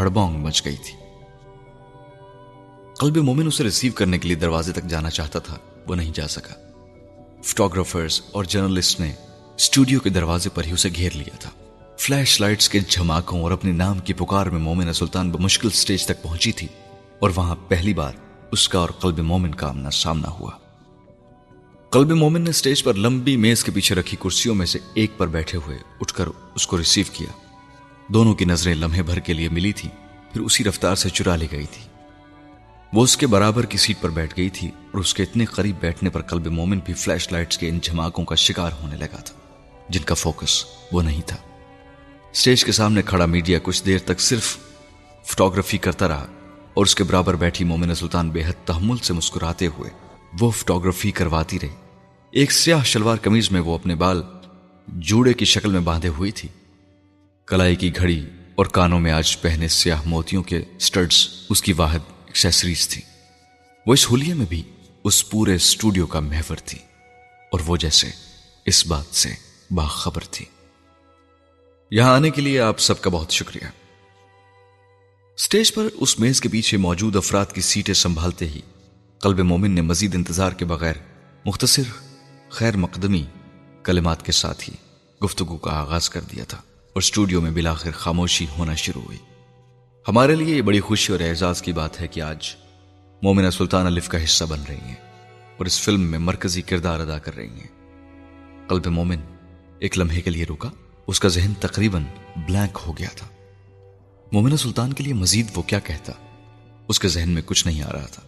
[0.00, 0.94] ہڑبونگ مچ گئی تھی۔
[3.00, 6.28] قلب مومن اسے ریسیو کرنے کے لیے دروازے تک جانا چاہتا تھا، وہ نہیں جا
[6.28, 6.54] سکا۔
[7.42, 9.12] فوٹوگرافرز اور جرنلسٹ نے
[9.58, 11.50] اسٹوڈیو کے دروازے پر ہی اسے گھیر لیا تھا۔
[11.98, 16.22] فلیش لائٹس کے جھماکوں اور اپنے نام کی پکار میں مومن سلطان بمشکل سٹیج تک
[16.22, 16.66] پہنچی تھی
[17.18, 18.12] اور وہاں پہلی بار
[18.52, 20.50] اس کا اور قلب مومن کا آمنا سامنا ہوا۔
[21.90, 25.26] قلب مومن نے سٹیج پر لمبی میز کے پیچھے رکھی کرسیوں میں سے ایک پر
[25.26, 27.32] بیٹھے ہوئے اٹھ کر اس کو ریسیو کیا۔
[28.08, 29.88] دونوں کی نظریں لمحے بھر کے لیے ملی تھی
[30.32, 31.82] پھر اسی رفتار سے چرا لی گئی تھی۔
[32.92, 35.76] وہ اس کے برابر کی سیٹ پر بیٹھ گئی تھی اور اس کے اتنے قریب
[35.80, 39.34] بیٹھنے پر قلب مومن بھی فلیش لائٹس کے ان جھماکوں کا شکار ہونے لگا تھا،
[39.88, 41.36] جن کا فوکس وہ نہیں تھا۔
[42.34, 44.56] سٹیج کے سامنے کھڑا میڈیا کچھ دیر تک صرف
[45.24, 46.26] فوٹوگرافی کرتا رہا
[46.74, 49.90] اور اس کے برابر بیٹھی مومن سلطان بے حد تحمل سے مسکراتے ہوئے
[50.40, 51.68] وہ فوٹوگرافی کرواتی رہی۔
[52.30, 54.22] ایک سیاہ شلوار کمیز میں وہ اپنے بال
[54.88, 56.48] جوڑے کی شکل میں باندھے ہوئی تھی۔
[57.46, 61.98] کلائی کی گھڑی اور کانوں میں آج پہنے سیاہ موتیوں کے سٹرڈز اس کی واحد
[62.26, 63.02] ایکسیسریز تھی
[63.86, 64.62] وہ اس ہولیے میں بھی
[65.04, 66.78] اس پورے اسٹوڈیو کا محور تھی
[67.50, 68.08] اور وہ جیسے
[68.66, 69.30] اس بات سے
[69.70, 70.44] باخبر تھی۔
[71.94, 73.66] یہاں آنے کے لیے آپ سب کا بہت شکریہ۔
[75.34, 78.60] اسٹیج پر اس میز کے پیچھے موجود افراد کی سیٹیں سنبھالتے ہی
[79.20, 80.94] قلب مومن نے مزید انتظار کے بغیر
[81.44, 81.82] مختصر
[82.48, 83.24] خیر مقدمی
[83.82, 84.74] کلمات کے ساتھ ہی
[85.24, 89.18] گفتگو کا آغاز کر دیا تھا اور اسٹوڈیو میں بلاخر خاموشی ہونا شروع ہوئی۔
[90.08, 92.56] ہمارے لیے یہ بڑی خوشی اور اعزاز کی بات ہے کہ آج
[93.22, 95.12] مومنہ سلطان الف کا حصہ بن رہی ہیں
[95.56, 98.00] اور اس فلم میں مرکزی کردار ادا کر رہی ہیں۔
[98.68, 99.20] قلب مومن
[99.78, 100.68] ایک لمحے کے لیے رکا۔
[101.06, 102.04] اس کا ذہن تقریباً
[102.36, 103.26] بلینک ہو گیا تھا۔
[104.32, 106.12] مومنہ سلطان کے لیے مزید وہ کیا کہتا؟
[106.88, 108.22] اس کے ذہن میں کچھ نہیں آ رہا تھا۔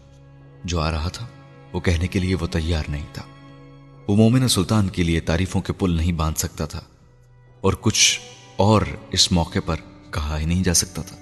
[0.65, 1.27] جو آ رہا تھا،
[1.73, 3.23] وہ کہنے کے لیے وہ تیار نہیں تھا۔
[4.09, 6.81] وہ مومنہ سلطان کے لیے تعریفوں کے پل نہیں باندھ سکتا تھا۔
[7.61, 8.21] اور کچھ
[8.57, 9.77] اور اس موقع پر
[10.11, 11.17] کہا ہی نہیں جا سکتا تھا۔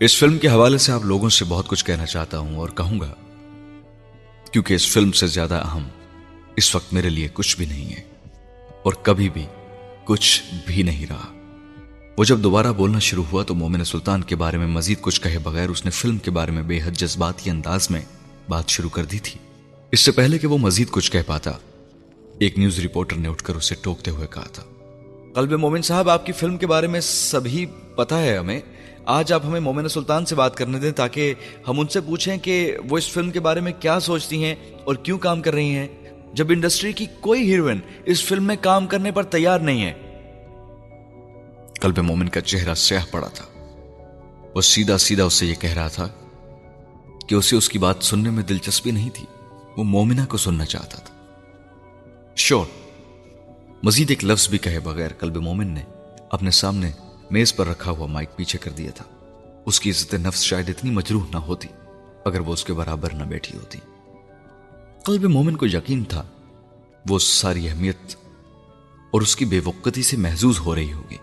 [0.00, 3.00] اس فلم کے حوالے سے آپ لوگوں سے بہت کچھ کہنا چاہتا ہوں اور کہوں
[3.00, 3.14] گا۔
[4.52, 5.88] کیونکہ اس فلم سے زیادہ اہم
[6.56, 8.02] اس وقت میرے لیے کچھ بھی نہیں ہے۔
[8.82, 9.46] اور کبھی بھی
[10.04, 11.32] کچھ بھی نہیں رہا۔
[12.18, 15.38] وہ جب دوبارہ بولنا شروع ہوا تو مومن سلطان کے بارے میں مزید کچھ کہے
[15.38, 18.00] بغیر اس نے فلم کے بارے میں بے حد جذباتی انداز میں
[18.48, 19.38] بات شروع کر دی تھی۔
[19.92, 21.50] اس سے پہلے کہ وہ مزید کچھ کہہ پاتا،
[22.40, 24.62] ایک نیوز رپورٹر نے اٹھ کر اسے ٹوکتے ہوئے کہا تھا،
[25.34, 28.60] قلب مومن صاحب، آپ کی فلم کے بارے میں سبھی پتا ہے ہمیں۔
[29.06, 31.34] آج آپ ہمیں مومن سلطان سے بات کرنے دیں تاکہ
[31.68, 34.94] ہم ان سے پوچھیں کہ وہ اس فلم کے بارے میں کیا سوچتی ہیں اور
[34.94, 35.88] کیوں کام کر رہی ہیں۔
[36.32, 39.92] جب انڈسٹری کی کوئی ہیروئن اس فلم میں کام کرنے پر تیار نہیں ہے۔
[41.80, 43.44] قلب مومن کا چہرہ سیاہ پڑا تھا۔
[44.54, 46.08] وہ سیدھا سیدھا اسے یہ کہہ رہا تھا
[47.28, 49.26] کہ اسے اس کی بات سننے میں دلچسپی نہیں تھی۔
[49.76, 51.14] وہ مومنہ کو سننا چاہتا تھا۔
[52.36, 52.66] شور،
[53.82, 55.82] مزید ایک لفظ بھی کہے بغیر قلب مومن نے
[56.30, 56.90] اپنے سامنے
[57.30, 59.04] میز پر رکھا ہوا مائک پیچھے کر دیا تھا۔
[59.66, 61.68] اس کی عزت نفس شاید اتنی مجروح نہ ہوتی،
[62.24, 63.78] اگر وہ اس کے برابر نہ بیٹھی ہوتی۔
[65.04, 66.24] قلب مومن کو یقین تھا،
[67.08, 68.16] وہ ساری اہمیت
[69.10, 71.16] اور اس کی بے وقتی سے محظوظ ہو رہی ہوگی۔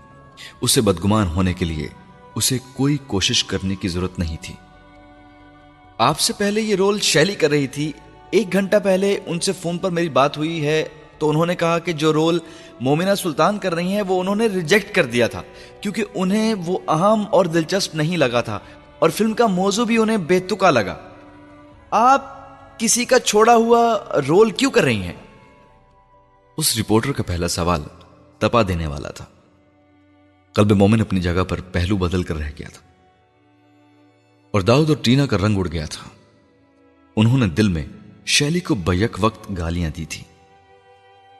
[0.61, 1.87] اسے بدگمان ہونے کے لیے
[2.35, 4.53] اسے کوئی کوشش کرنے کی ضرورت نہیں تھی۔
[5.97, 7.91] آپ سے پہلے یہ رول شیلی کر رہی تھی۔
[8.31, 10.85] ایک گھنٹہ پہلے ان سے فون پر میری بات ہوئی ہے
[11.17, 12.39] تو انہوں نے کہا کہ جو رول
[12.79, 15.41] مومنہ سلطان کر رہی ہیں وہ انہوں نے ریجیکٹ کر دیا تھا،
[15.81, 18.59] کیونکہ انہیں وہ اہم اور دلچسپ نہیں لگا تھا۔
[18.99, 20.97] اور فلم کا موضوع بھی انہیں بے تکا لگا۔
[21.91, 22.38] آپ
[22.79, 25.13] کسی کا چھوڑا ہوا رول کیوں کر رہی ہیں؟
[26.57, 27.83] اس رپورٹر کا پہلا سوال
[28.39, 29.25] تپا دینے والا تھا۔
[30.53, 32.87] قلب مومن اپنی جگہ پر پہلو بدل کر رہ گیا تھا۔
[34.51, 36.09] اور داؤد اور ٹینا کا رنگ اڑ گیا تھا۔
[37.15, 37.85] انہوں نے دل میں
[38.25, 40.23] شیلی کو بیک وقت گالیاں دی تھی۔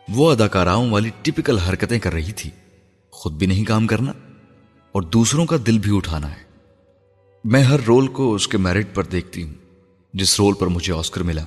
[0.10, 2.50] وہ اداکاراؤں والی ٹپکل حرکتیں کر رہی تھی۔
[3.12, 4.12] خود بھی نہیں کام کرنا
[4.92, 6.44] اور دوسروں کا دل بھی اٹھانا ہے۔
[7.44, 9.69] میں ہر رول کو اس کے میرٹ پر دیکھتی ہوں۔
[10.14, 11.44] جس رول پر مجھے آسکر ملا،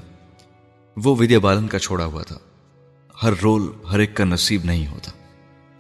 [0.96, 2.38] وہ ودیا بالن کا چھوڑا ہوا تھا۔
[3.22, 5.10] ہر رول ہر ایک کا نصیب نہیں ہوتا۔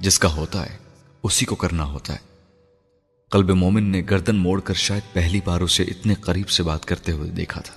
[0.00, 0.76] جس کا ہوتا ہے،
[1.22, 2.18] اسی کو کرنا ہوتا ہے۔
[3.30, 7.12] قلب مومن نے گردن موڑ کر شاید پہلی بار اسے اتنے قریب سے بات کرتے
[7.12, 7.74] ہوئے دیکھا تھا۔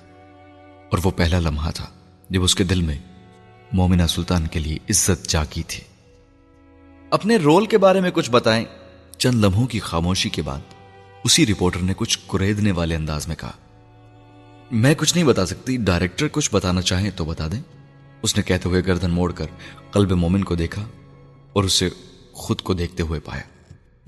[0.92, 1.86] اور وہ پہلا لمحہ تھا
[2.30, 2.98] جب اس کے دل میں
[3.72, 5.84] مومنہ سلطان کے لیے عزت جاگی تھی۔
[7.10, 8.66] اپنے رول کے بارے میں کچھ بتائیں۔
[9.18, 10.60] چند لمحوں کی خاموشی کے بعد،
[11.24, 13.52] اسی رپورٹر نے کچھ کریدنے والے انداز میں کہا۔
[14.72, 17.62] میں کچھ نہیں بتا سکتی، ڈائریکٹر کچھ بتانا چاہیں تو بتا دیں۔
[18.22, 19.46] اس نے کہتے ہوئے گردن موڑ کر
[19.92, 20.86] قلب مومن کو دیکھا
[21.54, 21.90] اور اسے
[22.32, 23.42] خود کو دیکھتے ہوئے پایا۔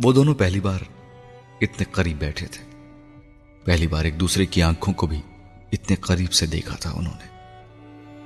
[0.03, 0.79] وہ دونوں پہلی بار
[1.61, 2.63] اتنے قریب بیٹھے تھے۔
[3.65, 5.21] پہلی بار ایک دوسرے کی آنکھوں کو بھی
[5.71, 7.37] اتنے قریب سے دیکھا تھا انہوں نے۔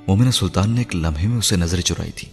[0.08, 2.28] مومنہ سلطان نے ایک لمحے میں اسے نظر چرائی تھی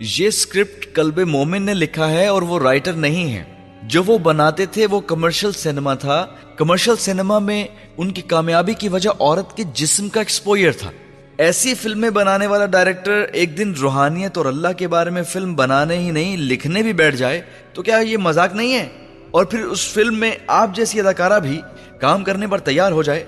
[0.00, 3.53] یہ اسکرپٹ کلب مومن نے لکھا ہے اور وہ رائٹر نہیں ہے
[3.86, 6.26] جو وہ بناتے تھے وہ کمرشل سینما تھا۔
[6.56, 7.64] کمرشل سینما میں
[7.96, 10.90] ان کی کامیابی کی وجہ عورت کے جسم کا ایکسپوئر تھا۔
[11.38, 15.98] ایسی فلمیں بنانے والا ڈائریکٹر ایک دن روحانیت اور اللہ کے بارے میں فلم بنانے
[15.98, 18.88] ہی نہیں، لکھنے بھی بیٹھ جائے، تو کیا یہ مذاق نہیں ہے؟
[19.30, 21.60] اور پھر اس فلم میں آپ جیسی اداکارہ بھی
[22.00, 23.24] کام کرنے پر تیار ہو جائے۔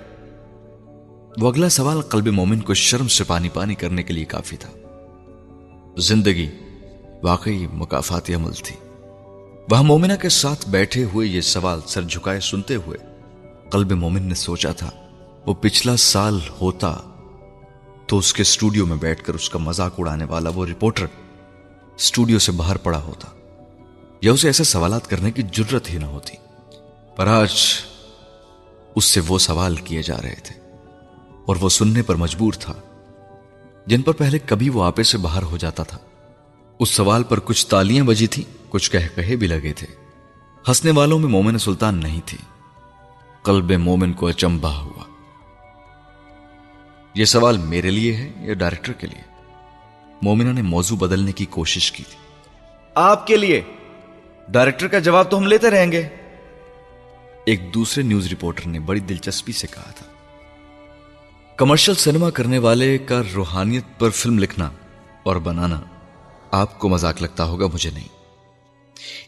[1.41, 4.71] وہ اگلا سوال قلب مومن کو شرم سے پانی پانی کرنے کے لیے کافی تھا۔
[5.99, 6.51] زندگی
[7.23, 8.86] واقعی مقافاتی عمل تھی۔
[9.71, 12.99] وہ مومنہ کے ساتھ بیٹھے ہوئے یہ سوال سر جھکائے سنتے ہوئے
[13.71, 14.91] قلب مومن نے سوچا تھا،
[15.47, 16.95] وہ پچھلا سال ہوتا
[18.07, 21.07] تو اس کے اسٹوڈیو میں بیٹھ کر اس کا مذاق اڑانے والا وہ رپورٹر
[21.97, 23.29] اسٹوڈیو سے باہر پڑا ہوتا،
[24.23, 26.37] یا اسے ایسے سوالات کرنے کی جرت ہی نہ ہوتی۔
[27.17, 27.55] پر آج
[28.95, 30.61] اس سے وہ سوال کیے جا رہے تھے
[31.47, 32.75] اور وہ سننے پر مجبور تھا،
[33.87, 35.99] جن پر پہلے کبھی وہ آپے سے باہر ہو جاتا تھا۔
[36.79, 39.87] اس سوال پر کچھ تالیاں بجی تھی کچھ کہہ کہے بھی لگے تھے۔
[40.69, 42.39] ہنسنے والوں میں مومن سلطان نہیں تھی
[43.43, 45.05] قلب مومن کو اچمبا ہوا۔
[47.15, 49.23] یہ سوال میرے لیے ہے یا ڈائریکٹر کے لیے؟
[50.23, 52.19] مومنہ نے موضوع بدلنے کی کوشش کی تھی۔
[52.95, 53.63] آپ کے لیے۔
[54.49, 56.09] ڈائریکٹر کا جواب تو ہم لیتے رہیں گے۔
[57.45, 60.07] ایک دوسرے نیوز رپورٹر نے بڑی دلچسپی سے کہا تھا۔
[61.57, 64.71] کمرشل سینما کرنے والے کا روحانیت پر فلم لکھنا
[65.23, 65.81] اور بنانا۔
[66.51, 68.09] آپ کو مذاق لگتا ہوگا، مجھے نہیں۔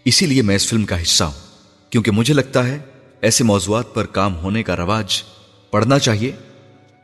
[0.04, 1.56] اسی لیے میں اس فلم کا حصہ ہوں،
[1.90, 2.78] کیونکہ مجھے لگتا ہے
[3.20, 5.22] ایسے موضوعات پر کام ہونے کا رواج
[5.70, 6.32] پڑھنا چاہیے،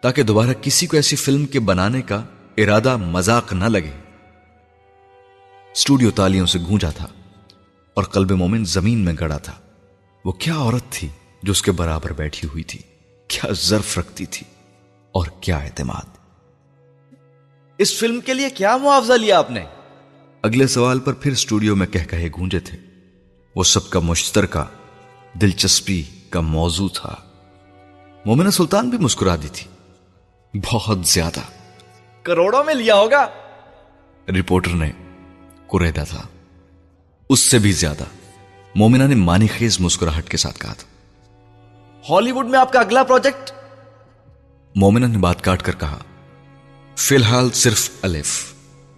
[0.02, 2.24] تاکہ دوبارہ کسی کو ایسی فلم کے بنانے کا
[2.56, 3.92] ارادہ مذاق نہ لگے۔
[5.72, 7.06] اسٹوڈیو تالیوں سے گونجا تھا
[7.94, 9.52] اور قلب مومن زمین میں گڑا تھا۔
[10.24, 11.08] وہ کیا عورت تھی
[11.42, 12.78] جو اس کے برابر بیٹھی ہوئی تھی؟
[13.28, 14.46] کیا ظرف رکھتی تھی؟
[15.12, 16.18] اور کیا اعتماد۔
[17.78, 19.64] اس فلم کے لیے کیا معاوضہ لیا آپ نے؟
[20.44, 22.78] اگلے سوال پر پھر اسٹوڈیو میں کہہ کہے گونجے تھے۔
[23.56, 24.64] وہ سب کا مشترکہ
[25.38, 27.14] دلچسپی کا موضوع تھا۔
[28.26, 29.70] مومنہ سلطان بھی مسکرا دی تھی۔
[30.72, 31.40] بہت زیادہ۔
[32.22, 33.26] کروڑوں میں لیا ہوگا؟
[34.28, 34.92] رپورٹر نے
[35.72, 36.22] کریدا تھا۔
[37.28, 38.04] اس سے بھی زیادہ۔
[38.74, 40.88] مومنہ نے مانی خیز مسکراہٹ کے ساتھ کہا تھا۔
[42.10, 43.50] ہالی ووڈ میں آپ کا اگلا پروجیکٹ؟
[44.74, 45.98] مومنہ نے بات کاٹ کر کہا۔
[46.96, 48.52] فی الحال صرف الف۔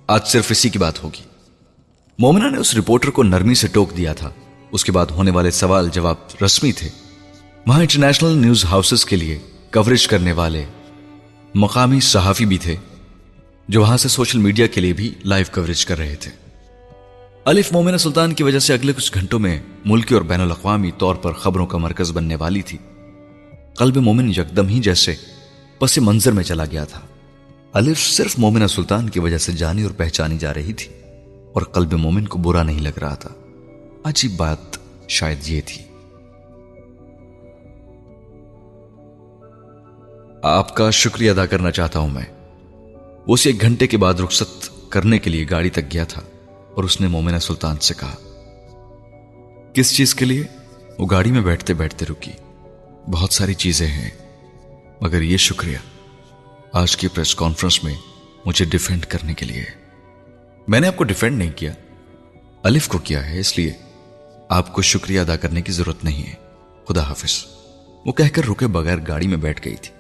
[0.07, 1.36] آج صرف اسی کی بات ہوگی۔
[2.18, 4.30] مومنہ نے اس رپورٹر کو نرمی سے ٹوک دیا تھا۔
[4.72, 6.14] اس کے بعد ہونے والے سوال جواب
[6.44, 6.88] رسمی تھے۔
[7.66, 9.38] وہاں انٹرنیشنل نیوز ہاؤسز کے لیے
[9.72, 10.64] کوریج کرنے والے
[11.54, 12.76] مقامی صحافی بھی تھے،
[13.68, 16.30] جو وہاں سے سوشل میڈیا کے لیے بھی لائیو کوریج کر رہے تھے۔
[17.44, 21.14] الف مومنہ سلطان کی وجہ سے اگلے کچھ گھنٹوں میں ملکی اور بین الاقوامی طور
[21.14, 22.78] پر خبروں کا مرکز بننے والی تھی۔
[23.74, 25.14] قلب مومن یکدم ہی جیسے
[25.78, 27.00] پس منظر میں چلا گیا تھا۔
[27.72, 31.05] الف صرف مومنہ سلطان کی وجہ سے جانی اور پہچانی جا رہی تھی۔
[31.57, 33.30] اور قلب مومن کو برا نہیں لگ رہا تھا۔
[34.04, 34.58] عجیب بات
[35.08, 35.83] شاید یہ تھی۔
[40.42, 42.22] آپ کا شکریہ ادا کرنا چاہتا ہوں میں۔
[43.26, 46.22] وہ اسے ایک گھنٹے کے بعد رخصت کرنے کے لیے گاڑی تک گیا تھا
[46.74, 48.16] اور اس نے مومنہ سلطان سے کہا،
[49.74, 50.42] کس چیز کے لیے؟
[50.99, 52.33] وہ گاڑی میں بیٹھتے بیٹھتے رکی۔
[53.11, 54.11] بہت ساری چیزیں ہیں،
[55.00, 55.78] مگر یہ شکریہ۔
[56.72, 57.95] آج کی پریس کانفرنس میں
[58.45, 59.86] مجھے ڈیفینڈ کرنے کے لیے۔
[60.68, 61.72] میں نے آپ کو ڈیفینڈ نہیں کیا۔
[62.63, 63.72] الف کو کیا ہے، اس لیے
[64.49, 66.34] آپ کو شکریہ ادا کرنے کی ضرورت نہیں ہے۔
[66.88, 67.45] خدا حافظ۔
[68.07, 69.95] وہ کہہ کر رکے بغیر گاڑی میں بیٹھ گئی تھی۔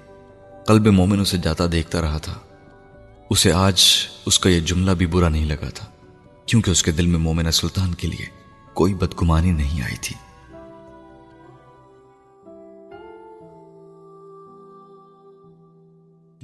[0.66, 2.34] قلب مومن اسے جاتا دیکھتا رہا تھا۔
[3.30, 3.82] اسے آج
[4.26, 5.86] اس کا یہ جملہ بھی برا نہیں لگا تھا،
[6.46, 8.26] کیونکہ اس کے دل میں مومن سلطان کے لیے
[8.74, 10.25] کوئی بدگمانی نہیں آئی تھی۔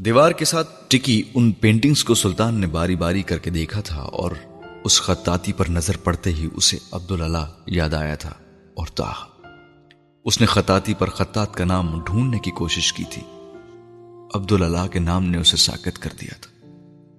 [0.04, 4.00] دیوار کے ساتھ ٹکی ان پینٹنگز کو سلطان نے باری باری کر کے دیکھا تھا
[4.00, 4.30] اور
[4.84, 8.30] اس خطاطی پر نظر پڑتے ہی اسے عبداللہ یاد آیا تھا
[8.74, 9.46] اور تاہ۔
[10.24, 13.22] اس نے خطاطی پر خطاط کا نام ڈھونڈنے کی کوشش کی تھی۔
[14.34, 16.66] عبداللہ کے نام نے اسے ساکت کر دیا تھا۔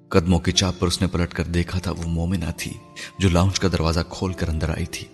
[0.09, 2.73] قدموں کی چاپ پر اس نے پلٹ کر دیکھا تھا وہ مومنہ تھی
[3.19, 5.07] جو لاؤنج کا دروازہ کھول کر اندر آئی تھی۔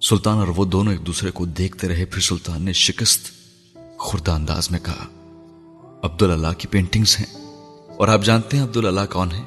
[0.00, 3.20] سلطان اور وہ دونوں ایک دوسرے کو دیکھتے رہے، پھر سلطان نے شکست
[3.98, 5.06] خوردہ انداز میں کہا
[6.02, 7.44] عبداللہ کی پینٹنگز ہیں۔
[7.96, 9.42] اور آپ جانتے ہیں عبداللہ کون ہے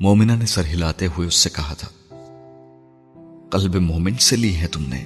[0.00, 1.88] مومنہ نے سر ہلاتے ہوئے اس سے کہا تھا،
[3.50, 5.04] قلب مومن سے لی ہے تم نے۔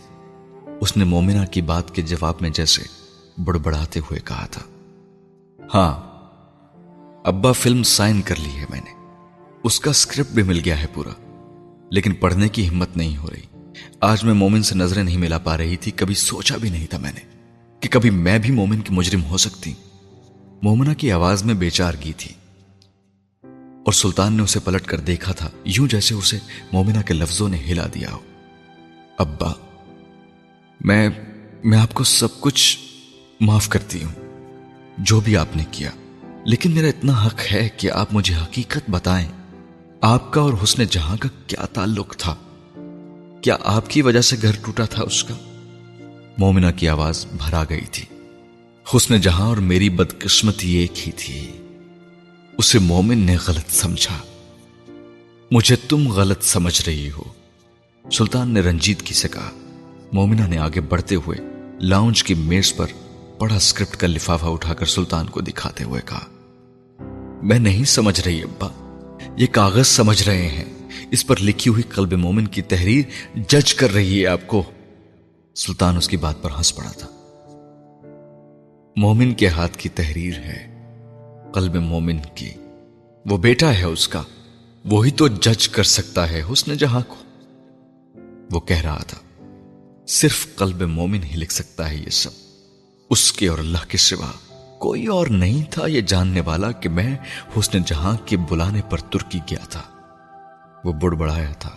[0.80, 2.82] اس نے مومنہ کی بات کے جواب میں جیسے
[3.44, 4.60] بڑبڑاتے ہوئے کہا تھا
[5.74, 5.92] ہاں
[7.24, 9.06] ابا فلم سائن کر لی ہے میں نے۔
[9.62, 11.42] اس کا اسکرپٹ بھی مل گیا ہے پورا،
[11.90, 13.70] لیکن پڑھنے کی ہمت نہیں ہو رہی۔
[14.00, 16.98] آج میں مومن سے نظریں نہیں ملا پا رہی تھی، کبھی سوچا بھی نہیں تھا
[16.98, 17.20] میں نے
[17.80, 19.74] کہ کبھی میں بھی مومن کی مجرم ہو سکتی۔
[20.64, 22.34] مومنا کی آواز میں بے چارگی تھی۔
[23.84, 26.38] اور سلطان نے اسے پلٹ کر دیکھا تھا، یوں جیسے اسے
[26.72, 28.18] مومنا کے لفظوں نے ہلا دیا ہو۔
[29.18, 29.52] ابا،
[30.80, 31.08] میں
[31.64, 32.78] میں آپ کو سب کچھ
[33.40, 34.12] معاف کرتی ہوں،
[34.98, 35.90] جو بھی آپ نے کیا۔
[36.44, 39.28] لیکن میرا اتنا حق ہے کہ آپ مجھے حقیقت بتائیں۔
[40.00, 42.34] آپ کا اور حسن جہاں کا کیا تعلق تھا؟
[43.42, 45.34] کیا آپ کی وجہ سے گھر ٹوٹا تھا اس کا؟
[46.38, 48.13] مومنا کی آواز بھرا گئی تھی۔
[48.96, 51.56] حسن جہاں اور میری بدقسمتی ایک ہی تھی۔
[52.58, 54.18] اسے مومن نے غلط سمجھا۔
[55.50, 57.22] مجھے تم غلط سمجھ رہی ہو۔
[58.12, 59.50] سلطان نے رنجیت کی سے کہا
[60.12, 61.38] مومنا نے آگے بڑھتے ہوئے
[61.80, 62.86] لاؤنج کی میز پر
[63.38, 66.26] پڑا اسکرپٹ کا لفافہ اٹھا کر سلطان کو دکھاتے ہوئے کہا،
[67.42, 68.68] میں نہیں سمجھ رہی ابا،
[69.36, 70.64] یہ کاغذ سمجھ رہے ہیں۔
[71.10, 73.02] اس پر لکھی ہوئی قلب مومن کی تحریر
[73.48, 74.62] جج کر رہی ہے آپ کو۔
[75.54, 77.13] سلطان اس کی بات پر ہنس پڑا تھا۔
[78.96, 80.88] مومن کے ہاتھ کی تحریر ہے،
[81.54, 82.50] قلب مومن کی۔
[83.26, 84.22] وہ بیٹا ہے اس کا،
[84.84, 87.14] وہی تو جج کر سکتا ہے حسن جہاں کو۔
[88.50, 89.18] وہ کہہ رہا تھا،
[90.08, 92.30] صرف قلب مومن ہی لکھ سکتا ہے یہ سب۔
[93.10, 94.30] اس کے اور اللہ کے سوا
[94.78, 97.16] کوئی اور نہیں تھا یہ جاننے والا کہ میں
[97.58, 99.82] حسن جہاں کے بلانے پر ترکی گیا تھا۔
[100.84, 101.70] وہ بڑ بڑایا تھا۔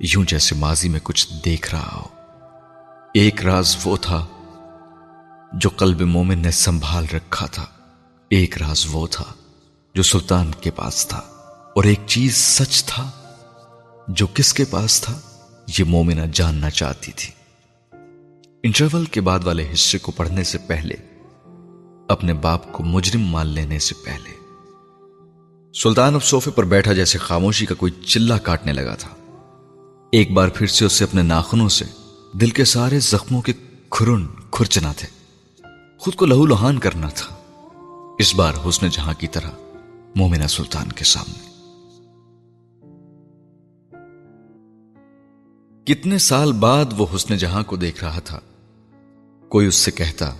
[0.00, 2.22] یوں جیسے ماضی میں کچھ دیکھ رہا ہو۔
[3.14, 4.26] ایک راز وہ تھا
[5.52, 7.66] جو قلب مومن نے سنبھال رکھا تھا،
[8.28, 9.24] ایک راز وہ تھا
[9.94, 11.18] جو سلطان کے پاس تھا
[11.76, 13.10] اور ایک چیز سچ تھا
[14.08, 15.20] جو کس کے پاس تھا،
[15.78, 17.32] یہ مومنہ جاننا چاہتی تھی۔
[18.62, 20.94] انٹرول کے بعد والے حصے کو پڑھنے سے پہلے،
[22.08, 24.30] اپنے باپ کو مجرم مان لینے سے پہلے۔
[25.74, 29.10] سلطان اب صوفے پر بیٹھا جیسے خاموشی کا کوئی چلہ کاٹنے لگا تھا۔
[30.12, 31.84] ایک بار پھر سے اسے اپنے ناخنوں سے
[32.32, 33.52] دل کے سارے زخموں کے
[33.90, 35.19] کھرن کھرچنا تھے۔
[36.00, 37.36] خود کو لہو لہان کرنا تھا۔
[38.18, 39.50] اس بار حسن جہاں کی طرح
[40.16, 41.46] مومنہ سلطان کے سامنے۔
[45.84, 48.40] کتنے سال بعد وہ حسن جہاں کو دیکھ رہا تھا۔
[49.48, 50.34] کوئی اس سے کہتا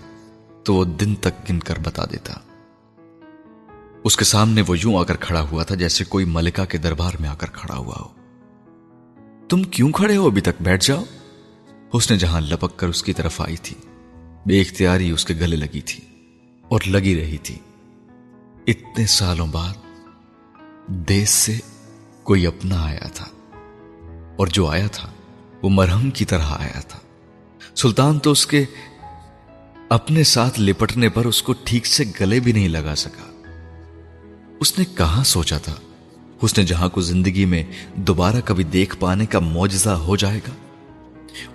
[0.65, 2.35] تو وہ دن تک گن کر بتا دیتا۔
[4.05, 7.13] اس کے سامنے وہ یوں آ کر کھڑا ہوا تھا جیسے کوئی ملکہ کے دربار
[7.21, 8.09] میں آ کر کھڑا ہوا ہو۔
[9.49, 11.03] تم کیوں کھڑے ہو ابھی تک بیٹھ جاؤ؟
[11.93, 13.90] اس نے جہاں لپک کر اس کی طرف آئی تھی۔
[14.47, 16.05] بے اختیاری اس کے گلے لگی تھی
[16.69, 17.59] اور لگی رہی تھی۔
[18.67, 19.73] اتنے سالوں بعد
[20.87, 21.59] دیس سے
[22.23, 23.25] کوئی اپنا آیا تھا
[24.37, 25.13] اور جو آیا تھا
[25.63, 26.99] وہ مرہم کی طرح آیا تھا۔
[27.75, 28.65] سلطان تو اس کے
[29.89, 33.43] اپنے ساتھ لپٹنے پر اس کو ٹھیک سے گلے بھی نہیں لگا سکا۔
[34.61, 35.75] اس نے کہاں سوچا تھا؟
[36.43, 37.63] اس نے جہاں کو زندگی میں
[37.95, 40.70] دوبارہ کبھی دیکھ پانے کا موجزہ ہو جائے گا؟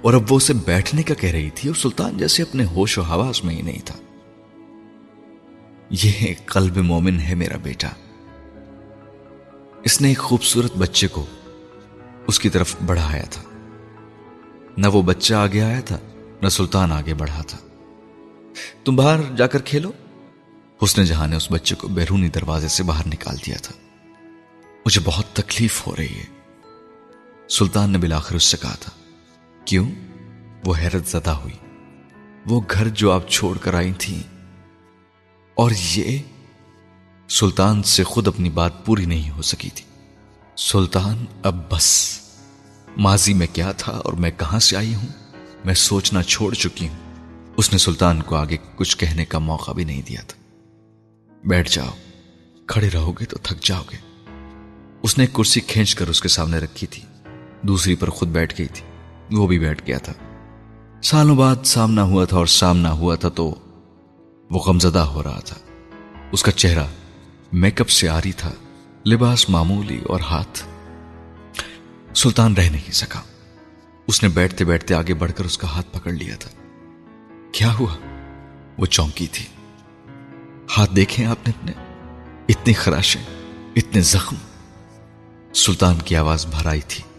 [0.02, 3.02] اور اب وہ اسے بیٹھنے کا کہہ رہی تھی اور سلطان جیسے اپنے ہوش و
[3.02, 3.96] حواس میں ہی نہیں تھا۔
[5.90, 7.90] یہ قلب مومن ہے میرا بیٹا۔
[9.84, 11.26] اس نے ایک خوبصورت بچے کو
[12.28, 13.44] اس کی طرف بڑھایا تھا۔
[14.78, 16.00] نہ وہ بچہ آگے آیا تھا،
[16.42, 17.58] نہ سلطان آگے بڑھا تھا۔
[18.84, 19.92] تم باہر جا کر کھیلو۔
[20.84, 23.76] حسن جہاں نے اس بچے کو بیرونی دروازے سے باہر نکال دیا تھا۔
[24.86, 26.26] مجھے بہت تکلیف ہو رہی ہے۔
[27.50, 28.92] سلطان نے بلاخر اس سے کہا تھا
[29.66, 29.92] کیوں؟
[30.66, 31.54] وہ حیرت زدہ ہوئی۔
[32.46, 34.24] وہ گھر جو آپ چھوڑ کر آئی تھی
[35.56, 36.20] اور یہ
[37.30, 39.86] سلطان سے خود اپنی بات پوری نہیں ہو سکی تھی۔
[40.58, 42.20] سلطان اب بس۔
[42.98, 45.08] ماضی میں کیا تھا اور میں کہاں سے آئی ہوں؟
[45.66, 47.16] میں سوچنا چھوڑ چکی ہوں۔
[47.58, 50.42] اس نے سلطان کو آگے کچھ کہنے کا موقع بھی نہیں دیا تھا۔
[51.46, 51.94] بیٹھ جاؤ۔
[52.68, 53.98] کھڑے رہو گے تو تھک جاؤ گے۔
[55.02, 57.04] اس نے کرسی کھینچ کر اس کے سامنے رکھی تھی۔
[57.62, 58.95] دوسری پر خود بیٹھ گئی تھی۔
[59.32, 60.14] وہ بھی بیٹھ گیا تھا۔
[61.04, 63.56] سالوں بعد سامنا ہوا تھا اور سامنا ہوا تھا تو
[64.52, 65.56] وہ غمزدہ ہو رہا تھا۔
[66.32, 66.86] اس کا چہرہ
[67.54, 68.52] میک اپ سے آ رہی تھا،
[69.08, 70.64] لباس معمولی اور ہاتھ۔
[72.16, 73.22] سلطان رہ نہیں سکا۔
[74.08, 76.50] اس نے بیٹھتے بیٹھتے آگے بڑھ کر اس کا ہاتھ پکڑ لیا تھا۔
[77.52, 77.96] کیا ہوا؟
[78.78, 79.46] وہ چونکی تھی۔
[80.78, 81.72] ہاتھ دیکھیں آپ نے اپنے؟
[82.50, 83.24] اتنی خراشیں،
[83.76, 84.36] اتنے زخم۔
[85.54, 87.15] سلطان کی آواز بھر آئی تھی۔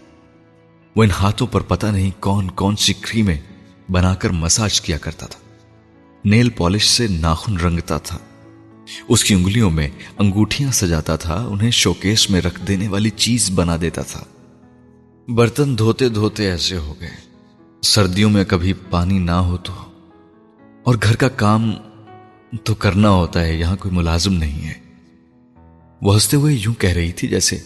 [0.96, 3.40] وہ ان ہاتھوں پر پتہ نہیں کون کون سی کریمیں
[3.90, 5.38] بنا کر مساج کیا کرتا تھا۔
[6.24, 8.18] نیل پالش سے ناخن رنگتا تھا۔
[9.08, 13.76] اس کی انگلیوں میں انگوٹھیاں سجاتا تھا، انہیں شوکیس میں رکھ دینے والی چیز بنا
[13.80, 14.24] دیتا تھا۔
[15.28, 17.10] برتن دھوتے دھوتے ایسے ہو گئے۔
[17.82, 19.72] سردیوں میں کبھی پانی نہ ہو تو۔
[20.82, 21.72] اور گھر کا کام
[22.64, 24.74] تو کرنا ہوتا ہے، یہاں کوئی ملازم نہیں ہے۔
[26.02, 27.58] وہ ہنستے ہوئے یوں کہہ رہی تھی جیسے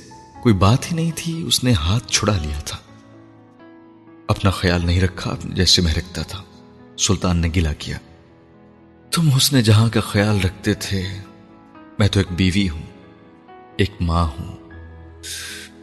[0.42, 2.78] کوئی بات ہی نہیں تھی، اس نے ہاتھ چھڑا لیا تھا۔
[4.30, 6.42] اپنا خیال نہیں رکھا، جیسے میں رکھتا تھا۔
[6.98, 7.98] سلطان نے گلا کیا۔
[9.10, 11.18] تم حسن جہاں کا خیال رکھتے تھے،
[11.98, 12.82] میں تو ایک بیوی ہوں،
[13.76, 14.56] ایک ماں ہوں۔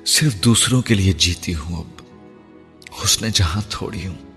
[0.05, 2.03] صرف دوسروں کے لیے جیتی ہوں اب۔
[3.03, 4.31] حسن جہاں تھوڑی ہوں۔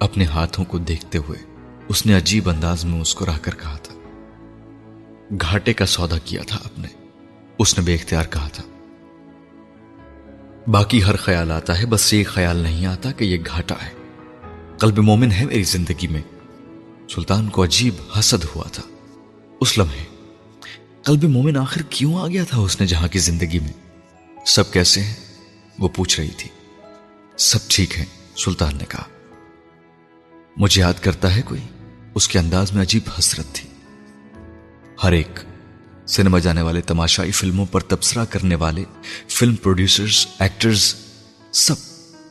[0.00, 1.38] اپنے ہاتھوں کو دیکھتے ہوئے
[1.88, 3.94] اس نے عجیب انداز میں اس کو رہ کر کہا تھا۔
[5.40, 6.88] گھاٹے کا سودا کیا تھا آپ نے،
[7.58, 8.62] اس نے بے اختیار کہا تھا۔
[10.66, 13.90] باقی ہر خیال آتا ہے، بس یہ خیال نہیں آتا کہ یہ گھاٹا ہے۔
[14.78, 16.20] قلب مومن ہے میری زندگی میں۔
[17.08, 18.82] سلطان کو عجیب حسد ہوا تھا۔
[19.60, 20.04] اس لمحے۔
[21.02, 23.72] قلب مومن آخر کیوں آ گیا تھا اس نے جہاں کی زندگی میں؟
[24.46, 25.14] سب کیسے ہیں؟
[25.78, 26.50] وہ پوچھ رہی تھی۔
[27.36, 28.04] سب ٹھیک ہے
[28.36, 29.04] سلطان نے کہا۔
[30.56, 31.60] مجھے یاد کرتا ہے کوئی؟
[32.14, 33.68] اس کے انداز میں عجیب حسرت تھی۔
[35.02, 35.40] ہر ایک
[36.06, 38.84] سنیما جانے والے تماشائی فلموں پر تبصرہ کرنے والے
[39.28, 40.94] فلم پروڈیوسرز، ایکٹرز،
[41.52, 41.74] سب۔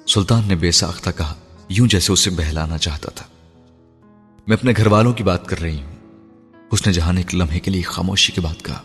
[0.08, 1.34] سلطان نے بے ساختہ کہا،
[1.70, 3.26] یوں جیسے اسے بہلانا چاہتا تھا۔
[4.48, 5.96] میں اپنے گھر والوں کی بات کر رہی ہوں۔
[6.72, 8.82] اس نے جہاں ایک لمحے کے لیے خاموشی کی بات کہا،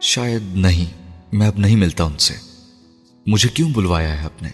[0.00, 0.86] شاید نہیں،
[1.32, 2.34] میں اب نہیں ملتا ان سے۔
[3.26, 4.48] مجھے کیوں بلوایا ہے اپنے؟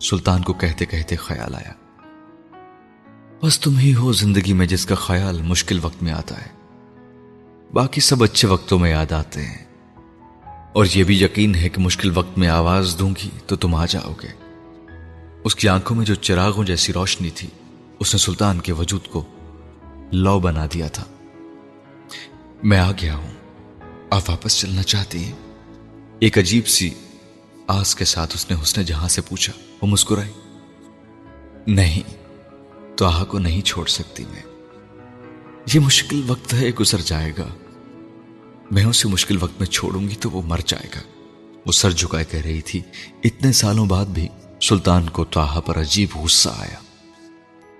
[0.00, 1.72] سلطان کو کہتے کہتے خیال آیا۔
[3.42, 6.61] بس تم ہی ہو زندگی میں جس کا خیال مشکل وقت میں آتا ہے۔
[7.72, 9.64] باقی سب اچھے وقتوں میں یاد آتے ہیں۔
[10.72, 13.86] اور یہ بھی یقین ہے کہ مشکل وقت میں آواز دوں گی تو تم آ
[13.86, 14.28] جاؤ گے۔
[15.44, 17.48] اس کی آنکھوں میں جو چراغوں جیسی روشنی تھی،
[18.00, 19.24] اس نے سلطان کے وجود کو
[20.12, 21.04] لو بنا دیا تھا۔
[22.62, 23.30] میں آ گیا ہوں۔
[24.10, 25.32] آپ واپس چلنا چاہتی ہیں؟
[26.18, 26.90] ایک عجیب سی
[27.66, 30.32] آس کے ساتھ اس نے حسن جہاں سے پوچھا۔ وہ مسکرائی۔
[31.66, 32.02] نہیں،
[32.96, 34.42] تو آہ کو نہیں چھوڑ سکتی میں۔
[35.74, 37.48] یہ مشکل وقت ہے، گزر جائے گا۔
[38.70, 41.00] میں اسے مشکل وقت میں چھوڑوں گی تو وہ مر جائے گا۔
[41.66, 42.80] وہ سر جھکائے کہہ رہی تھی۔
[43.24, 44.28] اتنے سالوں بعد بھی
[44.62, 46.78] سلطان کو تاہا پر عجیب غصہ آیا۔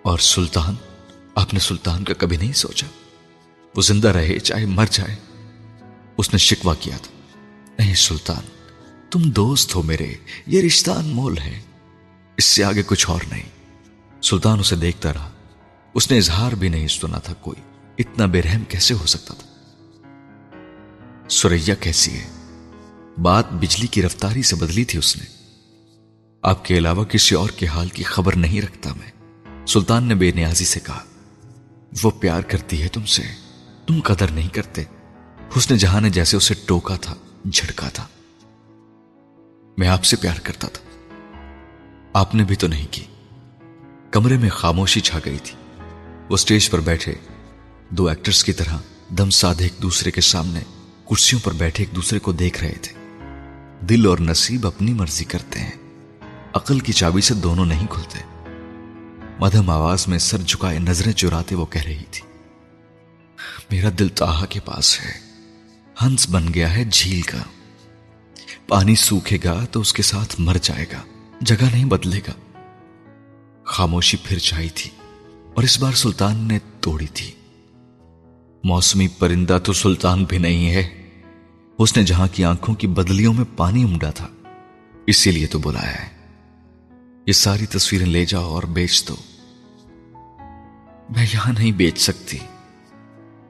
[0.03, 0.75] اور سلطان،
[1.35, 2.87] آپ نے سلطان کا کبھی نہیں سوچا؟
[3.77, 5.17] وہ زندہ رہے، چاہے مر جائے۔
[6.17, 7.39] اس نے شکوا کیا تھا۔
[7.79, 8.43] نہیں سلطان،
[9.11, 10.15] تم دوست ہو میرے،
[10.47, 11.61] یہ رشتہ انمول ہے۔
[12.37, 13.49] اس سے آگے کچھ اور نہیں۔
[14.23, 15.31] سلطان اسے دیکھتا رہا۔
[15.95, 17.63] اس نے اظہار بھی نہیں سنا تھا کوئی۔
[17.99, 19.52] اتنا بے رحم کیسے ہو سکتا تھا؟
[21.29, 22.29] سوریا کیسی ہے؟
[23.23, 25.25] بات بجلی کی رفتاری سے بدلی تھی اس نے۔
[26.43, 29.13] آپ کے علاوہ کسی اور کے حال کی خبر نہیں رکھتا میں۔
[29.67, 31.05] سلطان نے بے نیازی سے کہا،
[32.03, 33.23] وہ پیار کرتی ہے تم سے۔
[33.87, 34.83] تم قدر نہیں کرتے۔
[35.59, 37.15] حسن جہاں نے جیسے اسے ٹوکا تھا،
[37.53, 38.07] جھڑکا تھا۔
[39.79, 40.99] میں آپ سے پیار کرتا تھا۔
[42.13, 43.05] آپ نے بھی تو نہیں کی۔
[44.11, 45.83] کمرے میں خاموشی چھا گئی تھی۔
[46.29, 47.15] وہ سٹیج پر بیٹھے،
[47.91, 48.77] دو ایکٹرز کی طرح
[49.19, 50.61] دم سادھ ایک دوسرے کے سامنے
[51.13, 52.93] کرسیوں پر بیٹھے ایک دوسرے کو دیکھ رہے تھے۔
[53.81, 55.71] دل اور نصیب اپنی مرضی کرتے ہیں۔
[56.55, 58.19] عقل کی چابی سے دونوں نہیں کھلتے۔
[59.41, 62.23] مدھم آواز میں سر جھکائے نظریں چراتے وہ کہہ رہی تھی،
[63.71, 65.13] میرا دل تاہا کے پاس ہے۔
[66.03, 67.43] ہنس بن گیا ہے جھیل کا۔
[68.69, 71.03] پانی سوکھے گا تو اس کے ساتھ مر جائے گا۔
[71.41, 72.63] جگہ نہیں بدلے گا۔
[73.65, 74.91] خاموشی پھر چاہی تھی
[75.55, 77.33] اور اس بار سلطان نے توڑی تھی۔
[78.65, 81.02] موسمی پرندہ تو سلطان بھی نہیں ہے۔
[81.83, 84.29] اس نے جہاں کی آنکھوں کی بدلیوں میں پانی امڈا تھا۔
[85.07, 86.09] اسی لیے تو بلایا ہے۔
[87.27, 89.17] یہ ساری تصویریں لے جاؤ اور بیچ دو۔
[91.17, 92.39] میں یہاں نہیں بیچ سکتی،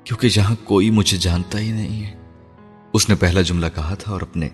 [0.04, 2.16] کیونکہ یہاں کوئی مجھے جانتا ہی نہیں ہے۔
[2.92, 4.48] اس نے پہلا جملہ کہا تھا اور اپنے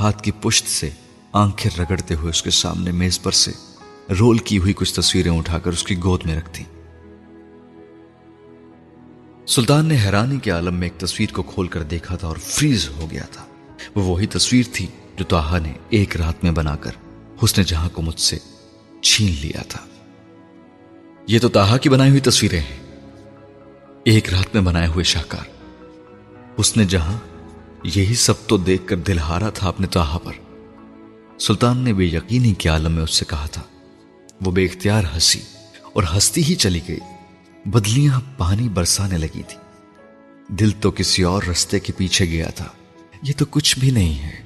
[0.00, 0.90] ہاتھ کی پشت سے
[1.32, 3.52] آنکھیں رگڑتے ہوئے اس کے سامنے میز پر سے
[4.18, 6.64] رول کی ہوئی کچھ تصویریں اٹھا کر اس کی گود میں رکھ دی
[9.46, 12.88] سلطان نے حیرانی کے عالم میں ایک تصویر کو کھول کر دیکھا تھا اور فریز
[12.88, 13.46] ہو گیا تھا۔
[13.94, 14.86] وہ وہی تصویر تھی
[15.16, 16.90] جو تاہا نے ایک رات میں بنا کر
[17.44, 18.38] حسن جہاں کو مجھ سے
[19.02, 19.80] چھین لیا تھا۔
[21.26, 22.78] یہ تو تاہا کی بنائی ہوئی تصویریں ہیں۔
[24.04, 25.44] ایک رات میں بنائے ہوئے شاہکار۔
[26.60, 27.18] حسن جہاں
[27.84, 30.32] یہی سب تو دیکھ کر دل ہارا تھا اپنے تاہا پر۔
[31.40, 33.62] سلطان نے بے یقینی کے عالم میں اس سے کہا تھا،
[34.40, 35.40] وہ بے اختیار ہنسی
[35.92, 36.98] اور ہستی ہی چلی گئی۔
[37.66, 39.56] بدلیاں پانی برسانے لگی تھی
[40.48, 42.68] دل تو کسی اور رستے کے پیچھے گیا تھا۔
[43.22, 44.42] یہ تو کچھ بھی نہیں ہے،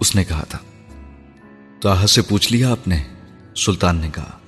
[0.00, 0.58] اس نے کہا تھا۔
[1.80, 3.02] تو سے پوچھ لیا آپ نے،
[3.56, 4.38] سلطان نے کہا،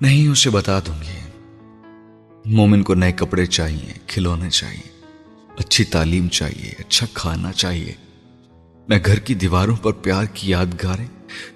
[0.00, 1.18] نہیں، اسے بتا دوں گی۔
[2.44, 5.02] مومن کو نئے کپڑے چاہیے، کھلونے چاہیے،
[5.58, 7.94] اچھی تعلیم چاہیے اچھا کھانا چاہیے۔
[8.88, 11.06] میں گھر کی دیواروں پر پیار کی یادگاریں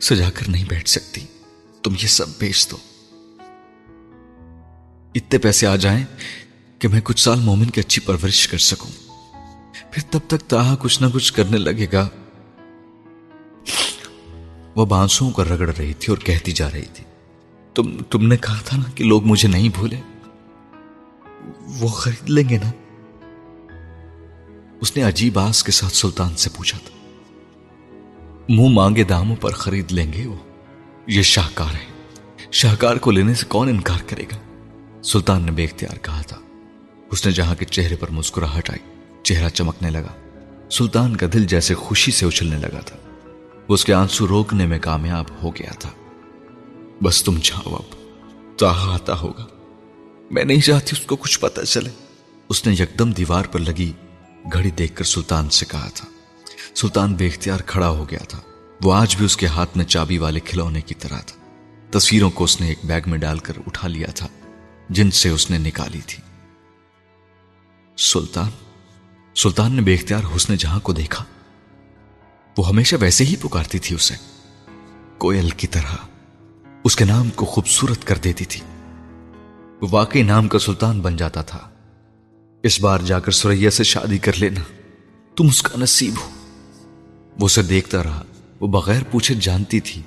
[0.00, 1.20] سجا کر نہیں بیٹھ سکتی۔
[1.82, 2.76] تم یہ سب بیچ دو۔
[5.14, 6.04] اتنے پیسے آ جائیں
[6.78, 8.90] کہ میں کچھ سال مومن کی اچھی پرورش کر سکوں۔
[9.92, 12.08] پھر تب تک تاہا کچھ نہ کچھ کرنے لگے گا۔
[14.76, 17.04] وہ بانسوں کا رگڑ رہی تھی اور کہتی جا رہی تھی،
[17.74, 19.96] تم تم نے کہا تھا نا کہ لوگ مجھے نہیں بھولے؟
[21.78, 22.70] وہ خرید لیں گے نا؟
[24.80, 26.98] اس نے عجیب آس کے ساتھ سلطان سے پوچھا تھا،
[28.48, 30.36] منہ مانگے داموں پر خرید لیں گے وہ؟
[31.06, 31.86] یہ شاہکار ہے
[32.52, 34.36] شاہکار کو لینے سے کون انکار کرے گا؟
[35.04, 36.36] سلطان نے بے اختیار کہا تھا۔
[37.10, 40.30] اس نے جہاں کے چہرے پر مسکراہٹ آئی، چہرہ چمکنے لگا۔
[40.70, 42.96] سلطان کا دل جیسے خوشی سے اچھلنے لگا تھا۔
[43.68, 45.90] وہ اس کے آنسو روکنے میں کامیاب ہو گیا تھا۔
[47.02, 47.96] بس تم جاؤ اب،
[48.58, 49.46] تو آتا ہوگا۔
[50.30, 51.90] میں نہیں چاہتی اس کو کچھ پتا چلے۔
[52.48, 53.92] اس نے یکدم دیوار پر لگی،
[54.52, 56.08] گھڑی دیکھ کر سلطان سے کہا تھا۔
[56.74, 58.40] سلطان بے اختیار کھڑا ہو گیا تھا۔
[58.82, 61.40] وہ آج بھی اس کے ہاتھ میں چابی والے کھلونے کی طرح تھا۔
[61.90, 64.26] تصویروں کو اس نے ایک بیگ میں ڈال کر اٹھا لیا تھا۔
[64.90, 66.22] جن سے اس نے نکالی تھی۔
[67.96, 68.50] سلطان
[69.34, 71.24] سلطان نے بے اختیار حسن جہاں کو دیکھا،
[72.58, 74.14] وہ ہمیشہ ویسے ہی پکارتی تھی اسے۔
[75.18, 75.96] کوئل کی طرح
[76.84, 78.60] اس کے نام کو خوبصورت کر دیتی تھی۔
[79.80, 81.70] وہ واقعی نام کا سلطان بن جاتا تھا۔
[82.62, 84.60] اس بار جا کر سوریا سے شادی کر لینا،
[85.36, 86.30] تم اس کا نصیب ہو۔
[87.40, 88.22] وہ اسے دیکھتا رہا،
[88.60, 90.02] وہ بغیر پوچھے جانتی تھی۔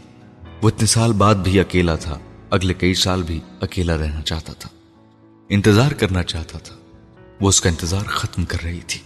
[0.62, 2.20] وہ اتنے سال بعد بھی اکیلا تھا۔
[2.54, 4.70] اگلے کئی سال بھی اکیلا رہنا چاہتا تھا۔
[5.50, 6.76] انتظار کرنا چاہتا تھا۔
[7.42, 9.02] وہ اس کا انتظار ختم کر رہی تھی۔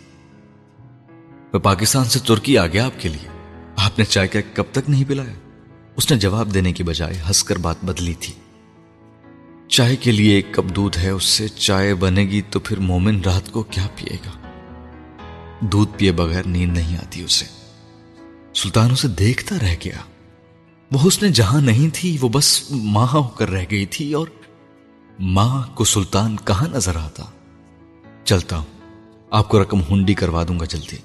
[1.54, 3.30] میں پاکستان سے ترکی آ گیا آپ کے لیے۔
[3.76, 5.34] آپ نے چائے کا کب تک نہیں پلایا۔
[5.96, 8.34] اس نے جواب دینے کی بجائے ہنس کر بات بدلی تھی۔
[9.68, 13.22] چائے کے لیے ایک کپ دودھ ہے، اس سے چائے بنے گی تو پھر مومن
[13.22, 14.32] رات کو کیا پیے گا؟
[15.60, 17.46] دودھ پیے بغیر نیند نہیں آتی اسے۔
[18.56, 20.17] سلطان اسے دیکھتا رہ گیا۔
[20.92, 24.28] وہ اس نے جہاں نہیں تھی، وہ بس ماں ہو کر رہ گئی تھی اور
[25.20, 27.24] ماں کو سلطان کہاں نظر آتا؟
[28.24, 28.66] چلتا ہوں،
[29.32, 30.98] آپ کو رقم ہنڈی کروا دوں گا جلدی۔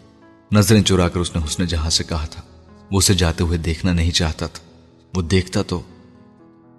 [0.52, 2.42] نظریں چرا کر اس نے حسن جہاں سے کہا تھا۔
[2.90, 4.64] وہ اسے جاتے ہوئے دیکھنا نہیں چاہتا تھا۔
[5.14, 5.82] وہ دیکھتا تو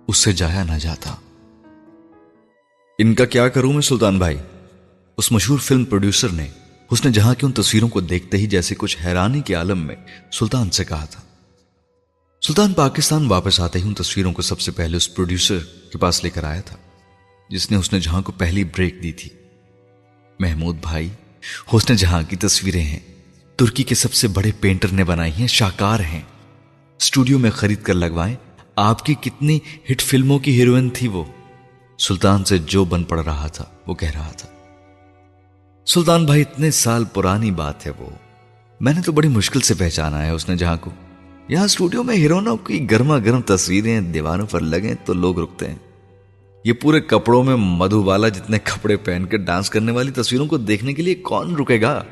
[0.08, 1.16] اس سے جایا نہ جاتا۔
[2.98, 4.38] ان کا کیا کروں میں سلطان بھائی؟
[5.18, 6.50] اس مشہور فلم پروڈیوسر نے
[6.92, 9.96] اس نے جہاں کی ان تصویروں کو دیکھتے ہی جیسے کچھ حیرانی کے عالم میں
[10.32, 11.22] سلطان سے کہا تھا۔
[12.48, 15.58] سلطان پاکستان واپس آتے ہی ان تصویروں کو سب سے پہلے اس پروڈیوسر
[15.92, 16.76] کے پاس لے کر آیا تھا،
[17.50, 19.30] جس نے اس نے جہاں کو پہلی بریک دی تھی۔
[20.40, 21.10] محمود بھائی،
[21.74, 23.00] حسن جہاں کی تصویریں ہیں۔
[23.56, 26.22] ترکی کے سب سے بڑے پینٹر نے بنائی ہیں شاکار ہیں۔
[27.00, 28.36] اسٹوڈیو میں خرید کر لگوائیں،
[28.76, 29.60] آپ کی کتنی
[29.92, 31.24] ہٹ فلموں کی ہیروئن تھی وہ۔
[32.00, 34.50] سلطان سے جو بن پڑ رہا تھا، وہ کہہ رہا تھا۔
[35.86, 38.10] سلطان بھائی، اتنے سال پرانی بات ہے وہ۔
[38.80, 40.92] میں نے تو بڑی مشکل سے پہچانا ہے اس نے جہاں کو
[41.48, 45.76] یہاں اسٹوڈیو میں ہیرونوں کی گرما گرم تصویریں دیواروں پر لگیں تو لوگ رکتے ہیں۔
[46.64, 50.58] یہ پورے کپڑوں میں مدھو والا جتنے کپڑے پہن کے ڈانس کرنے والی تصویروں کو
[50.58, 52.04] دیکھنے کے لیے کون رکے گا؟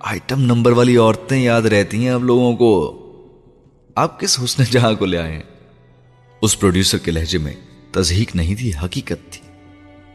[0.00, 3.00] آئٹم نمبر والی عورتیں یاد رہتی ہیں اب لوگوں کو۔
[3.94, 5.42] آپ کس حسن جہاں کو لے آئے ہیں؟
[6.42, 7.52] اس پروڈیوسر کے لہجے میں
[7.90, 9.40] تزہیق نہیں تھی، حقیقت تھی۔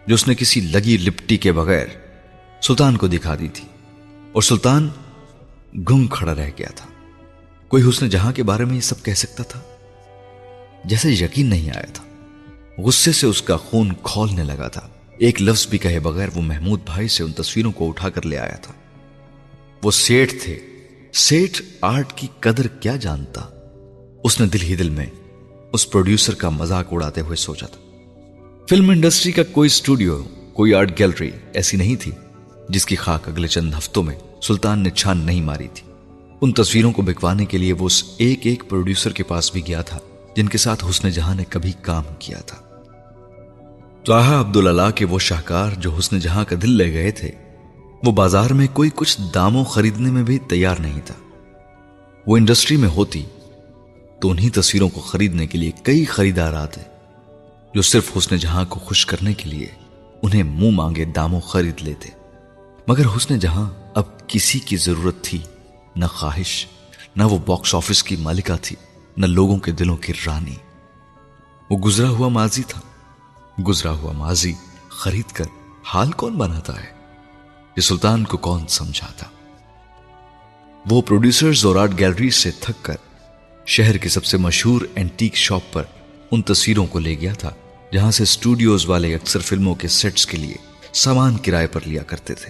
[0.08, 1.88] جو اس نے کسی لگی لپٹی کے بغیر
[2.62, 3.66] سلطان کو دکھا دی تھی۔
[4.32, 4.90] اور سلطان
[5.90, 6.89] گم کھڑا رہ گیا تھا۔
[7.70, 9.60] کوئی حسن جہاں کے بارے میں یہ سب کہہ سکتا تھا؟
[10.86, 12.04] جیسے یقین نہیں آیا تھا۔
[12.78, 14.88] غصے سے اس کا خون کھولنے لگا تھا۔
[15.18, 18.38] ایک لفظ بھی کہے بغیر وہ محمود بھائی سے ان تصویروں کو اٹھا کر لے
[18.38, 18.74] آیا تھا۔
[19.84, 20.60] وہ سیٹ تھے۔
[21.14, 23.42] سیٹ آرٹ کی قدر کیا جانتا؟
[24.24, 25.06] اس نے دل ہی دل میں
[25.74, 27.98] اس پروڈیوسر کا مذاق اڑاتے ہوئے سوچا تھا۔
[28.70, 30.24] فلم انڈسٹری کا کوئی اسٹوڈیو،
[30.54, 32.12] کوئی آرٹ گیلری ایسی نہیں تھی
[32.70, 35.89] جس کی خاک اگلے چند ہفتوں میں سلطان نے چھان نہیں ماری تھی۔
[36.42, 39.82] ان تصویروں کو بکوانے کے لیے وہ اس ایک ایک پروڈیوسر کے پاس بھی گیا
[39.82, 39.98] تھا،
[40.36, 42.58] جن کے ساتھ حسن جہاں نے کبھی کام کیا تھا۔
[44.40, 47.32] عبد اللہ کے وہ شاہکار جو حسن جہاں کا دل لے گئے تھے،
[48.04, 51.16] وہ بازار میں کوئی کچھ داموں خریدنے میں بھی تیار نہیں تھا۔
[52.28, 53.26] وہ انڈسٹری میں ہوتی
[54.22, 56.82] تو انہی تصویروں کو خریدنے کے لیے کئی خریدار آتے،
[57.74, 59.68] جو صرف حسن جہاں کو خوش کرنے کے لیے
[60.22, 62.10] انہیں منہ مانگے داموں خرید لیتے۔
[62.88, 65.40] مگر حسن جہاں اب کسی کی ضرورت تھی۔
[66.00, 66.66] نہ خواہش،
[67.16, 68.76] نہ وہ باکس آفس کی مالکہ تھی،
[69.18, 70.56] نہ لوگوں کے دلوں کی رانی۔
[71.70, 72.82] وہ گزرا ہوا ماضی تھا۔
[73.62, 74.54] گزرا ہوا ماضی
[74.90, 75.46] خرید کر
[75.86, 76.90] حال کون بناتا ہے؟
[77.76, 79.28] یہ سلطان کو کون سمجھا تھا
[80.90, 82.96] وہ پروڈیوسرز اور آرٹ گیلری سے تھک کر
[83.66, 85.84] شہر کے سب سے مشہور اینٹیک شاپ پر
[86.32, 87.52] ان تصویروں کو لے گیا تھا،
[87.94, 90.56] جہاں سے اسٹوڈیوز والے اکثر فلموں کے سیٹس کے لیے
[90.94, 92.50] سامان کرائے پر لیا کرتے تھے۔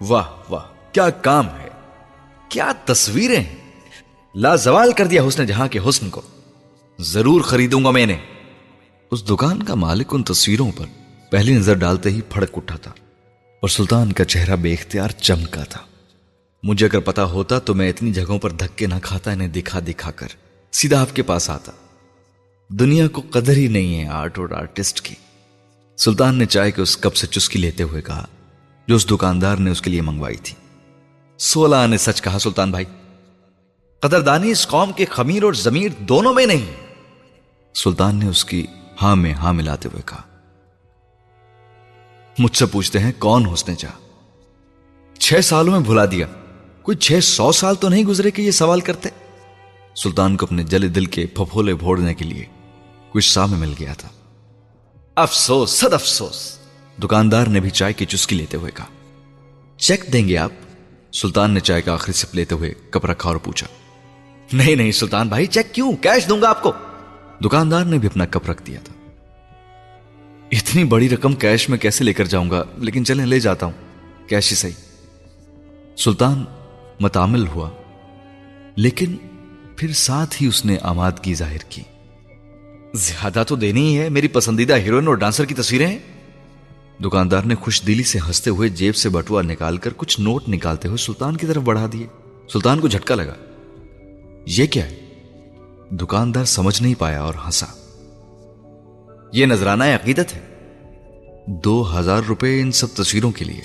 [0.00, 1.75] واہ واہ، کیا کام ہے!
[2.48, 3.44] کیا تصویریں
[4.34, 6.20] لازوال کر دیا حسن جہاں کے حسن کو۔
[6.98, 8.18] ضرور خریدوں گا میں نے
[9.10, 10.86] اس دکان کا مالک ان تصویروں پر
[11.30, 12.90] پہلی نظر ڈالتے ہی پھڑک اٹھا تھا
[13.60, 15.80] اور سلطان کا چہرہ بے اختیار چمکا تھا۔
[16.62, 20.10] مجھے اگر پتا ہوتا تو میں اتنی جگہوں پر دھکے نہ کھاتا، انہیں دکھا دکھا
[20.10, 20.26] کر
[20.72, 21.72] سیدھا آپ کے پاس آتا۔
[22.68, 25.14] دنیا کو قدر ہی نہیں ہے آرٹ اور آرٹسٹ کی۔
[25.96, 28.26] سلطان نے چائے کے اس کپ سے چسکی لیتے ہوئے کہا
[28.88, 30.65] جو اس دکاندار نے اس کے لیے منگوائی تھی۔
[31.38, 32.84] سولہ نے سچ کہا، سلطان بھائی۔
[34.00, 36.66] قدردانی اس قوم کے خمیر اور ضمیر دونوں میں نہیں۔
[37.74, 38.66] سلطان نے اس کی
[39.02, 40.22] ہاں میں ہاں ملاتے ہوئے کہا۔
[42.38, 43.90] مجھ سے پوچھتے ہیں، کون حسن چاہ
[45.18, 46.26] چھ سالوں میں بھلا دیا۔
[46.82, 49.08] کوئی چھ سو سال تو نہیں گزرے کہ یہ سوال کرتے؟
[49.96, 52.44] سلطان کو اپنے جلے دل کے پھپھولے بھوڑنے کے لیے
[53.12, 54.08] کچھ سا میں مل گیا تھا۔
[55.14, 56.58] افسوس، صد افسوس۔
[57.02, 58.86] دکاندار نے بھی چائے کی چسکی لیتے ہوئے کہا۔
[59.76, 60.50] چیک دیں گے آپ؟
[61.12, 63.66] سلطان نے چائے کا آخری سپ لیتے ہوئے کپ رکھا اور پوچھا،
[64.52, 66.72] نہیں نہیں سلطان بھائی، چیک کیوں؟ کیش دوں گا آپ کو.
[67.44, 68.94] دکاندار نے بھی اپنا کپ رکھ دیا تھا۔
[70.50, 73.72] اتنی بڑی رقم کیش میں کیسے لے کر جاؤں گا؟ لیکن چلیں، لے جاتا ہوں۔
[74.28, 74.72] کیش ہی صحیح.
[75.96, 76.44] سلطان
[77.00, 77.70] متعمل ہوا،
[78.76, 79.16] لیکن
[79.76, 81.82] پھر ساتھ ہی اس نے آمادگی ظاہر کی۔
[82.94, 85.98] زیادہ تو دینی ہی ہے، میری پسندیدہ ہیروئن اور ڈانسر کی تصویریں ہیں۔
[87.04, 90.88] دکاندار نے خوش دلی سے ہنستے ہوئے جیب سے بٹوا نکال کر کچھ نوٹ نکالتے
[90.88, 92.06] ہوئے سلطان کی طرف بڑھا دیے۔
[92.52, 93.34] سلطان کو جھٹکا لگا۔
[94.46, 94.96] یہ کیا ہے؟
[95.90, 97.66] دکاندار سمجھ نہیں پایا اور ہنسا۔
[99.32, 100.40] یہ نذرانہ عقیدت ہے۔
[101.46, 103.60] دو ہزار روپے ان سب تصویروں کے لیے۔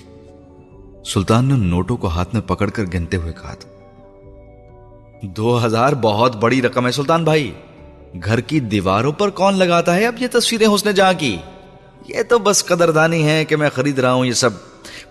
[1.05, 3.69] سلطان نے نوٹوں کو ہاتھ میں پکڑ کر گنتے ہوئے کہا تھا۔
[5.21, 7.51] دو ہزار بہت بڑی رقم ہے سلطان بھائی۔
[8.25, 11.37] گھر کی دیواروں پر کون لگاتا ہے اب یہ تصویریں حسن جہاں کی؟
[12.07, 14.49] یہ تو بس قدردانی ہے کہ میں خرید رہا ہوں یہ سب۔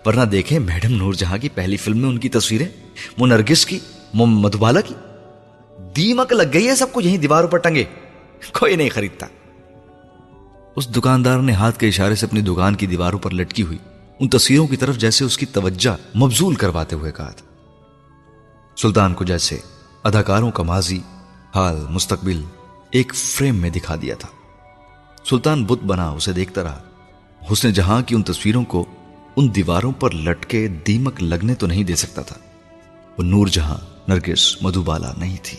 [0.05, 2.67] ورنہ دیکھیں میڈم نور جہاں کی پہلی فلم میں ان کی تصویریں،
[3.17, 3.79] وہ نرگس کی،
[4.13, 4.93] وہ مدھبالا کی۔
[5.95, 7.83] دیمک لگ گئی ہے سب کو یہیں دیواروں پر ٹنگے۔
[8.59, 9.27] کوئی نہیں خریدتا۔
[10.75, 13.77] اس دکاندار نے ہاتھ کے اشارے سے اپنی دکان کی دیواروں پر لٹکی ہوئی۔
[14.19, 17.45] ان تصویروں کی طرف جیسے اس کی توجہ مبزول کرواتے ہوئے کہا تھا۔
[18.77, 19.57] سلطان کو جیسے
[20.03, 20.99] اداکاروں کا ماضی،
[21.55, 22.41] حال، مستقبل
[22.91, 24.27] ایک فریم میں دکھا دیا تھا۔
[25.29, 26.81] سلطان بت بنا اسے دیکھتا رہا۔
[27.51, 28.85] حسن جہاں کی ان تصویروں کو
[29.35, 32.35] ان دیواروں پر لٹکے دیمک لگنے تو نہیں دے سکتا تھا۔
[33.17, 33.77] وہ نور جہاں
[34.07, 35.57] نرگس مدھوبالا نہیں تھی،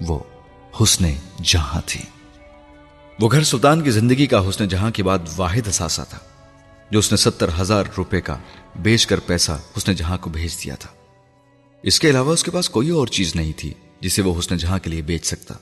[0.00, 0.18] وہ
[0.82, 1.04] حسن
[1.42, 2.00] جہاں تھی۔
[3.20, 6.18] وہ گھر سلطان کی زندگی کا حسن جہاں کے بعد واحد اثاثہ تھا،
[6.90, 8.36] جو اس نے ستر ہزار روپے کا
[8.76, 10.90] بیچ کر پیسہ حسن جہاں کو بھیج دیا تھا۔
[11.82, 14.78] اس کے علاوہ اس کے پاس کوئی اور چیز نہیں تھی جسے وہ حسن جہاں
[14.78, 15.54] کے لیے بیچ سکتا۔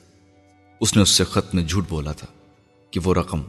[0.81, 2.27] اس نے اس سے خط میں جھوٹ بولا تھا۔
[2.90, 3.43] کہ وہ رقم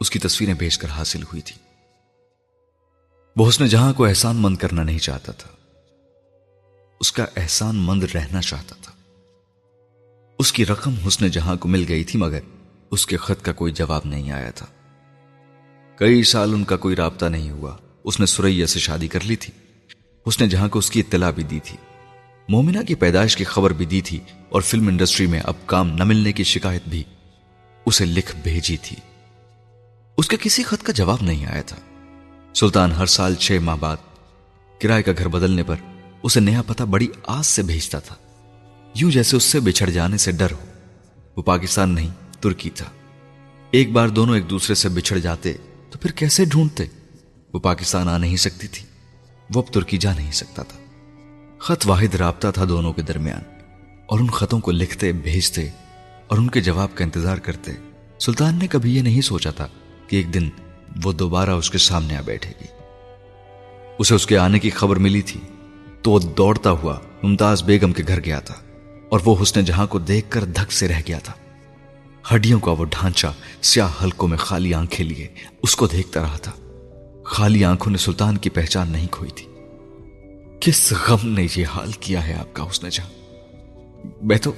[0.00, 1.56] اس کی تصویریں بھیج کر حاصل ہوئی تھی۔
[3.36, 5.48] وہ حسن جہاں کو احسان مند کرنا نہیں چاہتا تھا،
[7.00, 8.92] اس کا احسان مند رہنا چاہتا تھا۔
[10.38, 12.40] اس کی رقم حسن جہاں کو مل گئی تھی، مگر
[12.90, 14.66] اس کے خط کا کوئی جواب نہیں آیا تھا۔
[15.96, 19.36] کئی سال ان کا کوئی رابطہ نہیں ہوا۔ اس نے سریا سے شادی کر لی
[19.36, 19.52] تھی۔
[20.26, 21.76] اس نے جہاں کو اس کی اطلاع بھی دی تھی۔
[22.48, 26.04] مومنہ کی پیدائش کی خبر بھی دی تھی اور فلم انڈسٹری میں اب کام نہ
[26.04, 27.04] ملنے کی شکایت بھی
[27.86, 28.96] اسے لکھ بھیجی تھی۔
[30.18, 31.76] اس کے کسی خط کا جواب نہیں آیا تھا۔
[32.54, 33.96] سلطان ہر سال چھ ماہ بعد
[34.80, 35.76] کرائے کا گھر بدلنے پر
[36.22, 38.14] اسے نیا پتہ بڑی آس سے بھیجتا تھا۔
[38.94, 40.64] یوں جیسے اس سے بچھڑ جانے سے ڈر ہو۔
[41.36, 42.08] وہ پاکستان نہیں،
[42.40, 42.86] ترکی تھا۔
[43.70, 45.52] ایک بار دونوں ایک دوسرے سے بچھڑ جاتے
[45.90, 46.84] تو پھر کیسے ڈھونڈتے؟
[47.52, 48.86] وہ پاکستان آ نہیں سکتی تھی۔
[49.54, 50.78] وہ اب ترکی جا نہیں سکتا تھا۔
[51.58, 53.42] خط واحد رابطہ تھا دونوں کے درمیان
[54.06, 55.70] اور ان خطوں کو لکھتے، بھیجتے
[56.32, 57.72] اور ان کے جواب کا انتظار کرتے،
[58.18, 59.68] سلطان نے کبھی یہ نہیں سوچا تھا
[60.06, 60.48] کہ ایک دن
[61.04, 62.66] وہ دوبارہ اس کے سامنے آ بیٹھے گی۔
[63.98, 65.40] اسے اس کے آنے کی خبر ملی تھی
[66.02, 68.54] تو وہ دوڑتا ہوا ممتاز بیگم کے گھر گیا تھا
[69.10, 71.32] اور وہ حسن جہاں کو دیکھ کر دھک سے رہ گیا تھا۔
[72.34, 73.26] ہڈیوں کا وہ ڈھانچہ
[73.62, 75.28] سیاہ حلقوں میں خالی آنکھیں لیے
[75.62, 76.52] اس کو دیکھتا رہا تھا۔
[77.24, 79.46] خالی آنکھوں نے سلطان کی پہچان نہیں کھوئی تھی۔
[80.60, 83.08] کس غم نے یہ حال کیا ہے آپ کا حسن جہاں؟
[84.22, 84.52] میں تو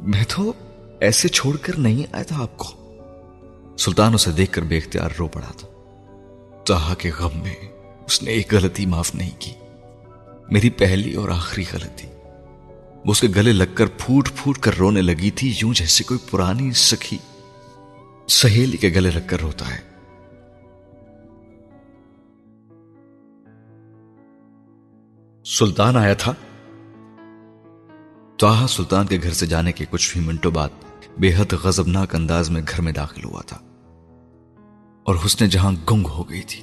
[0.00, 0.52] میں تو
[1.00, 2.96] ایسے چھوڑ کر نہیں آیا تھا آپ کو۔
[3.78, 5.68] سلطان اسے دیکھ کر بے اختیار رو پڑا تھا۔
[6.64, 7.54] چاہا کے غم میں
[8.06, 9.52] اس نے ایک غلطی معاف نہیں کی۔
[10.50, 12.06] میری پہلی اور آخری غلطی۔
[13.04, 16.20] وہ اس کے گلے لگ کر پھوٹ پھوٹ کر رونے لگی تھی، یوں جیسے کوئی
[16.30, 17.18] پرانی سکھی
[18.28, 19.88] سہیلی کے گلے لگ کر روتا ہے۔
[25.44, 26.34] سلطان آیا تھا۔
[28.38, 30.68] توحا سلطان کے گھر سے جانے کے کچھ ہی منٹوں بعد
[31.18, 33.58] بے حد غزبناک انداز میں گھر میں داخل ہوا تھا۔
[35.02, 36.62] اور حسن جہاں گنگ ہو گئی تھی۔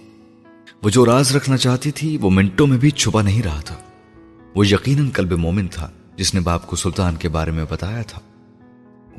[0.83, 3.75] وہ جو راز رکھنا چاہتی تھی وہ منٹوں میں بھی چھپا نہیں رہا تھا۔
[4.55, 8.19] وہ یقیناً کلب مومن تھا جس نے باپ کو سلطان کے بارے میں بتایا تھا۔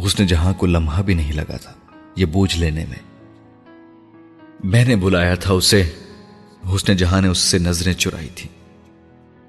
[0.06, 1.72] حسن جہاں کو لمحہ بھی نہیں لگا تھا
[2.16, 3.30] یہ بوجھ لینے میں۔
[4.64, 5.90] میں نے بلایا تھا اسے۔
[6.74, 8.48] حسن جہاں نے اس سے نظریں چرائی تھی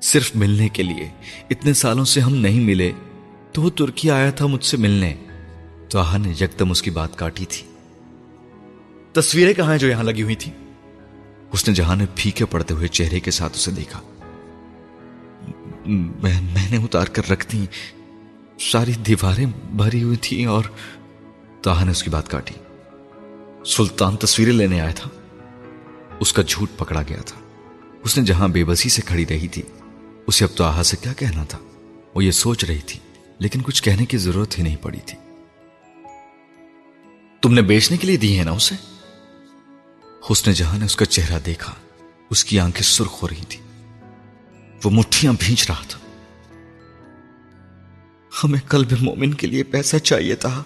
[0.02, 1.10] صرف ملنے کے لیے۔
[1.50, 2.92] اتنے سالوں سے ہم نہیں ملے،
[3.52, 5.16] تو وہ ترکی آیا تھا مجھ سے ملنے۔
[5.90, 7.68] تو آہا نے یکدم اس کی بات کاٹی تھی۔
[9.14, 10.52] تصویریں کہاں ہیں جو یہاں لگی ہوئی تھی
[11.52, 14.02] اس نے جہاں نے پھیکے پڑتے ہوئے چہرے کے ساتھ اسے دیکھا۔
[15.86, 17.66] میں میں نے اتار کر رکھ دی۔
[18.60, 20.64] ساری دیواریں بھری ہوئی تھی اور
[21.62, 22.54] تاہا نے اس کی بات کاٹی۔
[23.66, 25.10] سلطان تصویریں لینے آیا تھا۔
[26.20, 27.42] اس کا جھوٹ پکڑا گیا تھا۔
[28.04, 29.62] اس نے جہاں بے بسی سے کھڑی رہی تھی۔
[30.28, 31.58] اسے اب تو آہا سے کیا کہنا تھا؟
[32.16, 33.00] وہ یہ سوچ رہی تھی،
[33.40, 35.18] لیکن کچھ کہنے کی ضرورت ہی نہیں پڑی تھی۔
[37.42, 38.76] تم نے بیچنے کے لیے دی ہے نا اسے؟
[40.32, 41.74] حسن جہاں نے اس کا چہرہ دیکھا،
[42.30, 43.60] اس کی آنکھیں سرخ ہو رہی تھی
[44.84, 46.00] وہ مٹھیاں بھینچ رہا تھا۔
[48.44, 50.64] ہمیں قلب مومن کے لیے پیسہ چاہیے تھا۔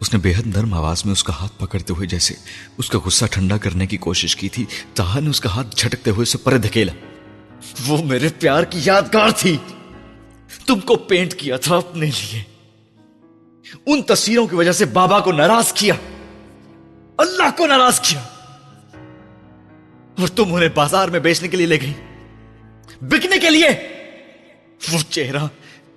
[0.00, 2.34] اس نے بے حد نرم آواز میں اس کا ہاتھ پکڑتے ہوئے جیسے
[2.78, 4.64] اس کا غصہ ٹھنڈا کرنے کی کوشش کی تھی،
[4.94, 6.92] تاہا نے اس کا ہاتھ جھٹکتے ہوئے اسے پرے دھکیلا۔
[7.86, 9.56] وہ میرے پیار کی یادگار تھی۔
[10.66, 12.42] تم کو پینٹ کیا تھا اپنے لیے۔
[13.86, 15.94] ان تصویروں کی وجہ سے بابا کو ناراض کیا۔
[17.18, 18.20] اللہ کو ناراض کیا۔
[20.18, 21.92] اور تم انہیں بازار میں بیچنے کے لیے لے گئی۔
[23.00, 23.68] بکنے کے لیے۔
[24.92, 25.46] وہ چہرہ،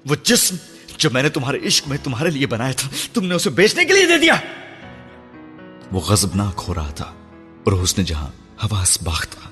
[0.06, 0.56] وہ جسم
[0.98, 3.94] جو میں نے تمہارے عشق میں تمہارے لیے بنایا تھا، تم نے اسے بیچنے کے
[3.94, 4.36] لیے دے دیا۔
[5.91, 7.06] وہ غزبناک ہو رہا تھا
[7.64, 8.27] اور اس نے جہاں
[8.64, 9.48] حواس باغ تھا۔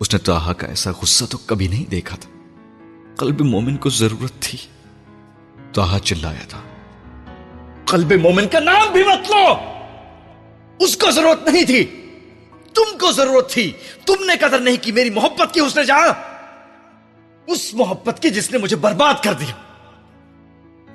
[0.00, 2.30] اس نے تاہا کا ایسا غصہ تو کبھی نہیں دیکھا تھا۔
[3.16, 4.58] قلب مومن کو ضرورت تھی۔
[5.72, 6.60] تاہا چلایا تھا۔
[7.86, 9.54] قلب مومن کا نام بھی مت لو۔
[10.84, 11.84] اس کو ضرورت نہیں تھی۔
[12.74, 13.72] تم کو ضرورت تھی۔
[14.06, 16.08] تم نے قدر نہیں کی میری محبت کی اس نے جہاں
[17.46, 19.54] اس محبت کی جس نے مجھے برباد کر دیا۔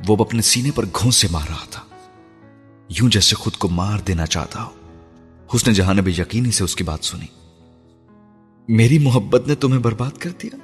[0.07, 1.81] وہ اپنے سینے پر گھون سے مار رہا تھا۔
[2.89, 4.69] یوں جیسے خود کو مار دینا چاہتا ہو۔
[5.55, 7.25] حسن جہاں نے بھی یقینی سے اس کی بات سنی۔
[8.67, 10.55] میری محبت نے تمہیں برباد کر دیا؟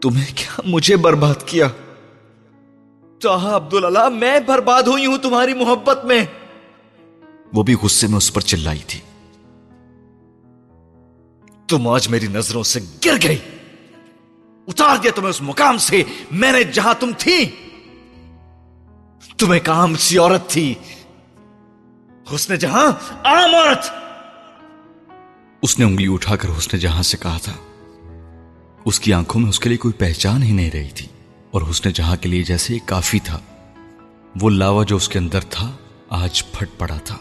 [0.00, 1.68] تمہیں کیا مجھے برباد کیا؟
[3.18, 6.24] چاہا عبد اللہ میں برباد ہوئی ہوں تمہاری محبت میں۔
[7.54, 9.00] وہ بھی غصے میں اس پر چلائی تھی۔
[11.68, 13.38] تم آج میری نظروں سے گر گئی۔
[14.68, 17.50] اتار دیا تمہیں اس مقام سے۔ میں نے جہاں تم تھی،
[19.38, 20.74] تمہیں کام سی عورت تھی۔
[22.30, 22.92] اس نے جہاں،
[23.24, 24.07] عام عورت۔
[25.62, 27.52] اس نے انگلی اٹھا کر اس نے جہاں سے کہا تھا۔
[28.84, 31.06] اس کی آنکھوں میں اس کے لیے کوئی پہچان ہی نہیں رہی تھی
[31.50, 33.40] اور اس نے جہاں کے لیے جیسے کافی تھا۔
[34.40, 35.72] وہ لاوا جو اس کے اندر تھا،
[36.08, 37.16] آج پھٹ پڑا تھا۔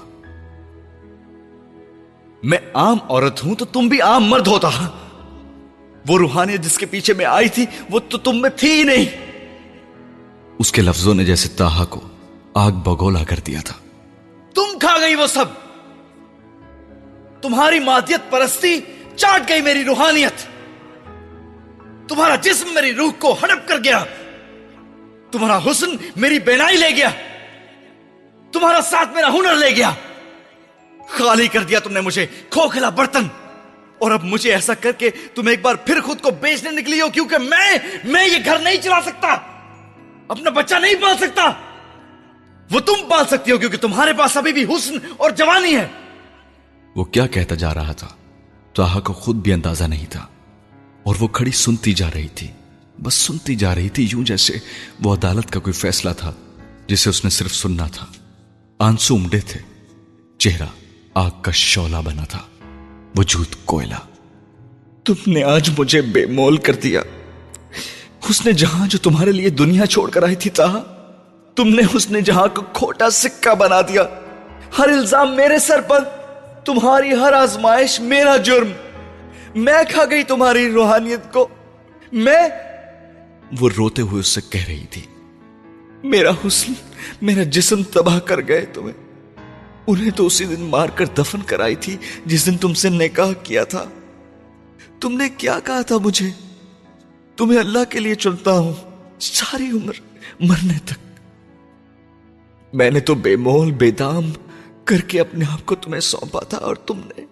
[2.44, 4.70] میں عام عورت ہوں تو تم بھی عام مرد ہوتا۔
[6.08, 9.06] وہ روحانیت جس کے پیچھے میں آئی تھی، وہ تو تم میں تھی ہی نہیں۔
[10.60, 12.02] اس کے لفظوں نے جیسے تاہا کو
[12.54, 13.76] آگ بگولا کر دیا تھا۔
[14.56, 15.67] تم کھا گئی وہ سب۔
[17.42, 18.80] تمہاری مادیت پرستی
[19.16, 20.46] چاٹ گئی میری روحانیت۔
[22.10, 24.04] تمہارا جسم میری روح کو ہڑپ کر گیا۔
[25.32, 27.10] تمہارا حسن میری بینائی لے گیا۔
[28.52, 29.92] تمہارا ساتھ میرا ہنر لے گیا۔
[31.10, 33.28] خالی کر دیا تم نے مجھے کھوکھلا برتن۔
[34.00, 37.10] اور اب مجھے ایسا کر کے تم ایک بار پھر خود کو بیچنے نکلی ہو
[37.10, 39.38] کیونکہ میں میں یہ گھر نہیں چلا سکتا۔
[40.28, 41.52] اپنا بچہ نہیں پال سکتا۔
[42.72, 45.88] وہ تم پال سکتی ہو کیونکہ تمہارے پاس ابھی بھی حسن اور جوانی ہے۔
[46.98, 48.08] وہ کیا کہتا جا رہا تھا؟
[48.74, 50.26] تو آہا کو خود بھی اندازہ نہیں تھا۔
[51.04, 52.48] اور وہ کھڑی سنتی جا رہی تھی۔
[53.04, 54.54] بس سنتی جا رہی تھی یوں جیسے
[55.04, 56.34] وہ عدالت کا کوئی فیصلہ تھا،
[56.88, 58.06] جسے اس نے صرف سننا تھا۔
[58.80, 59.60] آنسو امڈے تھے۔
[60.38, 60.66] چہرہ
[61.14, 62.40] آگ کا شولہ بنا تھا۔
[63.16, 64.08] وجود کوئلہ۔
[65.06, 67.02] تم نے آج مجھے بے مول کر دیا۔
[68.30, 70.80] اس نے جہاں جو تمہارے لیے دنیا چھوڑ کر آئی تھی تاہا
[71.56, 74.04] تم نے اس نے جہاں کو کھوٹا سکہ بنا دیا۔
[74.78, 76.17] ہر الزام میرے سر پر۔
[76.68, 78.72] تمہاری ہر آزمائش میرا جرم۔
[79.56, 81.48] میں کھا گئی تمہاری روحانیت کو۔
[82.12, 82.50] میں
[83.60, 85.02] وہ روتے ہوئے اس سے کہہ رہی تھی،
[86.04, 86.74] میرا حسن،
[87.22, 88.94] میرا جسم تباہ کر گئے تمہیں۔
[89.88, 93.64] انہیں تو اسی دن مار کر دفن کرائی تھی جس دن تم سے نکاح کیا
[93.64, 93.86] تھا۔
[95.02, 96.30] تم نے کیا کہا تھا مجھے؟
[97.38, 98.74] تمہیں اللہ کے لیے چنتا ہوں۔
[99.20, 99.94] ساری عمر
[100.40, 101.24] مرنے تک۔
[102.74, 104.32] میں نے تو بے مول، بے دام
[104.88, 107.26] کر کے اپنے آپ کو تمہیں سونپا تھا اور تم نے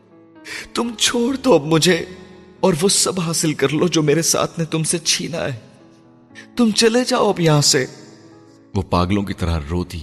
[0.73, 2.05] تم چھوڑ دو اب مجھے
[2.59, 5.59] اور وہ سب حاصل کر لو جو میرے ساتھ نے تم سے چھینا ہے۔
[6.55, 7.85] تم چلے جاؤ اب یہاں سے۔
[8.75, 9.99] وہ پاگلوں کی طرح روتی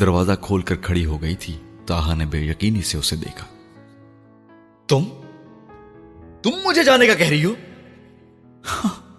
[0.00, 3.46] دروازہ کھول کر کھڑی ہو گئی تھی۔ تاہا نے بے یقینی سے اسے دیکھا۔
[4.86, 5.04] تم؟
[6.42, 7.54] تم مجھے جانے کا کہہ رہی ہو؟
[8.66, 9.16] ہاں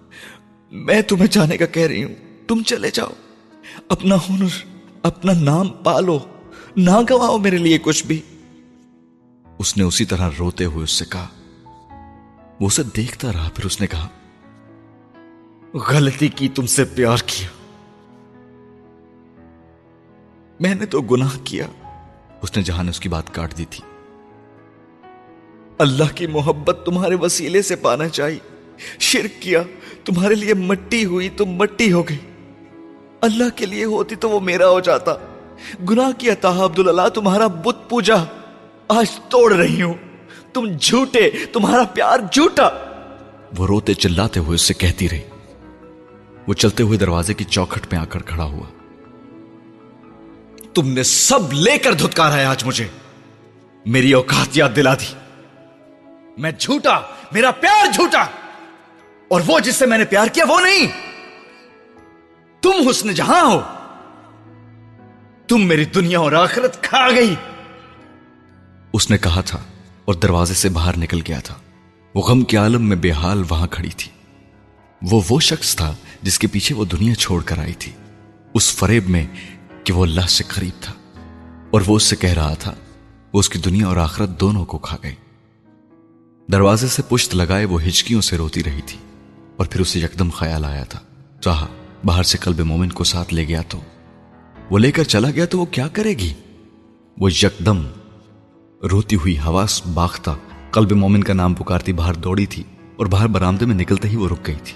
[0.72, 2.16] میں تمہیں جانے کا کہہ رہی ہوں۔
[2.48, 3.12] تم چلے جاؤ۔
[3.90, 4.66] اپنا ہنر
[5.04, 6.20] اپنا نام پالو۔
[6.78, 8.22] نہ گواؤ میرے لیے کچھ بھی۔
[9.60, 11.28] اس نے اسی طرح روتے ہوئے اس سے کہا۔
[12.60, 14.08] وہ اسے دیکھتا رہا، پھر اس نے کہا،
[15.74, 17.48] غلطی کی تم سے پیار کیا۔
[20.60, 21.68] میں نے تو گناہ کیا۔
[22.42, 23.84] اس نے جہاں نے اس کی بات کاٹ دی تھی۔
[25.78, 28.40] اللہ کی محبت تمہارے وسیلے سے پانا چاہیے
[29.00, 29.64] شرک کیا،
[30.06, 32.18] تمہارے لیے مٹی ہوئی تو مٹی ہو گئی۔
[33.22, 35.12] اللہ کے لیے ہوتی تو وہ میرا ہو جاتا۔
[35.90, 38.16] گناہ کیا تاہا عبداللہ؟ تمہارا بت پوجا،
[38.88, 39.94] آج توڑ رہی ہوں۔
[40.54, 42.70] تم جھوٹے، تمہارا پیار جھوٹا۔
[43.58, 45.22] وہ روتے چلاتے ہوئے اس سے کہتی رہی۔
[46.48, 48.68] وہ چلتے ہوئے دروازے کی چوکھٹ پہ آ کر کھڑا ہوا۔
[50.74, 52.88] تم نے سب لے کر دھتکارا ہے آج مجھے۔
[53.86, 55.14] میری اوقات یاد دلا دی۔
[56.38, 57.00] میں جھوٹا،
[57.32, 58.26] میرا پیار جھوٹا۔
[59.28, 60.88] اور وہ جس سے میں نے پیار کیا وہ نہیں۔
[62.62, 63.62] تم حسن جہاں ہو۔
[65.50, 67.36] تم میری دنیا اور آخرت کھا گئی۔
[68.94, 69.60] اس نے کہا تھا
[70.06, 71.56] اور دروازے سے باہر نکل گیا تھا۔
[72.16, 74.12] وہ غم کے عالم میں بے حال وہاں کھڑی تھی۔
[75.02, 77.92] وہ وہ شخص تھا جس کے پیچھے وہ دنیا چھوڑ کر آئی تھی۔
[78.54, 79.26] اس فریب میں
[79.84, 80.94] کہ وہ اللہ سے قریب تھا۔
[81.72, 82.76] اور وہ اس سے کہہ رہا تھا،
[83.34, 85.16] وہ اس کی دنیا اور آخرت دونوں کو کھا گئی
[86.52, 89.00] دروازے سے پشت لگائے وہ ہچکیوں سے روتی رہی تھی۔
[89.58, 91.00] اور پھر اسے یکدم خیال آیا تھا۔
[91.42, 91.68] چاہا
[92.06, 93.80] باہر سے قلب مومن کو ساتھ لے گیا تو
[94.70, 96.34] وہ لے کر چلا گیا تو وہ کیا کرے گی؟
[97.18, 97.88] وہ یکدم
[98.92, 100.32] روتی ہوئی حواس باختہ
[100.72, 102.64] قلب مومن کا نام پکارتی باہر دوڑی تھی
[102.96, 104.74] اور باہر برامدے میں نکلتے ہی وہ رک گئی تھی۔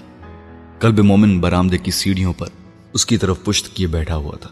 [0.78, 2.46] قلب مومن برامدے کی سیڑھیوں پر
[2.92, 4.50] اس کی طرف پشت کیے بیٹھا ہوا تھا۔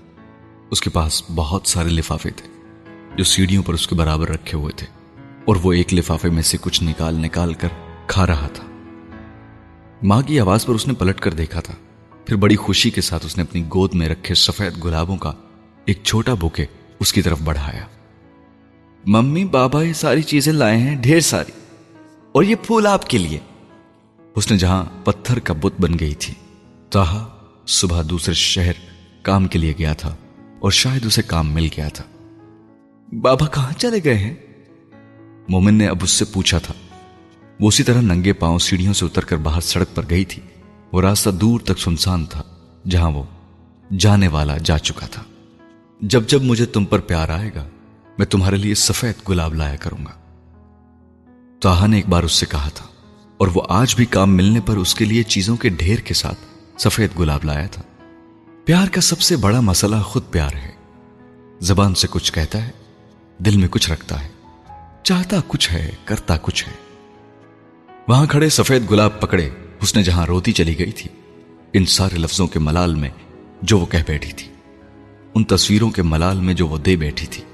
[0.70, 2.48] اس کے پاس بہت سارے لفافے تھے
[3.16, 4.86] جو سیڑھیوں پر اس کے برابر رکھے ہوئے تھے
[5.44, 7.68] اور وہ ایک لفافے میں سے کچھ نکال نکال کر
[8.06, 8.64] کھا رہا تھا۔
[10.02, 11.74] ماں کی آواز پر اس نے پلٹ کر دیکھا تھا۔
[12.26, 15.32] پھر بڑی خوشی کے ساتھ اس نے اپنی گود میں رکھے سفید گلابوں کا
[15.84, 16.66] ایک چھوٹا بوکے
[17.00, 17.86] اس کی طرف بڑھایا۔
[19.06, 21.52] ممی، بابا، یہ ساری چیزیں لائے ہیں، ڈھیر ساری۔
[22.32, 23.38] اور یہ پھول آپ کے لیے۔
[24.34, 26.34] اس نے جہاں پتھر کا بت بن گئی تھی،
[26.90, 27.28] تاہا
[27.66, 28.72] صبح دوسرے شہر
[29.22, 30.16] کام کے لیے گیا تھا
[30.60, 32.04] اور شاید اسے کام مل گیا تھا۔
[33.22, 34.34] بابا، کہاں چلے گئے ہیں؟
[35.48, 36.74] مومن نے اب اس سے پوچھا تھا۔
[37.60, 40.42] وہ اسی طرح ننگے پاؤں سیڑھیوں سے اتر کر باہر سڑک پر گئی تھی۔
[40.92, 42.42] وہ راستہ دور تک سنسان تھا،
[42.88, 43.22] جہاں وہ
[43.98, 45.22] جانے والا جا چکا تھا۔
[46.00, 47.68] جب جب مجھے تم پر پیار آئے گا،
[48.18, 50.10] میں تمہارے لیے سفید گلاب لایا کروں گا۔
[51.60, 52.86] تو نے ایک بار اس سے کہا تھا،
[53.36, 56.38] اور وہ آج بھی کام ملنے پر اس کے لیے چیزوں کے ڈھیر کے ساتھ
[56.78, 57.82] سفید گلاب لایا تھا۔
[58.64, 60.70] پیار کا سب سے بڑا مسئلہ خود پیار ہے۔
[61.60, 62.70] زبان سے کچھ کہتا ہے،
[63.38, 64.28] دل میں کچھ رکھتا ہے۔
[65.02, 66.72] چاہتا کچھ ہے، کرتا کچھ ہے۔
[68.08, 69.50] وہاں کھڑے سفید گلاب پکڑے۔
[69.82, 71.10] اس نے جہاں روتی چلی گئی تھی،
[71.72, 73.08] ان سارے لفظوں کے ملال میں
[73.62, 74.48] جو وہ کہہ بیٹھی تھی،
[75.34, 77.44] ان تصویروں کے ملال میں جو وہ دے بیٹھی تھی،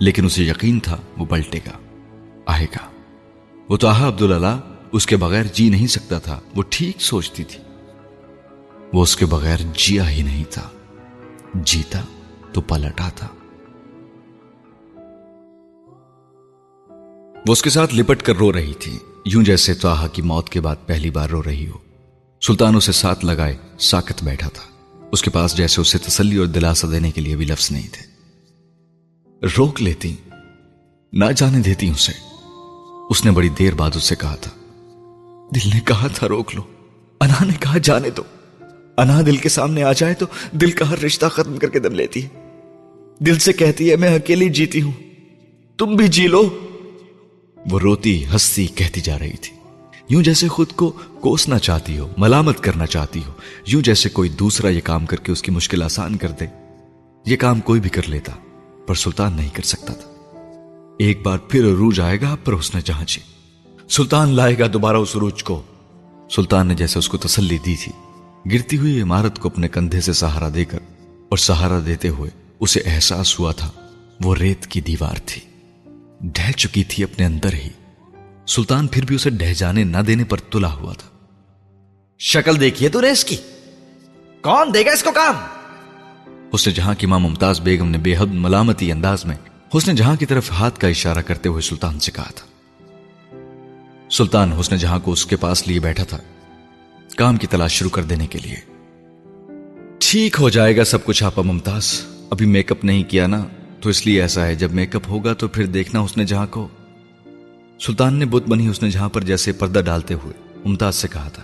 [0.00, 1.78] لیکن اسے یقین تھا وہ پلٹے گا
[2.46, 2.88] آئے گا۔
[3.68, 4.60] وہ تو آہا عبداللہ،
[4.92, 7.60] اس کے بغیر جی نہیں سکتا تھا، وہ ٹھیک سوچتی تھی۔
[8.92, 10.68] وہ اس کے بغیر جیا ہی نہیں تھا،
[11.54, 12.02] جیتا
[12.52, 13.28] تو پلٹا تھا۔
[17.46, 20.60] وہ اس کے ساتھ لپٹ کر رو رہی تھی۔ یوں جیسے توحا کی موت کے
[20.60, 21.78] بعد پہلی بار رو رہی ہو۔
[22.46, 24.62] سلطان اسے ساتھ لگائے، ساکت بیٹھا تھا۔
[25.12, 28.02] اس کے پاس جیسے اسے تسلی اور دلاسا دینے کے لیے بھی لفظ نہیں تھے۔
[29.58, 30.14] روک لیتی،
[31.12, 32.12] نہ جانے دیتی اسے۔
[33.10, 34.50] اس نے بڑی دیر بعد اسے کہا تھا،
[35.54, 36.62] دل نے کہا تھا روک لو۔
[37.20, 38.22] انا نے کہا، جانے دو۔
[38.96, 41.94] انا دل کے سامنے آ جائے تو دل کا ہر رشتہ ختم کر کے دم
[41.94, 42.28] لیتی ہے۔
[43.18, 44.92] دل سے کہتی ہے، میں اکیلی جیتی ہوں۔
[45.78, 46.67] تم بھی جی لو۔
[47.70, 49.56] وہ روتی ہستی کہتی جا رہی تھی۔
[50.08, 50.90] یوں جیسے خود کو
[51.20, 53.32] کوسنا چاہتی ہو، ملامت کرنا چاہتی ہو،
[53.66, 56.46] یوں جیسے کوئی دوسرا یہ کام کر کے اس کی مشکل آسان کر دے۔
[57.26, 58.32] یہ کام کوئی بھی کر لیتا،
[58.86, 60.10] پر سلطان نہیں کر سکتا تھا۔
[60.98, 63.32] ایک بار پھر عروج آئے گا پر اس نے جہانچی جی۔
[63.88, 65.62] سلطان لائے گا دوبارہ اس عروج کو۔
[66.30, 67.92] سلطان نے جیسے اس کو تسلی دی تھی،
[68.52, 70.78] گرتی ہوئی عمارت کو اپنے کندھے سے سہارا دے کر
[71.28, 72.30] اور سہارا دیتے ہوئے
[72.60, 73.70] اسے احساس ہوا تھا،
[74.20, 75.47] وہ ریت کی دیوار تھی۔
[76.20, 77.68] ڈہ چکی تھی اپنے اندر ہی۔
[78.46, 81.08] سلطان پھر بھی اسے ڈہ جانے نہ دینے پر تلا ہوا تھا۔
[82.18, 83.36] شکل دیکھیے تو اس کی۔
[84.42, 85.34] کون دے گا اس کو کام؟
[86.52, 89.36] اس نے جہاں کی ماں ممتاز بیگم نے بے حد ملامتی انداز میں
[89.76, 92.46] حسن جہاں کی طرف ہاتھ کا اشارہ کرتے ہوئے سلطان سے کہا تھا۔
[94.10, 96.18] سلطان حسن جہاں کو اس کے پاس لیے بیٹھا تھا،
[97.16, 98.56] کام کی تلاش شروع کر دینے کے لیے۔
[99.98, 102.00] ٹھیک ہو جائے گا سب کچھ، آپا ممتاز،
[102.30, 103.44] ابھی میک اپ نہیں کیا نا؟
[103.80, 106.46] تو اس لیے ایسا ہے جب میک اپ ہوگا تو پھر دیکھنا اس نے جہاں
[106.46, 106.68] کو۔
[107.80, 111.28] سلطان نے بت بنی اس نے جہاں پر جیسے پردہ ڈالتے ہوئے ممتاز سے کہا
[111.28, 111.42] تھا۔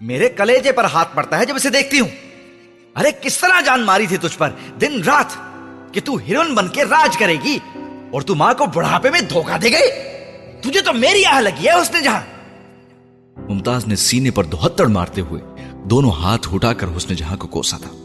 [0.00, 2.08] میرے کلیجے پر ہاتھ پڑتا ہے جب اسے دیکھتی ہوں۔
[2.96, 4.50] ارے کس طرح جان ماری تھی تجھ پر؟
[4.80, 5.36] دن رات
[5.94, 7.58] کہ تو ہیروئن بن کے راج کرے گی
[8.10, 9.90] اور تو ماں کو بڑھاپے میں دھوکہ دے گئی۔
[10.60, 12.20] تجھے تو میری آہ لگی ہے اس نے جہاں۔
[13.48, 15.42] ممتاز نے سینے پر دوہتڑ مارتے ہوئے
[15.84, 17.99] دونوں ہاتھ اٹھا کر حسن جہاں کو کوسا تھا۔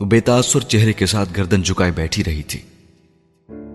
[0.00, 2.60] وہ بے تاثر چہرے کے ساتھ گردن جھکائے بیٹھی رہی تھی۔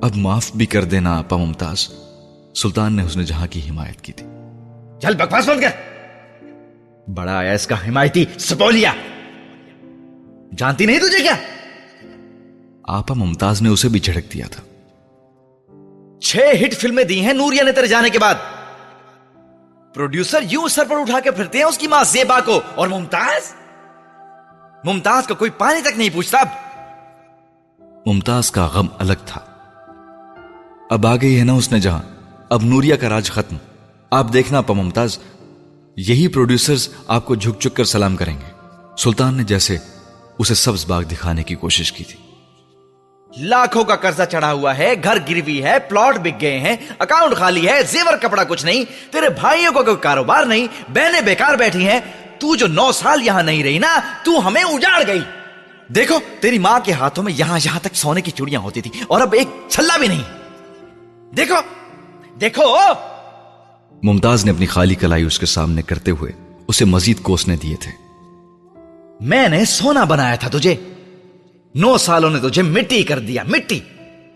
[0.02, 1.88] اب معاف بھی کر دینا آپا ممتاز
[2.56, 4.26] سلطان نے اس نے جہاں کی حمایت کی تھی۔
[5.02, 5.70] چل بکواس بند کر۔
[7.10, 8.94] بڑا آیا اس کا حمایتی سپولیا۔
[10.58, 11.36] جانتی نہیں تجھے کیا؟
[12.84, 14.64] آپا ممتاز نے اسے بھی جھڑک دیا تھا۔
[16.20, 18.36] چھ ہٹ فلمیں دی ہیں نوریا نے تیرے جانے کے بعد۔
[19.94, 23.69] پروڈیوسر یوں سر پر اٹھا کے پھرتے ہیں اس کی ماں زیبا کو۔ اور ممتاز؟
[24.84, 26.48] ممتاز کا کوئی پانی تک نہیں پوچھتا۔ اب
[28.06, 29.42] ممتاز کا غم الگ تھا۔
[30.90, 32.02] اب آ گئی ہے نا اس نے جہاں۔
[32.50, 33.56] اب نوریا کا راج ختم۔
[34.12, 35.18] آپ دیکھنا پا ممتاز،
[35.98, 38.52] یہی پروڈیوسرز آپ کو جھک جھک کر سلام کریں گے۔
[38.98, 39.78] سلطان نے جیسے
[40.40, 42.20] اسے سبز باغ دکھانے کی کوشش کی تھی۔
[43.38, 47.68] لاکھوں کا قرضہ چڑھا ہوا ہے، گھر گروی ہے، پلاٹ بک گئے ہیں، اکاؤنٹ خالی
[47.68, 52.00] ہے، زیور کپڑا کچھ نہیں، تیرے بھائیوں کو کوئی کاروبار نہیں، بہنیں بیکار بیٹھی ہیں۔
[52.40, 55.22] تو جو نو سال یہاں نہیں رہی نا تو ہمیں اجاڑ گئی۔
[55.88, 59.22] دیکھو تیری ماں کے ہاتھوں میں یہاں یہاں تک سونے کی چوڑیاں ہوتی تھی اور
[59.22, 60.24] اب ایک چھلا بھی نہیں۔
[61.38, 61.56] دیکھو
[62.42, 62.78] دیکھو۔
[64.04, 66.32] ممتاز نے اپنی خالی کلائی اس کے سامنے کرتے ہوئے
[66.68, 67.92] اسے مزید کوسنے دیے تھے۔
[69.20, 70.76] میں نے سونا بنایا تھا تجھے۔
[71.76, 73.80] نو سالوں نے تجھے مٹی کر دیا مٹی۔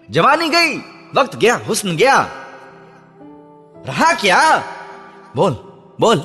[0.10, 0.80] جوانی گئی
[1.16, 2.26] وقت گیا حسن گیا۔
[3.88, 4.60] رہا کیا؟
[5.36, 5.54] بول
[6.00, 6.20] بول۔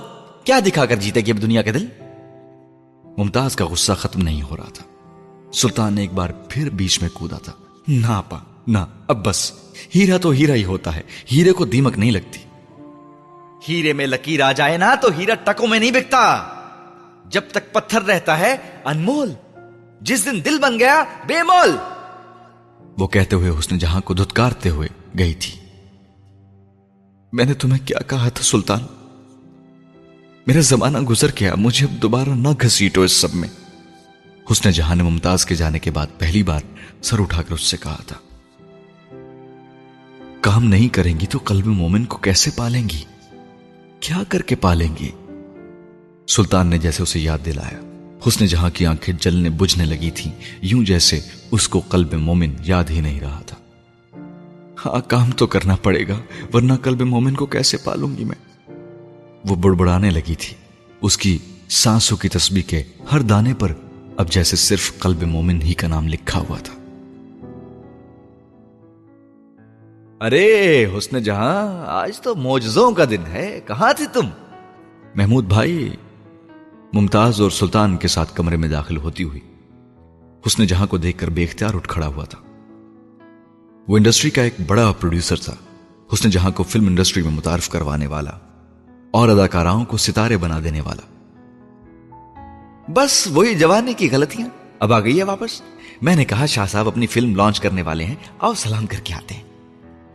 [0.48, 1.86] کیا دکھا کر جیتے گی اب دنیا کے دل؟
[3.18, 4.84] ممتاز کا غصہ ختم نہیں ہو رہا تھا۔
[5.52, 7.52] سلطان نے ایک بار پھر بیچ میں کودا تھا۔
[7.88, 9.52] نہ پا نہ، اب بس۔
[9.94, 11.02] ہیرا تو ہیرا ہی ہوتا ہے۔
[11.32, 12.38] ہیرے کو دیمک نہیں لگتی۔
[13.68, 16.48] ہیرے میں لکیر آ جائے نا تو ہیرا ٹکوں میں نہیں بکتا۔
[17.28, 19.32] جب تک پتھر رہتا ہے، انمول۔
[20.00, 21.76] جس دن دل بن گیا بے مول
[22.98, 24.88] وہ کہتے ہوئے اس نے جہاں کو دھتکارتے ہوئے
[25.18, 25.60] گئی تھی۔
[27.32, 28.97] میں نے تمہیں کیا کہا تھا، سلطان؟
[30.48, 33.48] میرا زمانہ گزر گیا، مجھے اب دوبارہ نہ گھسیٹو اس سب میں۔
[34.52, 36.60] حسن جہاں نے ممتاز کے جانے کے بعد پہلی بار
[37.02, 38.16] سر اٹھا کر اس سے کہا تھا،
[40.40, 43.04] کام نہیں کریں گی تو قلب مومن کو کیسے پالیں گی؟
[44.00, 45.10] کیا کر کے پالیں گی؟
[46.28, 47.80] سلطان نے جیسے اسے یاد دلایا۔
[48.28, 50.30] حسن جہاں کی آنکھیں جلنے بجھنے لگی تھی
[50.62, 51.20] یوں جیسے
[51.50, 53.56] اس کو قلب مومن یاد ہی نہیں رہا تھا۔
[54.86, 56.20] ہاں کام تو کرنا پڑے گا،
[56.54, 58.47] ورنہ قلب مومن کو کیسے پالوں گی میں؟
[59.44, 60.54] وہ بڑبڑانے لگی تھی۔
[61.02, 61.38] اس کی
[61.68, 62.82] سانسوں کی تسبیح کے
[63.12, 63.72] ہر دانے پر
[64.16, 66.74] اب جیسے صرف قلب مومن ہی کا نام لکھا ہوا تھا۔
[70.20, 74.26] ارے، حسن جہاں، آج تو موجزوں کا دن ہے۔ کہاں تھی تم؟
[75.14, 75.90] محمود بھائی،
[76.92, 79.40] ممتاز اور سلطان کے ساتھ کمرے میں داخل ہوتی ہوئی۔
[80.46, 82.38] حسن جہاں کو دیکھ کر بے اختیار اٹھ کھڑا ہوا تھا۔
[83.88, 85.54] وہ انڈسٹری کا ایک بڑا پروڈیوسر تھا۔
[86.14, 88.30] حسن جہاں کو فلم انڈسٹری میں متعارف کروانے والا۔
[89.10, 91.02] اور اداکاراؤں کو ستارے بنا دینے والا۔
[92.88, 94.48] بس وہی جوانی کی غلطیاں۔
[94.78, 95.62] اب آ گئی ہے واپس۔
[96.02, 99.14] میں نے کہا، شاہ صاحب اپنی فلم لانچ کرنے والے ہیں۔ آؤ سلام کر کے
[99.14, 99.42] آتے ہیں۔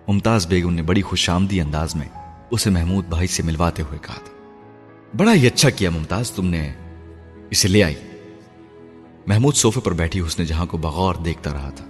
[0.08, 2.08] ممتاز بیگم نے بڑی خوش آمدی انداز میں
[2.52, 4.34] اسے محمود بھائی سے ملواتے ہوئے کہا تھا۔
[5.18, 6.74] بڑا ہی اچھا کیا ممتاز، تم نے
[7.50, 7.96] اسے لے آئی۔
[9.28, 11.86] محمود صوفے پر بیٹھی اس نے جہاں کو بغور دیکھتا رہا تھا،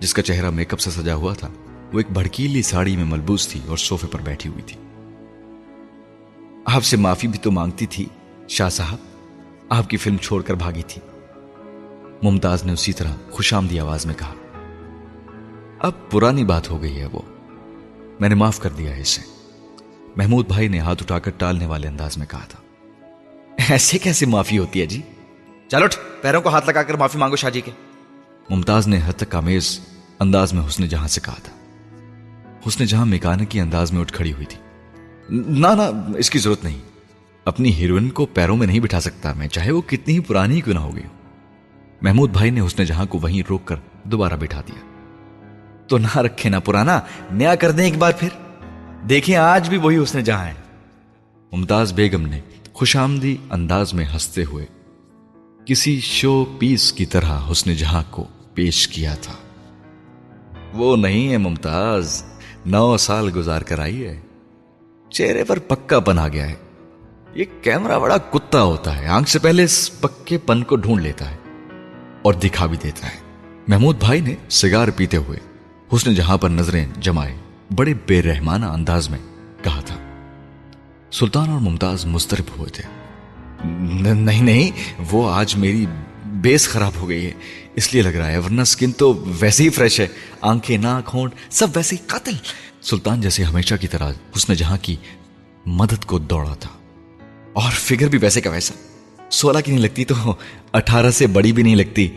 [0.00, 1.48] جس کا چہرہ میک اپ سے سجا ہوا تھا۔
[1.92, 4.87] وہ ایک بھڑکیلی ساڑی میں ملبوس تھی اور صوفے پر بیٹھی ہوئی تھی۔
[6.74, 8.06] آپ سے معافی بھی تو مانگتی تھی،
[8.48, 8.96] شاہ صاحب۔
[9.68, 11.00] آپ کی فلم چھوڑ کر بھاگی تھی۔
[12.22, 14.34] ممتاز نے اسی طرح خوش آمدی آواز میں کہا،
[15.78, 17.18] اب پرانی بات ہو گئی ہے وہ۔
[18.20, 19.22] میں نے معاف کر دیا ہے اسے۔
[20.16, 22.58] محمود بھائی نے ہاتھ اٹھا کر ٹالنے والے انداز میں کہا تھا۔
[23.68, 25.02] ایسے کیسے معافی ہوتی ہے جی؟
[25.68, 25.86] چلو
[26.22, 27.70] پیروں کو ہاتھ لگا کر معافی مانگو شاہ جی کے۔
[28.50, 29.80] ممتاز نے حد تک آمیز
[30.20, 31.52] انداز میں حسن جہاں سے کہا تھا۔
[32.66, 34.67] حسن جہاں میکانے کی انداز میں اٹھ کھڑی ہوئی تھی۔
[35.28, 36.78] نہ نہ، اس کی ضرورت نہیں۔
[37.44, 40.74] اپنی ہیروئن کو پیروں میں نہیں بٹھا سکتا میں، چاہے وہ کتنی ہی پرانی کیوں
[40.74, 41.02] نہ ہو گئی
[42.02, 44.80] محمود بھائی نے حسن جہاں کو وہیں روک کر دوبارہ بٹھا دیا۔
[45.86, 47.00] تو نہ رکھے، نہ پرانا،
[47.32, 48.28] نیا کر دیں ایک بار پھر۔
[49.08, 50.54] دیکھیں، آج بھی وہی اس نے جہاں ہے۔
[51.52, 52.40] ممتاز بیگم نے
[52.72, 54.66] خوش آمدی انداز میں ہنستے ہوئے
[55.64, 58.24] کسی شو پیس کی طرح حسن جہاں کو
[58.54, 59.32] پیش کیا تھا۔
[60.74, 62.22] وہ نہیں ہے ممتاز،
[62.66, 64.20] نو سال گزار کر آئی ہے۔
[65.10, 66.54] چہرے پر پکا پن آ گیا ہے۔
[67.34, 71.30] یہ کیمرہ بڑا کتا ہوتا ہے۔ آنکھ سے پہلے اس پکے پن کو ڈھونڈ لیتا
[71.30, 71.36] ہے
[72.22, 73.16] اور دکھا بھی دیتا ہے۔
[73.68, 75.38] محمود بھائی نے سگار پیتے ہوئے
[75.94, 77.36] حسن جہاں پر نظریں جمائے
[77.76, 79.18] بڑے بے رحمانہ انداز میں
[79.62, 79.96] کہا تھا۔
[81.12, 82.84] سلطان اور ممتاز مسترب ہوئے تھے۔
[84.14, 84.70] نہیں نہیں،
[85.10, 85.86] وہ آج میری
[86.24, 87.30] بیس خراب ہو گئی ہے۔
[87.74, 90.06] اس لیے لگ رہا ہے، ورنہ سکن تو ویسے ہی فریش ہے۔
[90.40, 92.32] آنکھیں، ناک، ہونٹ، سب ویسے ہی قاتل۔
[92.82, 94.96] سلطان جیسے ہمیشہ کی طرح حسن جہاں کی
[95.66, 96.70] مدد کو دوڑا تھا۔
[97.52, 98.74] اور فگر بھی ویسے کا ویسا۔
[99.30, 100.34] سولہ کی نہیں لگتی تو
[100.72, 102.08] اٹھارہ سے بڑی بھی نہیں لگتی۔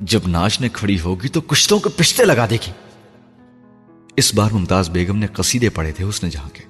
[0.00, 2.72] جب ناچنے کھڑی ہوگی تو کشتوں کے پشتے لگا دے گی
[4.16, 6.62] اس بار ممتاز بیگم نے قصیدے پڑے تھے اس نے جہاں کے۔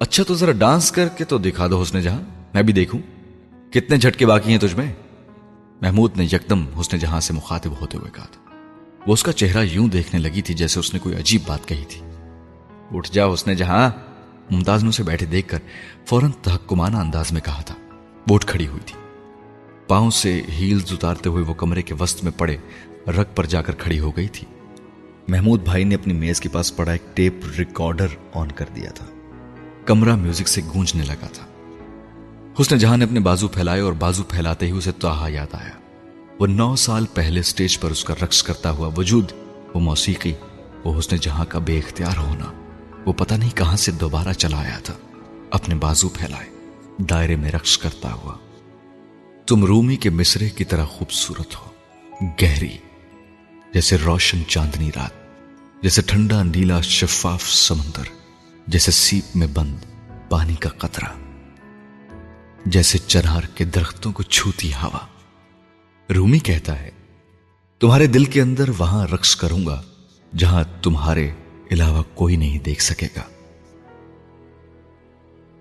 [0.00, 2.22] اچھا تو ذرا ڈانس کر کے تو دکھا دو حسن جہاں۔
[2.54, 3.00] میں بھی دیکھوں۔
[3.72, 4.92] کتنے جھٹکے باقی ہیں تجھ میں؟
[5.80, 8.54] محمود نے یکدم حسن جہاں سے مخاطب ہوتے ہوئے کہا تھا۔
[9.06, 11.84] وہ اس کا چہرہ یوں دیکھنے لگی تھی جیسے اس نے کوئی عجیب بات کہی
[11.88, 12.05] تھی۔
[12.92, 13.90] اٹھ جا اس نے جہاں
[14.50, 15.58] ممتاز نے اسے بیٹھے دیکھ کر
[16.06, 17.74] فوراً تحکمانہ انداز میں کہا تھا۔
[18.28, 19.00] وہ اٹھ کھڑی ہوئی تھی۔
[19.88, 22.56] پاؤں سے ہیلز اتارتے ہوئے وہ کمرے کے وسط میں پڑے،
[23.08, 24.46] رگ پر جا کر کھڑی ہو گئی تھی۔
[25.28, 29.06] محمود بھائی نے اپنی میز کے پاس پڑا ایک ٹیپ ریکارڈر آن کر دیا تھا۔
[29.86, 31.46] کمرہ میوزک سے گونجنے لگا تھا۔
[32.60, 36.04] حسن جہاں نے اپنے بازو پھیلائے اور بازو پھیلاتے ہی اسے توہا یاد آیا۔
[36.40, 39.32] وہ نو سال پہلے سٹیج پر اس کا رقص کرتا ہوا وجود،
[39.74, 40.32] وہ موسیقی،
[40.84, 42.65] وہ حسن جہاں کا بے اختیار ہونا۔
[43.06, 44.94] وہ پتہ نہیں کہاں سے دوبارہ چلا آیا تھا،
[45.50, 46.48] اپنے بازو پھیلائے،
[46.98, 48.34] دائرے میں رقص کرتا ہوا۔
[49.46, 51.70] تم رومی کے مصرے کی طرح خوبصورت ہو،
[52.42, 52.76] گہری،
[53.74, 55.12] جیسے روشن چاندنی رات،
[55.82, 58.10] جیسے ٹھنڈا نیلا شفاف سمندر،
[58.66, 59.84] جیسے سیپ میں بند
[60.28, 61.12] پانی کا قطرہ،
[62.66, 65.06] جیسے چنار کے درختوں کو چھوتی ہوا۔
[66.14, 66.90] رومی کہتا ہے،
[67.80, 69.82] تمہارے دل کے اندر وہاں رقص کروں گا،
[70.36, 71.30] جہاں تمہارے
[71.70, 73.22] علاوہ کوئی نہیں دیکھ سکے گا۔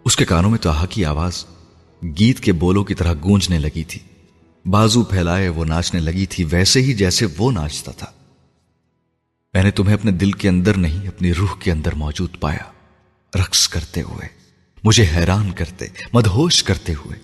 [0.05, 1.45] اس کے کانوں میں تو کی آواز
[2.03, 3.99] گیت کے بولوں کی طرح گونجنے لگی تھی۔
[4.69, 8.11] بازو پھیلائے وہ ناچنے لگی تھی، ویسے ہی جیسے وہ ناچتا تھا۔
[9.53, 12.71] میں نے تمہیں اپنے دل کے اندر نہیں، اپنی روح کے اندر موجود پایا۔
[13.35, 14.27] رقص کرتے ہوئے،
[14.83, 17.19] مجھے حیران کرتے، مدہوش کرتے ہوئے،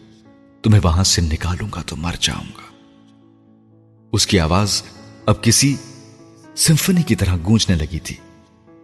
[0.64, 2.76] تمہیں وہاں سے نکالوں گا تو مر جاؤں گا۔
[4.12, 4.84] اس کی آواز
[5.26, 5.76] اب کسی
[6.56, 8.16] سمفنی کی طرح گونجنے لگی تھی۔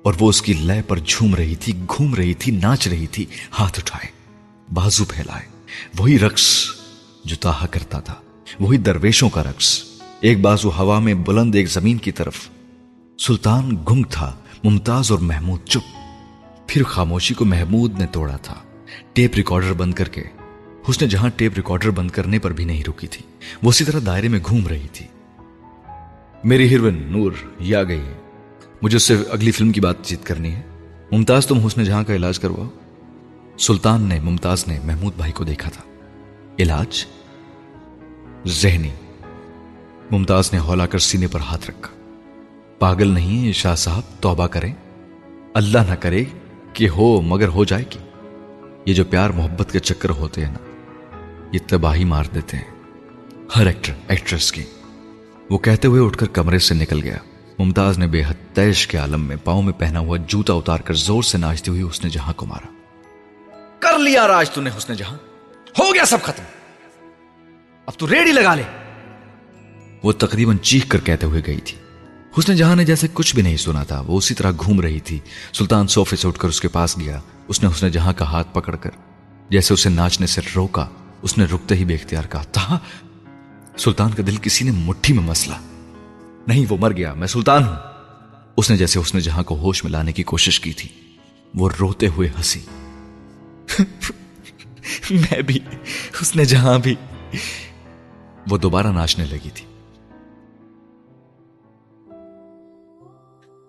[0.08, 3.26] اور وہ اس کی لے پر جھوم رہی تھی، گھوم رہی تھی، ناچ رہی تھی،
[3.60, 4.08] ہاتھ اٹھائے،
[4.74, 5.46] بازو پھیلائے۔
[5.98, 6.66] وہی رقص
[7.26, 8.14] جو تاہا کرتا تھا،
[8.60, 9.84] وہی درویشوں کا رقص۔
[10.22, 12.50] ایک بازو ہوا میں بلند ایک زمین کی طرف۔
[13.20, 15.98] سلطان گنگ تھا، ممتاز اور محمود چپ۔
[16.68, 18.56] پھر خاموشی کو محمود نے توڑا تھا۔
[19.14, 20.24] ٹیپ ریکارڈر بند کر کے۔
[20.88, 23.22] اس نے جہاں ٹیپ ریکارڈر بند کرنے پر بھی نہیں رکی تھی،
[23.64, 25.06] وہ اسی طرح دائرے میں گھوم رہی تھی۔
[26.44, 28.27] میری ہیروئن نور یہ آ گئی۔ ہے
[28.82, 30.62] مجھے اس سے اگلی فلم کی بات چیت کرنی ہے۔
[31.12, 32.70] ممتاز تم حسن جہاں کا علاج کرواؤ۔
[33.58, 35.82] سلطان نے، ممتاز نے محمود بھائی کو دیکھا تھا۔
[36.60, 37.06] علاج؟
[38.48, 38.90] ذہنی۔
[40.12, 42.12] ممتاز نے ہولا کر سینے پر ہاتھ رکھا۔
[42.80, 44.74] پاگل نہیں شاہ صاحب، توبہ کریں۔
[45.54, 46.24] اللہ نہ کرے
[46.74, 48.00] کہ ہو مگر ہو جائے گی
[48.86, 50.60] یہ جو پیار محبت کے چکر ہوتے ہیں نا،
[51.52, 52.76] یہ تباہی مار دیتے ہیں۔
[53.56, 54.64] ہر ایکٹر، ایکٹریس کی۔
[55.50, 57.18] وہ کہتے ہوئے اٹھ کر کمرے سے نکل گیا۔
[57.60, 60.94] ممتاز نے بے حد تیش کے عالم میں پاؤں میں پہنا ہوا جوتا اتار کر
[60.94, 62.68] زور سے ناچتی ہوئی اس نے جہاں کو مارا۔
[63.80, 65.18] کر لیا راج تو نے حسن جہاں۔
[65.80, 66.44] ہو گیا سب ختم۔
[67.86, 68.64] اب تو ریڈی لگا لے۔
[70.04, 71.78] وہ تقریباً چیخ کر کہتے ہوئے گئی تھی۔
[72.40, 75.20] حسن جہاں نے جیسے کچھ بھی نہیں سنا تھا، وہ اسی طرح گھوم رہی تھی۔
[75.54, 78.48] سلطان صوفے سے اٹھ کر اس کے پاس گیا۔ اس نے حسن جہاں کا ہاتھ
[78.54, 78.90] پکڑ کر
[79.50, 80.88] جیسے اسے ناچنے سے روکا،
[81.22, 82.80] اس نے رکتے ہی بے اختیار کہا، تھا۔
[83.78, 85.77] سلطان کا دل کسی نے مٹھی میں مسلا۔
[86.48, 87.76] نہیں وہ مر گیا، میں سلطان ہوں۔
[88.58, 90.90] اس نے جیسے اس نے جہاں کو ہوش میں لانے کی کوشش کی تھی،
[91.56, 92.60] وہ روتے ہوئے ہنسی۔
[95.12, 95.60] میں بھی
[96.22, 96.96] اس نے جہاں بھی۔
[98.50, 99.66] وہ دوبارہ ناچنے لگی تھی۔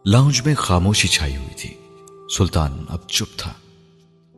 [0.07, 1.75] لاؤنج میں خاموشی چھائی ہوئی تھی۔
[2.37, 3.53] سلطان اب چپ تھا۔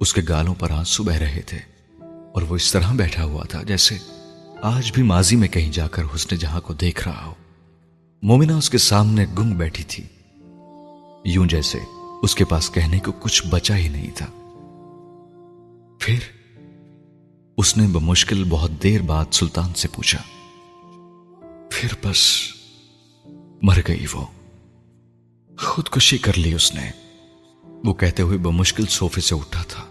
[0.01, 1.59] اس کے گالوں پر آنسو بہ رہے تھے۔
[2.05, 3.99] اور وہ اس طرح بیٹھا ہوا تھا جیسے
[4.63, 7.35] آج بھی ماضی میں کہیں جا کر حسن جہاں کو دیکھ رہا ہو۔
[8.23, 10.05] مومنہ اس کے سامنے گنگ بیٹھی تھی۔
[11.25, 11.79] یوں جیسے
[12.23, 14.27] اس کے پاس کہنے کو کچھ بچا ہی نہیں تھا۔
[16.01, 16.19] پھر
[17.57, 20.23] اس نے بمشکل بہت دیر بعد سلطان سے پوچھا۔
[21.71, 22.41] پھر بس
[23.63, 24.27] مر گئی وہ۔
[25.59, 26.91] خودکشی کر لی اس نے۔
[27.85, 29.83] وہ کہتے ہوئے بمشکل صوفے سے اٹھا تھا۔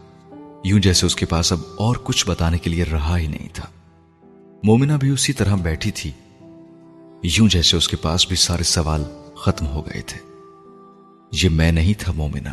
[0.64, 3.65] یوں جیسے اس کے پاس اب اور کچھ بتانے کے لیے رہا ہی نہیں تھا۔
[4.64, 6.11] مومنہ بھی اسی طرح بیٹھی تھی۔
[7.23, 9.03] یوں جیسے اس کے پاس بھی سارے سوال
[9.35, 10.19] ختم ہو گئے تھے۔
[11.31, 12.49] یہ میں نہیں تھا مومنہ،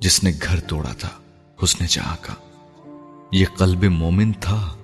[0.00, 1.08] جس نے گھر توڑا تھا،
[1.64, 2.34] حسن جہاں کا۔
[3.32, 4.76] یہ قلب مومن تھا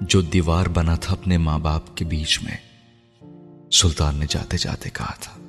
[0.00, 2.56] جو دیوار بنا تھا اپنے ماں باپ کے بیچ میں۔
[3.72, 5.45] سلطان نے جاتے جاتے کہا تھا۔